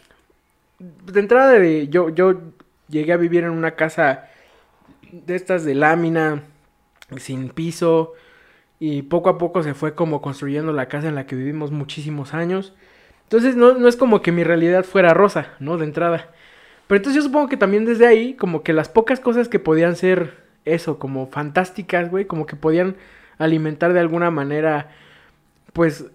de 0.78 1.20
entrada 1.20 1.52
de, 1.52 1.88
yo, 1.88 2.10
yo 2.10 2.40
llegué 2.88 3.12
a 3.12 3.16
vivir 3.16 3.44
en 3.44 3.50
una 3.50 3.72
casa 3.72 4.28
de 5.12 5.34
estas 5.36 5.64
de 5.64 5.74
lámina, 5.74 6.42
sin 7.18 7.48
piso, 7.50 8.14
y 8.80 9.02
poco 9.02 9.28
a 9.28 9.38
poco 9.38 9.62
se 9.62 9.74
fue 9.74 9.94
como 9.94 10.22
construyendo 10.22 10.72
la 10.72 10.86
casa 10.88 11.08
en 11.08 11.14
la 11.14 11.26
que 11.26 11.36
vivimos 11.36 11.70
muchísimos 11.72 12.34
años. 12.34 12.74
Entonces 13.24 13.56
no, 13.56 13.74
no 13.74 13.88
es 13.88 13.96
como 13.96 14.22
que 14.22 14.32
mi 14.32 14.44
realidad 14.44 14.84
fuera 14.84 15.14
rosa, 15.14 15.48
¿no? 15.60 15.76
De 15.78 15.84
entrada. 15.84 16.30
Pero 16.86 16.96
entonces 16.98 17.22
yo 17.22 17.26
supongo 17.28 17.48
que 17.48 17.56
también 17.56 17.84
desde 17.84 18.06
ahí, 18.06 18.34
como 18.34 18.62
que 18.62 18.72
las 18.72 18.88
pocas 18.88 19.20
cosas 19.20 19.48
que 19.48 19.58
podían 19.58 19.96
ser 19.96 20.44
eso, 20.64 20.98
como 20.98 21.26
fantásticas, 21.26 22.10
güey, 22.10 22.26
como 22.26 22.46
que 22.46 22.56
podían 22.56 22.96
alimentar 23.38 23.92
de 23.92 24.00
alguna 24.00 24.30
manera, 24.30 24.90
pues, 25.72 26.06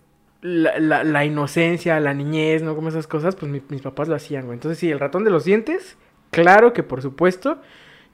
la, 0.41 0.77
la- 1.03 1.25
inocencia, 1.25 1.99
la 1.99 2.13
niñez, 2.13 2.63
¿no? 2.63 2.75
Como 2.75 2.89
esas 2.89 3.07
cosas, 3.07 3.35
pues 3.35 3.51
mi- 3.51 3.61
mis 3.69 3.81
papás 3.81 4.07
lo 4.09 4.15
hacían, 4.15 4.45
güey. 4.45 4.55
Entonces 4.57 4.77
sí, 4.79 4.91
el 4.91 4.99
ratón 4.99 5.23
de 5.23 5.31
los 5.31 5.45
dientes, 5.45 5.97
claro 6.31 6.73
que 6.73 6.83
por 6.83 7.01
supuesto, 7.01 7.61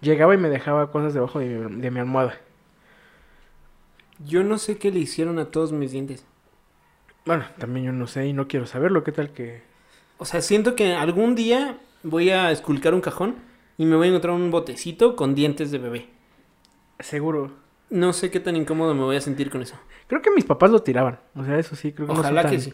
llegaba 0.01 0.33
y 0.35 0.37
me 0.37 0.49
dejaba 0.49 0.91
cosas 0.91 1.13
debajo 1.13 1.39
de 1.39 1.91
mi 1.91 1.99
almohada. 1.99 2.35
Yo 4.25 4.43
no 4.43 4.57
sé 4.57 4.77
qué 4.77 4.91
le 4.91 4.99
hicieron 4.99 5.39
a 5.39 5.45
todos 5.45 5.71
mis 5.71 5.91
dientes. 5.91 6.25
Bueno, 7.25 7.45
también 7.57 7.85
yo 7.87 7.91
no 7.91 8.07
sé 8.07 8.25
y 8.27 8.33
no 8.33 8.47
quiero 8.47 8.65
saberlo, 8.65 9.03
¿qué 9.03 9.11
tal 9.11 9.31
que...? 9.31 9.61
O 10.17 10.25
sea, 10.25 10.41
siento 10.41 10.75
que 10.75 10.93
algún 10.93 11.35
día 11.35 11.77
voy 12.03 12.29
a 12.29 12.51
esculcar 12.51 12.93
un 12.93 13.01
cajón 13.01 13.35
y 13.77 13.85
me 13.85 13.95
voy 13.95 14.07
a 14.07 14.09
encontrar 14.09 14.33
un 14.33 14.51
botecito 14.51 15.15
con 15.15 15.35
dientes 15.35 15.71
de 15.71 15.77
bebé. 15.77 16.07
Seguro. 16.99 17.51
No 17.89 18.13
sé 18.13 18.29
qué 18.29 18.39
tan 18.39 18.55
incómodo 18.55 18.93
me 18.93 19.03
voy 19.03 19.15
a 19.15 19.21
sentir 19.21 19.49
con 19.49 19.61
eso. 19.61 19.75
Creo 20.07 20.21
que 20.21 20.31
mis 20.31 20.43
papás 20.45 20.69
lo 20.71 20.81
tiraban. 20.83 21.19
O 21.35 21.43
sea, 21.45 21.57
eso 21.57 21.75
sí, 21.75 21.91
creo 21.93 22.07
que 22.07 22.13
Ojalá 22.13 22.43
no 22.43 22.49
son 22.49 22.51
que 22.51 22.57
tan, 22.57 22.65
sí. 22.65 22.73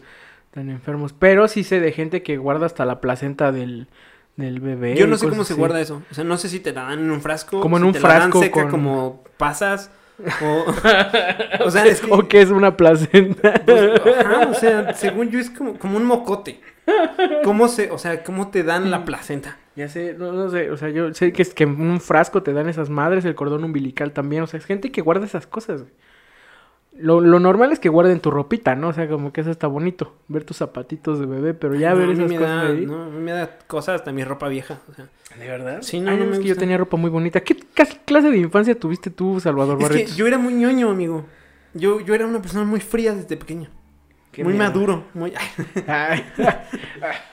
tan 0.50 0.70
enfermos. 0.70 1.12
Pero 1.12 1.46
sí 1.48 1.62
sé 1.64 1.80
de 1.80 1.92
gente 1.92 2.22
que 2.22 2.36
guarda 2.36 2.66
hasta 2.66 2.84
la 2.84 3.00
placenta 3.00 3.52
del, 3.52 3.88
del 4.36 4.60
bebé. 4.60 4.96
Yo 4.96 5.06
no 5.06 5.16
sé 5.16 5.28
cómo 5.28 5.44
se 5.44 5.54
guarda 5.54 5.80
eso. 5.80 6.02
O 6.10 6.14
sea, 6.14 6.24
no 6.24 6.36
sé 6.36 6.48
si 6.48 6.60
te 6.60 6.72
la 6.72 6.82
dan 6.84 6.98
en 7.00 7.10
un 7.10 7.20
frasco. 7.20 7.60
Como 7.60 7.76
en 7.76 7.82
si 7.84 7.86
un 7.86 7.92
te 7.92 8.00
la 8.00 8.08
dan 8.08 8.18
frasco 8.22 8.40
seca 8.40 8.62
con- 8.62 8.70
como 8.70 9.24
pasas. 9.38 9.90
O, 10.42 10.64
o 11.64 11.70
sea, 11.70 11.86
es 11.86 12.00
que... 12.00 12.10
O 12.10 12.26
que 12.26 12.40
es 12.40 12.50
una 12.50 12.76
placenta. 12.76 13.54
pues, 13.66 14.00
ajá, 14.18 14.48
o 14.48 14.54
sea, 14.54 14.94
según 14.94 15.30
yo 15.30 15.38
es 15.38 15.50
como, 15.50 15.78
como 15.78 15.96
un 15.96 16.04
mocote. 16.04 16.60
¿Cómo 17.44 17.68
se, 17.68 17.90
o 17.90 17.98
sea, 17.98 18.22
cómo 18.22 18.48
te 18.48 18.62
dan 18.62 18.90
la 18.90 19.04
placenta? 19.04 19.58
ya 19.76 19.88
sé, 19.88 20.14
no, 20.14 20.32
no 20.32 20.48
sé. 20.48 20.70
O 20.70 20.76
sea, 20.76 20.88
yo 20.88 21.12
sé 21.12 21.32
que 21.32 21.42
es 21.42 21.52
que 21.52 21.64
en 21.64 21.80
un 21.80 22.00
frasco 22.00 22.42
te 22.42 22.52
dan 22.52 22.68
esas 22.68 22.88
madres, 22.88 23.24
el 23.24 23.34
cordón 23.34 23.62
umbilical 23.62 24.12
también. 24.12 24.42
O 24.42 24.46
sea, 24.46 24.58
es 24.58 24.64
gente 24.64 24.90
que 24.90 25.02
guarda 25.02 25.26
esas 25.26 25.46
cosas. 25.46 25.82
güey. 25.82 25.92
Lo, 26.98 27.20
lo 27.20 27.38
normal 27.40 27.72
es 27.72 27.78
que 27.78 27.88
guarden 27.88 28.20
tu 28.20 28.30
ropita, 28.30 28.74
¿no? 28.74 28.88
O 28.88 28.92
sea, 28.92 29.08
como 29.08 29.32
que 29.32 29.40
eso 29.42 29.50
está 29.50 29.66
bonito. 29.66 30.14
Ver 30.28 30.44
tus 30.44 30.56
zapatitos 30.58 31.18
de 31.20 31.26
bebé, 31.26 31.54
pero 31.54 31.74
ya 31.74 31.90
No, 31.90 31.96
ver 31.96 32.04
a 32.04 32.08
mí 32.08 32.14
esas 32.14 32.28
me 32.30 32.36
cosas 32.38 32.50
da, 32.62 32.68
ahí. 32.68 32.86
no, 32.86 33.02
a 33.04 33.08
mí 33.08 33.20
me 33.20 33.32
da 33.32 33.58
cosas 33.66 33.96
hasta 33.96 34.12
mi 34.12 34.24
ropa 34.24 34.48
vieja. 34.48 34.80
O 34.90 34.94
sea, 34.94 35.06
¿De 35.38 35.46
verdad? 35.46 35.78
Sí, 35.82 36.00
no, 36.00 36.10
Ay, 36.10 36.16
no 36.16 36.24
no, 36.24 36.30
me 36.30 36.36
es 36.36 36.42
que 36.42 36.48
yo 36.48 36.56
tenía 36.56 36.78
ropa 36.78 36.96
muy 36.96 37.10
bonita. 37.10 37.40
¿Qué 37.42 37.56
clase 38.04 38.30
de 38.30 38.38
infancia 38.38 38.78
tuviste 38.78 39.10
tú, 39.10 39.38
Salvador 39.40 39.74
es 39.80 39.86
que 39.88 39.92
Barretos? 39.94 40.16
yo 40.16 40.26
era 40.26 40.38
muy 40.38 40.54
ñoño, 40.54 40.90
amigo. 40.90 41.26
Yo, 41.74 42.00
yo 42.00 42.14
era 42.14 42.26
una 42.26 42.40
persona 42.40 42.64
muy 42.64 42.80
fría 42.80 43.14
desde 43.14 43.36
pequeño. 43.36 43.68
Muy 44.44 44.54
maduro. 44.54 45.04
Muy... 45.14 45.32
Ay. 45.86 46.24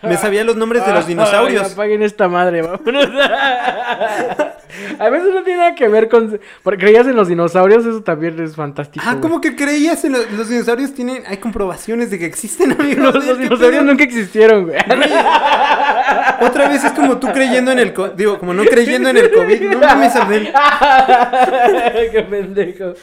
me 0.02 0.18
sabía 0.18 0.44
los 0.44 0.56
nombres 0.56 0.86
de 0.86 0.92
los 0.94 1.04
Ay, 1.06 1.10
dinosaurios. 1.10 1.74
apaguen 1.74 2.04
esta 2.04 2.28
madre, 2.28 2.62
vámonos. 2.62 3.08
A 5.00 5.10
veces 5.10 5.32
no 5.34 5.44
tiene 5.44 5.60
nada 5.60 5.76
que 5.76 5.88
ver 5.88 6.10
con... 6.10 6.40
Porque 6.64 6.80
creías 6.86 7.06
en 7.06 7.16
los 7.16 7.28
dinosaurios, 7.28 7.86
eso 7.86 8.02
también 8.02 8.42
es 8.42 8.56
fantástico. 8.56 9.06
Ah. 9.08 9.18
¿cómo 9.22 9.40
que 9.40 9.56
creías 9.56 10.04
en 10.04 10.14
los, 10.14 10.32
los 10.32 10.50
dinosaurios? 10.50 10.94
Tienen, 10.96 11.22
hay 11.28 11.38
comprobaciones 11.38 12.10
de 12.10 12.18
que 12.18 12.26
existen, 12.26 12.72
amigo. 12.72 13.04
Los, 13.04 13.14
los 13.26 13.38
¿Qué 13.38 13.44
dinosaurios 13.44 13.82
pedo? 13.84 13.92
nunca 13.92 14.04
existieron, 14.04 14.66
güey. 14.66 14.78
Otra 16.42 16.70
vez 16.70 16.84
es 16.84 16.92
como 16.94 17.18
tú 17.20 17.28
creyendo 17.32 17.72
en 17.72 17.80
el... 17.80 17.94
co- 17.94 18.10
Digo, 18.10 18.40
como 18.40 18.54
no 18.56 18.64
creyendo 18.66 19.10
en 19.10 19.18
el 19.18 19.32
COVID. 19.32 19.62
No 19.62 19.80
mames, 19.80 20.16
Abdel. 20.16 20.52
Qué 22.12 22.22
pendejo. 22.30 22.94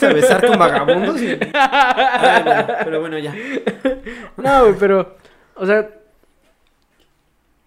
¿Te 0.00 0.06
a 0.06 0.12
besar 0.12 0.46
con 0.46 0.58
vagabundos? 0.58 1.20
y- 1.22 1.38
Ay, 1.54 2.42
bueno, 2.44 2.66
pero 2.84 3.00
bueno, 3.00 3.18
ya. 3.18 3.34
No, 4.36 4.62
güey, 4.64 4.74
pero... 4.78 5.16
O 5.54 5.66
sea... 5.66 5.88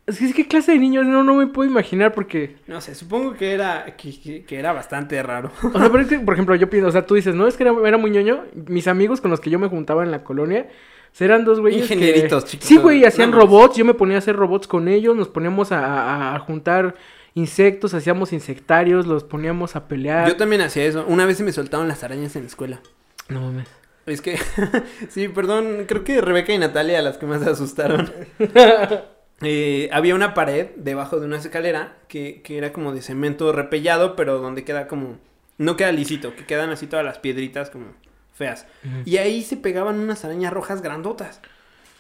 Es 0.08 0.18
que, 0.18 0.26
es 0.26 0.34
que 0.34 0.48
clase 0.48 0.72
de 0.72 0.80
niños 0.80 1.06
no, 1.06 1.24
no 1.24 1.36
me 1.36 1.46
puedo 1.46 1.70
imaginar 1.70 2.14
porque... 2.14 2.56
No 2.66 2.82
sé, 2.82 2.96
supongo 2.96 3.36
que 3.36 3.54
era, 3.54 3.86
que, 3.96 4.20
que- 4.20 4.44
que 4.44 4.58
era 4.58 4.74
bastante 4.74 5.22
raro. 5.22 5.52
O 5.62 5.80
sea, 5.80 5.90
pero 5.92 6.00
es 6.00 6.08
que, 6.08 6.18
por 6.20 6.34
ejemplo, 6.34 6.56
yo 6.56 6.68
pienso, 6.68 6.90
o 6.90 6.92
sea, 6.92 7.06
tú 7.06 7.14
dices, 7.14 7.36
no, 7.36 7.46
es 7.46 7.56
que 7.56 7.62
era, 7.64 7.76
era 7.86 7.98
muy 7.98 8.10
ñoño. 8.10 8.46
Mis 8.68 8.88
amigos 8.88 9.22
con 9.22 9.30
los 9.30 9.40
que 9.40 9.52
yo 9.52 9.60
me 9.60 9.68
juntaba 9.68 10.04
en 10.04 10.10
la 10.10 10.24
colonia, 10.24 10.66
pues, 11.12 11.22
eran 11.22 11.46
dos 11.46 11.60
güeyes 11.60 11.88
que- 11.88 11.94
Ingenieritos, 11.94 12.46
chiquitos. 12.46 12.68
Sí, 12.68 12.78
güey, 12.78 13.06
hacían 13.06 13.30
No 13.30 13.38
robots, 13.38 13.78
yo 13.78 13.86
me 13.86 13.94
ponía 13.94 14.16
a 14.16 14.18
hacer 14.18 14.36
robots 14.36 14.68
con 14.68 14.88
ellos, 14.88 15.16
nos 15.16 15.28
poníamos 15.28 15.72
a, 15.72 15.86
a- 15.86 16.36
a 16.36 16.40
juntar 16.40 16.96
insectos, 17.40 17.94
hacíamos 17.94 18.34
insectarios, 18.34 19.08
los 19.08 19.24
poníamos 19.24 19.76
a 19.76 19.88
pelear. 19.88 20.28
Yo 20.28 20.38
también 20.38 20.62
hacía 20.62 20.86
eso. 20.86 21.06
Una 21.08 21.26
vez 21.26 21.38
se 21.38 21.44
me 21.44 21.52
soltaron 21.52 21.88
las 21.88 22.04
arañas 22.04 22.36
en 22.36 22.44
la 22.44 22.48
escuela. 22.48 22.82
No 23.30 23.42
mames. 23.42 23.68
Es 24.06 24.22
que, 24.22 24.40
sí, 25.10 25.28
perdón, 25.28 25.86
creo 25.88 26.04
que 26.04 26.22
Rebeca 26.22 26.54
y 26.54 26.58
Natalia 26.58 27.02
las 27.02 27.18
que 27.18 27.26
más 27.26 27.42
se 27.44 27.50
asustaron. 27.50 28.12
Eh, 29.42 29.90
había 29.94 30.16
una 30.16 30.34
pared 30.34 30.72
debajo 30.76 31.18
de 31.18 31.26
una 31.26 31.38
escalera 31.38 31.96
que, 32.10 32.42
que 32.42 32.58
era 32.58 32.74
como 32.74 32.92
de 32.92 33.02
cemento 33.02 33.54
repellado, 33.54 34.18
pero 34.18 34.40
donde 34.40 34.66
queda 34.66 34.90
como, 34.90 35.18
no 35.58 35.78
queda 35.78 35.94
lisito, 35.94 36.36
que 36.36 36.46
quedan 36.46 36.72
así 36.72 36.88
todas 36.88 37.06
las 37.06 37.20
piedritas 37.20 37.70
como 37.70 37.94
feas. 38.34 38.66
Y 39.06 39.16
ahí 39.16 39.42
se 39.44 39.56
pegaban 39.56 39.98
unas 39.98 40.26
arañas 40.26 40.52
rojas 40.52 40.82
grandotas. 40.82 41.40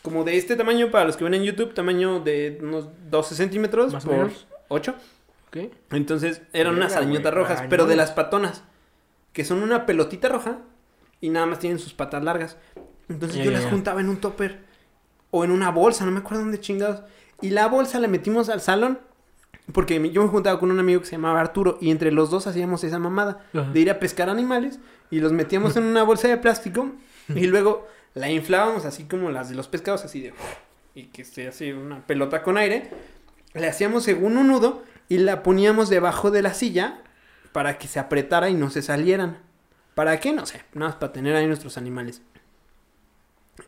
Como 0.02 0.25
de 0.25 0.38
este 0.38 0.58
tamaño, 0.58 0.91
para 0.91 1.06
los 1.06 1.15
que 1.15 1.23
ven 1.23 1.34
en 1.34 1.43
YouTube, 1.43 1.73
tamaño 1.73 2.19
de 2.19 2.58
unos 2.62 2.89
12 3.10 3.36
centímetros 3.36 3.93
Más 3.93 4.06
por 4.06 4.17
menos. 4.17 4.47
8. 4.69 4.95
Entonces 5.92 6.42
eran 6.54 6.76
unas 6.76 6.96
arañotas 6.96 7.34
rojas, 7.34 7.64
pero 7.70 7.86
de 7.86 7.96
las 7.96 8.12
patonas. 8.12 8.64
Que 9.34 9.46
son 9.46 9.62
una 9.64 9.86
pelotita 9.86 10.28
roja 10.30 10.58
y 11.22 11.30
nada 11.30 11.46
más 11.46 11.60
tienen 11.60 11.80
sus 11.80 11.94
patas 11.94 12.24
largas. 12.24 12.58
Entonces 13.10 13.38
Ya, 13.38 13.44
yo 13.46 13.52
ya, 13.52 13.58
las 13.58 13.66
ya. 13.66 13.72
juntaba 13.72 14.02
en 14.02 14.10
un 14.10 14.18
topper 14.18 14.60
o 15.32 15.44
en 15.44 15.52
una 15.52 15.70
bolsa, 15.72 16.06
no 16.06 16.12
me 16.12 16.20
acuerdo 16.20 16.42
dónde 16.44 16.60
chingados. 16.60 17.04
Y 17.42 17.52
la 17.52 17.68
bolsa 17.68 18.00
la 18.00 18.08
metimos 18.08 18.50
al 18.50 18.62
salón. 18.62 19.00
Porque 19.72 19.96
yo 20.12 20.24
me 20.24 20.30
juntaba 20.30 20.60
con 20.60 20.72
un 20.72 20.80
amigo 20.80 21.00
que 21.02 21.06
se 21.06 21.12
llamaba 21.12 21.40
Arturo 21.40 21.78
y 21.80 21.92
entre 21.92 22.12
los 22.12 22.32
dos 22.32 22.48
hacíamos 22.48 22.84
esa 22.84 22.98
mamada 22.98 23.46
Ajá. 23.54 23.70
de 23.72 23.80
ir 23.80 23.92
a 23.92 24.00
pescar 24.00 24.28
animales 24.28 24.80
y 25.12 25.20
los 25.20 25.32
metíamos 25.32 25.76
en 25.78 25.84
una 25.84 26.02
bolsa 26.02 26.28
de 26.28 26.38
plástico 26.38 26.90
y 27.28 27.46
luego 27.48 27.88
la 28.16 28.32
inflábamos 28.32 28.86
así 28.86 29.04
como 29.04 29.30
las 29.30 29.50
de 29.50 29.56
los 29.56 29.68
pescados, 29.68 30.04
así 30.06 30.22
de... 30.22 30.34
Y 30.96 31.04
que 31.10 31.24
se 31.24 31.48
hace 31.48 31.76
una 31.76 32.02
pelota 32.08 32.42
con 32.42 32.58
aire. 32.58 32.90
Le 33.54 33.68
hacíamos 33.68 34.04
según 34.04 34.38
un 34.38 34.48
nudo 34.48 34.82
y 35.10 35.17
la 35.17 35.43
poníamos 35.43 35.89
debajo 35.89 36.32
de 36.32 36.41
la 36.41 36.54
silla 36.54 37.02
para 37.52 37.78
que 37.78 37.88
se 37.88 38.00
apretara 38.00 38.50
y 38.50 38.54
no 38.54 38.69
se 38.69 38.82
salieran. 38.82 39.39
¿Para 39.95 40.19
qué? 40.19 40.32
No 40.32 40.45
sé, 40.45 40.62
nada 40.74 40.91
más 40.91 40.95
para 40.95 41.12
tener 41.12 41.36
ahí 41.36 41.48
nuestros 41.48 41.78
animales. 41.78 42.22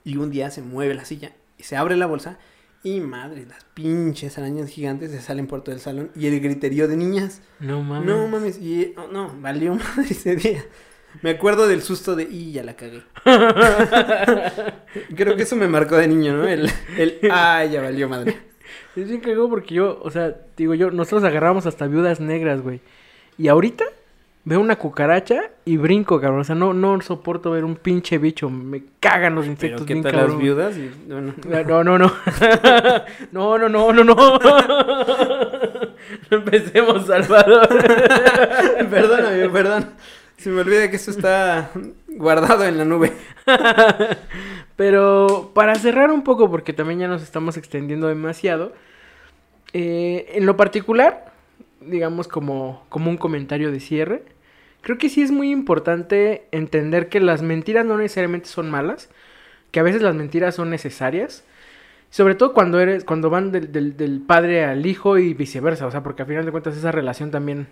Y 0.05 0.17
un 0.17 0.29
día 0.29 0.51
se 0.51 0.61
mueve 0.61 0.93
la 0.93 1.03
silla 1.03 1.33
y 1.57 1.63
se 1.63 1.75
abre 1.75 1.97
la 1.97 2.05
bolsa 2.05 2.37
y 2.83 2.99
madre, 2.99 3.45
las 3.45 3.63
pinches 3.73 4.37
arañas 4.37 4.69
gigantes 4.69 5.11
se 5.11 5.21
salen 5.21 5.45
por 5.45 5.63
todo 5.63 5.75
el 5.75 5.81
salón 5.81 6.09
y 6.15 6.27
el 6.27 6.39
griterío 6.39 6.87
de 6.87 6.95
niñas. 6.95 7.41
No 7.59 7.83
mames. 7.83 8.07
No 8.07 8.27
mames, 8.27 8.57
y 8.59 8.93
oh, 8.97 9.07
no, 9.11 9.35
valió 9.39 9.75
madre 9.75 10.07
ese 10.09 10.35
día. 10.35 10.63
Me 11.21 11.31
acuerdo 11.31 11.67
del 11.67 11.81
susto 11.81 12.15
de, 12.15 12.23
y 12.23 12.53
ya 12.53 12.63
la 12.63 12.75
cagué. 12.75 13.03
Creo 15.15 15.35
que 15.35 15.43
eso 15.43 15.55
me 15.55 15.67
marcó 15.67 15.97
de 15.97 16.07
niño, 16.07 16.37
¿no? 16.37 16.47
El, 16.47 16.71
el, 16.97 17.19
ah, 17.29 17.65
ya 17.65 17.81
valió 17.81 18.07
madre. 18.07 18.50
Es 18.95 19.07
bien 19.07 19.21
cagado 19.21 19.49
porque 19.49 19.75
yo, 19.75 19.99
o 20.03 20.11
sea, 20.11 20.35
digo 20.57 20.73
yo, 20.73 20.91
nosotros 20.91 21.23
agarramos 21.23 21.65
hasta 21.65 21.87
viudas 21.87 22.19
negras, 22.19 22.61
güey. 22.61 22.81
Y 23.37 23.47
ahorita 23.47 23.85
veo 24.43 24.59
una 24.59 24.75
cucaracha 24.75 25.43
y 25.65 25.77
brinco, 25.77 26.19
cabrón. 26.19 26.41
O 26.41 26.43
sea, 26.43 26.55
no, 26.55 26.73
no 26.73 26.99
soporto 27.01 27.51
ver 27.51 27.63
un 27.63 27.75
pinche 27.75 28.17
bicho. 28.17 28.49
Me 28.49 28.83
cagan 28.99 29.35
los 29.35 29.45
Pero 29.45 29.51
insectos 29.53 29.85
¿qué 29.85 29.93
bien 29.93 30.03
tal 30.03 30.11
cabrón. 30.13 30.31
las 30.31 30.39
viudas? 30.41 30.77
Y, 30.77 30.91
bueno, 31.07 31.33
No, 31.67 31.83
no, 31.83 31.97
no. 31.97 32.11
No, 33.31 33.57
no, 33.57 33.69
no, 33.69 33.93
no, 33.93 34.03
no. 34.03 34.39
No 36.29 36.37
empecemos, 36.37 37.05
Salvador. 37.05 37.67
perdón, 38.89 39.25
amigo, 39.25 39.51
perdón. 39.51 39.85
Se 40.37 40.49
me 40.49 40.61
olvida 40.61 40.89
que 40.89 40.95
esto 40.95 41.11
está 41.11 41.69
guardado 42.17 42.65
en 42.65 42.77
la 42.77 42.85
nube. 42.85 43.13
Pero 44.75 45.51
para 45.53 45.75
cerrar 45.75 46.11
un 46.11 46.23
poco, 46.23 46.49
porque 46.49 46.73
también 46.73 46.99
ya 46.99 47.07
nos 47.07 47.21
estamos 47.21 47.57
extendiendo 47.57 48.07
demasiado, 48.07 48.73
eh, 49.73 50.31
en 50.35 50.45
lo 50.45 50.57
particular, 50.57 51.31
digamos 51.81 52.27
como, 52.27 52.85
como 52.89 53.09
un 53.09 53.17
comentario 53.17 53.71
de 53.71 53.79
cierre, 53.79 54.23
creo 54.81 54.97
que 54.97 55.09
sí 55.09 55.21
es 55.21 55.31
muy 55.31 55.51
importante 55.51 56.45
entender 56.51 57.09
que 57.09 57.19
las 57.19 57.41
mentiras 57.41 57.85
no 57.85 57.97
necesariamente 57.97 58.47
son 58.49 58.69
malas, 58.69 59.09
que 59.71 59.79
a 59.79 59.83
veces 59.83 60.01
las 60.01 60.15
mentiras 60.15 60.55
son 60.55 60.69
necesarias, 60.69 61.43
sobre 62.11 62.35
todo 62.35 62.53
cuando 62.53 62.79
eres, 62.79 63.05
cuando 63.05 63.29
van 63.29 63.51
del, 63.51 63.71
del- 63.71 63.97
del 63.97 64.21
padre 64.21 64.65
al 64.65 64.85
hijo 64.85 65.17
y 65.19 65.33
viceversa, 65.33 65.87
o 65.87 65.91
sea, 65.91 66.03
porque 66.03 66.23
al 66.23 66.29
final 66.29 66.45
de 66.45 66.51
cuentas 66.51 66.77
esa 66.77 66.91
relación 66.91 67.31
también 67.31 67.67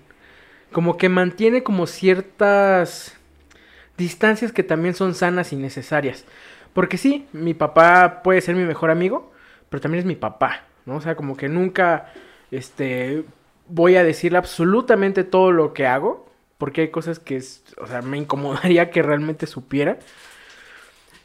como 0.71 0.97
que 0.97 1.09
mantiene 1.09 1.63
como 1.63 1.87
ciertas 1.87 3.18
distancias 3.99 4.51
que 4.51 4.63
también 4.63 4.95
son 4.95 5.13
sanas 5.13 5.53
y 5.53 5.57
necesarias. 5.57 6.25
Porque 6.73 6.97
sí, 6.97 7.27
mi 7.33 7.53
papá 7.53 8.21
puede 8.23 8.41
ser 8.41 8.55
mi 8.55 8.63
mejor 8.63 8.89
amigo, 8.89 9.31
pero 9.69 9.81
también 9.81 9.99
es 9.99 10.05
mi 10.05 10.15
papá, 10.15 10.63
¿no? 10.87 10.95
O 10.97 11.01
sea, 11.01 11.15
como 11.15 11.37
que 11.37 11.49
nunca, 11.49 12.11
este, 12.51 13.25
voy 13.67 13.95
a 13.97 14.03
decirle 14.03 14.39
absolutamente 14.39 15.23
todo 15.23 15.51
lo 15.51 15.73
que 15.73 15.85
hago, 15.85 16.27
porque 16.57 16.81
hay 16.81 16.87
cosas 16.89 17.19
que, 17.19 17.37
o 17.77 17.87
sea, 17.87 18.01
me 18.01 18.17
incomodaría 18.17 18.89
que 18.91 19.03
realmente 19.03 19.45
supiera. 19.47 19.99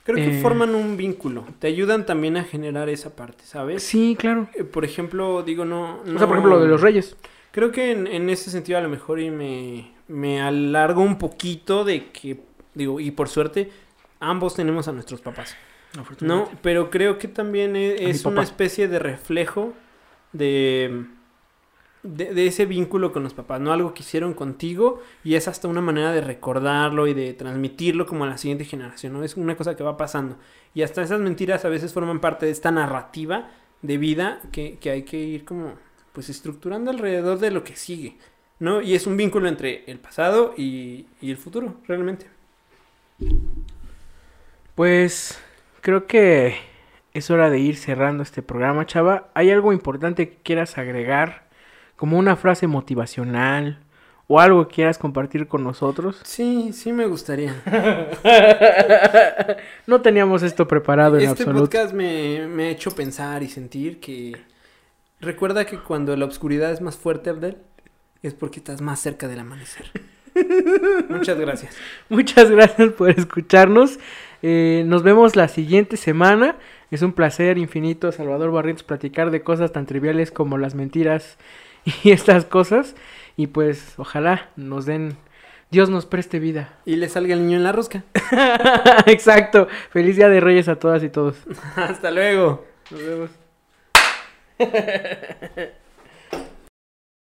Creo 0.05 0.17
que 0.17 0.39
Eh. 0.39 0.43
forman 0.43 0.75
un 0.75 0.97
vínculo. 0.99 1.47
Te 1.61 1.67
ayudan 1.69 2.05
también 2.05 2.37
a 2.37 2.45
generar 2.45 2.89
esa 2.91 3.17
parte, 3.17 3.45
¿sabes? 3.45 3.83
Sí, 3.83 4.17
claro. 4.19 4.49
Eh, 4.55 4.65
Por 4.65 4.85
ejemplo, 4.85 5.43
digo, 5.43 5.65
no... 5.65 6.01
O 6.03 6.19
sea, 6.19 6.27
por 6.27 6.37
ejemplo, 6.37 6.57
lo 6.57 6.61
de 6.61 6.69
los 6.69 6.83
reyes. 6.83 7.17
Creo 7.53 7.71
que 7.73 7.93
en, 7.93 8.07
en 8.07 8.29
ese 8.31 8.51
sentido 8.51 8.79
a 8.79 8.83
lo 8.83 8.89
mejor 8.91 9.21
y 9.21 9.31
me, 9.31 9.93
me 10.09 10.43
alargo 10.43 11.03
un 11.03 11.17
poquito 11.19 11.85
de 11.85 12.11
que, 12.11 12.39
digo, 12.75 13.01
y 13.01 13.11
por 13.11 13.29
suerte, 13.29 13.71
ambos 14.21 14.55
tenemos 14.55 14.89
a 14.89 14.93
nuestros 14.93 15.21
papás. 15.21 15.57
No, 16.21 16.51
pero 16.63 16.91
creo 16.91 17.19
que 17.19 17.29
también 17.29 17.77
e- 17.77 18.11
es, 18.11 18.25
una 18.25 18.43
especie 18.43 18.89
de 18.89 18.99
reflejo 18.99 19.75
de, 20.33 21.05
de, 22.03 22.35
de 22.35 22.47
ese 22.47 22.67
vínculo 22.67 23.13
con 23.13 23.23
los 23.23 23.33
papás, 23.33 23.61
¿no? 23.61 23.73
Algo 23.73 23.95
que 23.95 24.03
hicieron 24.03 24.35
contigo 24.35 25.01
y 25.23 25.37
es 25.37 25.47
hasta 25.47 25.69
una 25.69 25.81
manera 25.81 26.13
de 26.13 26.21
recordarlo 26.21 27.07
y 27.07 27.15
de 27.15 27.33
transmitirlo 27.33 28.07
como 28.07 28.25
a 28.25 28.27
la 28.27 28.39
siguiente 28.39 28.65
generación, 28.65 29.13
¿no? 29.13 29.23
Es 29.23 29.37
una 29.37 29.57
cosa 29.57 29.77
que 29.77 29.85
va 29.85 29.97
pasando. 29.97 30.37
Y 30.75 30.83
hasta 30.83 31.03
esas 31.03 31.21
mentiras 31.21 31.65
a 31.65 31.69
veces 31.69 31.93
forman 31.93 32.21
parte 32.21 32.47
de 32.47 32.53
esta 32.53 32.73
narrativa 32.73 33.51
de 33.83 33.99
vida 33.99 34.41
que, 34.51 34.79
que 34.79 34.91
hay 34.91 35.03
que 35.05 35.19
ir 35.19 35.45
como, 35.45 35.75
pues, 36.13 36.29
estructurando 36.29 36.91
alrededor 36.91 37.39
de 37.39 37.53
lo 37.53 37.63
que 37.63 37.77
sigue, 37.77 38.17
¿no? 38.59 38.81
Y 38.81 38.95
es 38.95 39.07
un 39.07 39.17
vínculo 39.17 39.47
entre 39.47 39.85
el 39.87 40.01
pasado 40.01 40.55
y, 40.57 41.07
y 41.21 41.31
el 41.31 41.37
futuro, 41.37 41.77
realmente. 41.87 42.34
Pues 44.75 45.39
creo 45.81 46.07
que 46.07 46.57
es 47.13 47.31
hora 47.31 47.51
de 47.51 47.59
ir 47.61 47.77
cerrando 47.77 48.23
este 48.23 48.43
programa, 48.43 48.87
chava. 48.87 49.29
¿Hay 49.35 49.51
algo 49.51 49.73
importante 49.73 50.29
que 50.29 50.37
quieras 50.43 50.79
agregar? 50.79 51.45
Como 51.97 52.19
una 52.19 52.35
frase 52.37 52.67
motivacional 52.67 53.79
o 54.27 54.41
algo 54.41 54.67
que 54.67 54.75
quieras 54.77 54.99
compartir 54.99 55.47
con 55.47 55.63
nosotros. 55.63 56.21
Sí, 56.25 56.73
sí 56.73 56.93
me 56.93 57.07
gustaría. 57.07 57.55
No 59.87 60.01
teníamos 60.01 60.43
esto 60.43 60.67
preparado 60.67 61.17
en 61.17 61.23
Este 61.29 61.43
absoluto. 61.45 61.65
podcast 61.65 61.93
me, 61.95 62.47
me 62.49 62.65
ha 62.65 62.71
hecho 62.71 62.91
pensar 62.91 63.43
y 63.43 63.49
sentir 63.49 64.01
que... 64.01 64.33
Recuerda 65.21 65.65
que 65.67 65.79
cuando 65.79 66.17
la 66.17 66.25
oscuridad 66.25 66.73
es 66.73 66.81
más 66.81 66.97
fuerte, 66.97 67.31
Abdel, 67.31 67.59
es 68.23 68.35
porque 68.35 68.59
estás 68.59 68.81
más 68.81 68.99
cerca 69.01 69.29
del 69.29 69.39
amanecer. 69.41 69.91
Muchas 71.09 71.39
gracias. 71.39 71.77
Muchas 72.09 72.51
gracias 72.51 72.93
por 72.93 73.11
escucharnos. 73.11 73.99
Eh, 74.43 74.85
nos 74.87 75.03
vemos 75.03 75.37
la 75.37 75.49
siguiente 75.49 75.97
semana. 75.97 76.57
Es 76.91 77.03
un 77.03 77.13
placer 77.13 77.57
infinito, 77.59 78.13
Salvador 78.13 78.53
Barrientos, 78.53 78.85
platicar 78.85 79.31
de 79.31 79.43
cosas 79.43 79.73
tan 79.73 79.87
triviales 79.87 80.31
como 80.31 80.59
las 80.59 80.75
mentiras 80.75 81.39
y 82.03 82.11
estas 82.11 82.45
cosas. 82.45 82.95
Y 83.37 83.49
pues 83.49 83.95
ojalá 83.97 84.51
nos 84.57 84.87
den, 84.87 85.17
Dios 85.71 85.91
nos 85.91 86.07
preste 86.07 86.39
vida. 86.39 86.79
Y 86.85 86.97
le 86.97 87.09
salga 87.09 87.35
el 87.35 87.41
niño 87.41 87.57
en 87.57 87.65
la 87.65 87.73
rosca. 87.73 88.05
Exacto. 89.07 89.67
Feliz 89.91 90.17
Día 90.17 90.29
de 90.29 90.41
Reyes 90.41 90.69
a 90.69 90.77
todas 90.77 91.03
y 91.03 91.09
todos. 91.09 91.37
Hasta 91.77 92.11
luego. 92.11 92.67
Nos 92.91 93.01
vemos. 93.01 93.31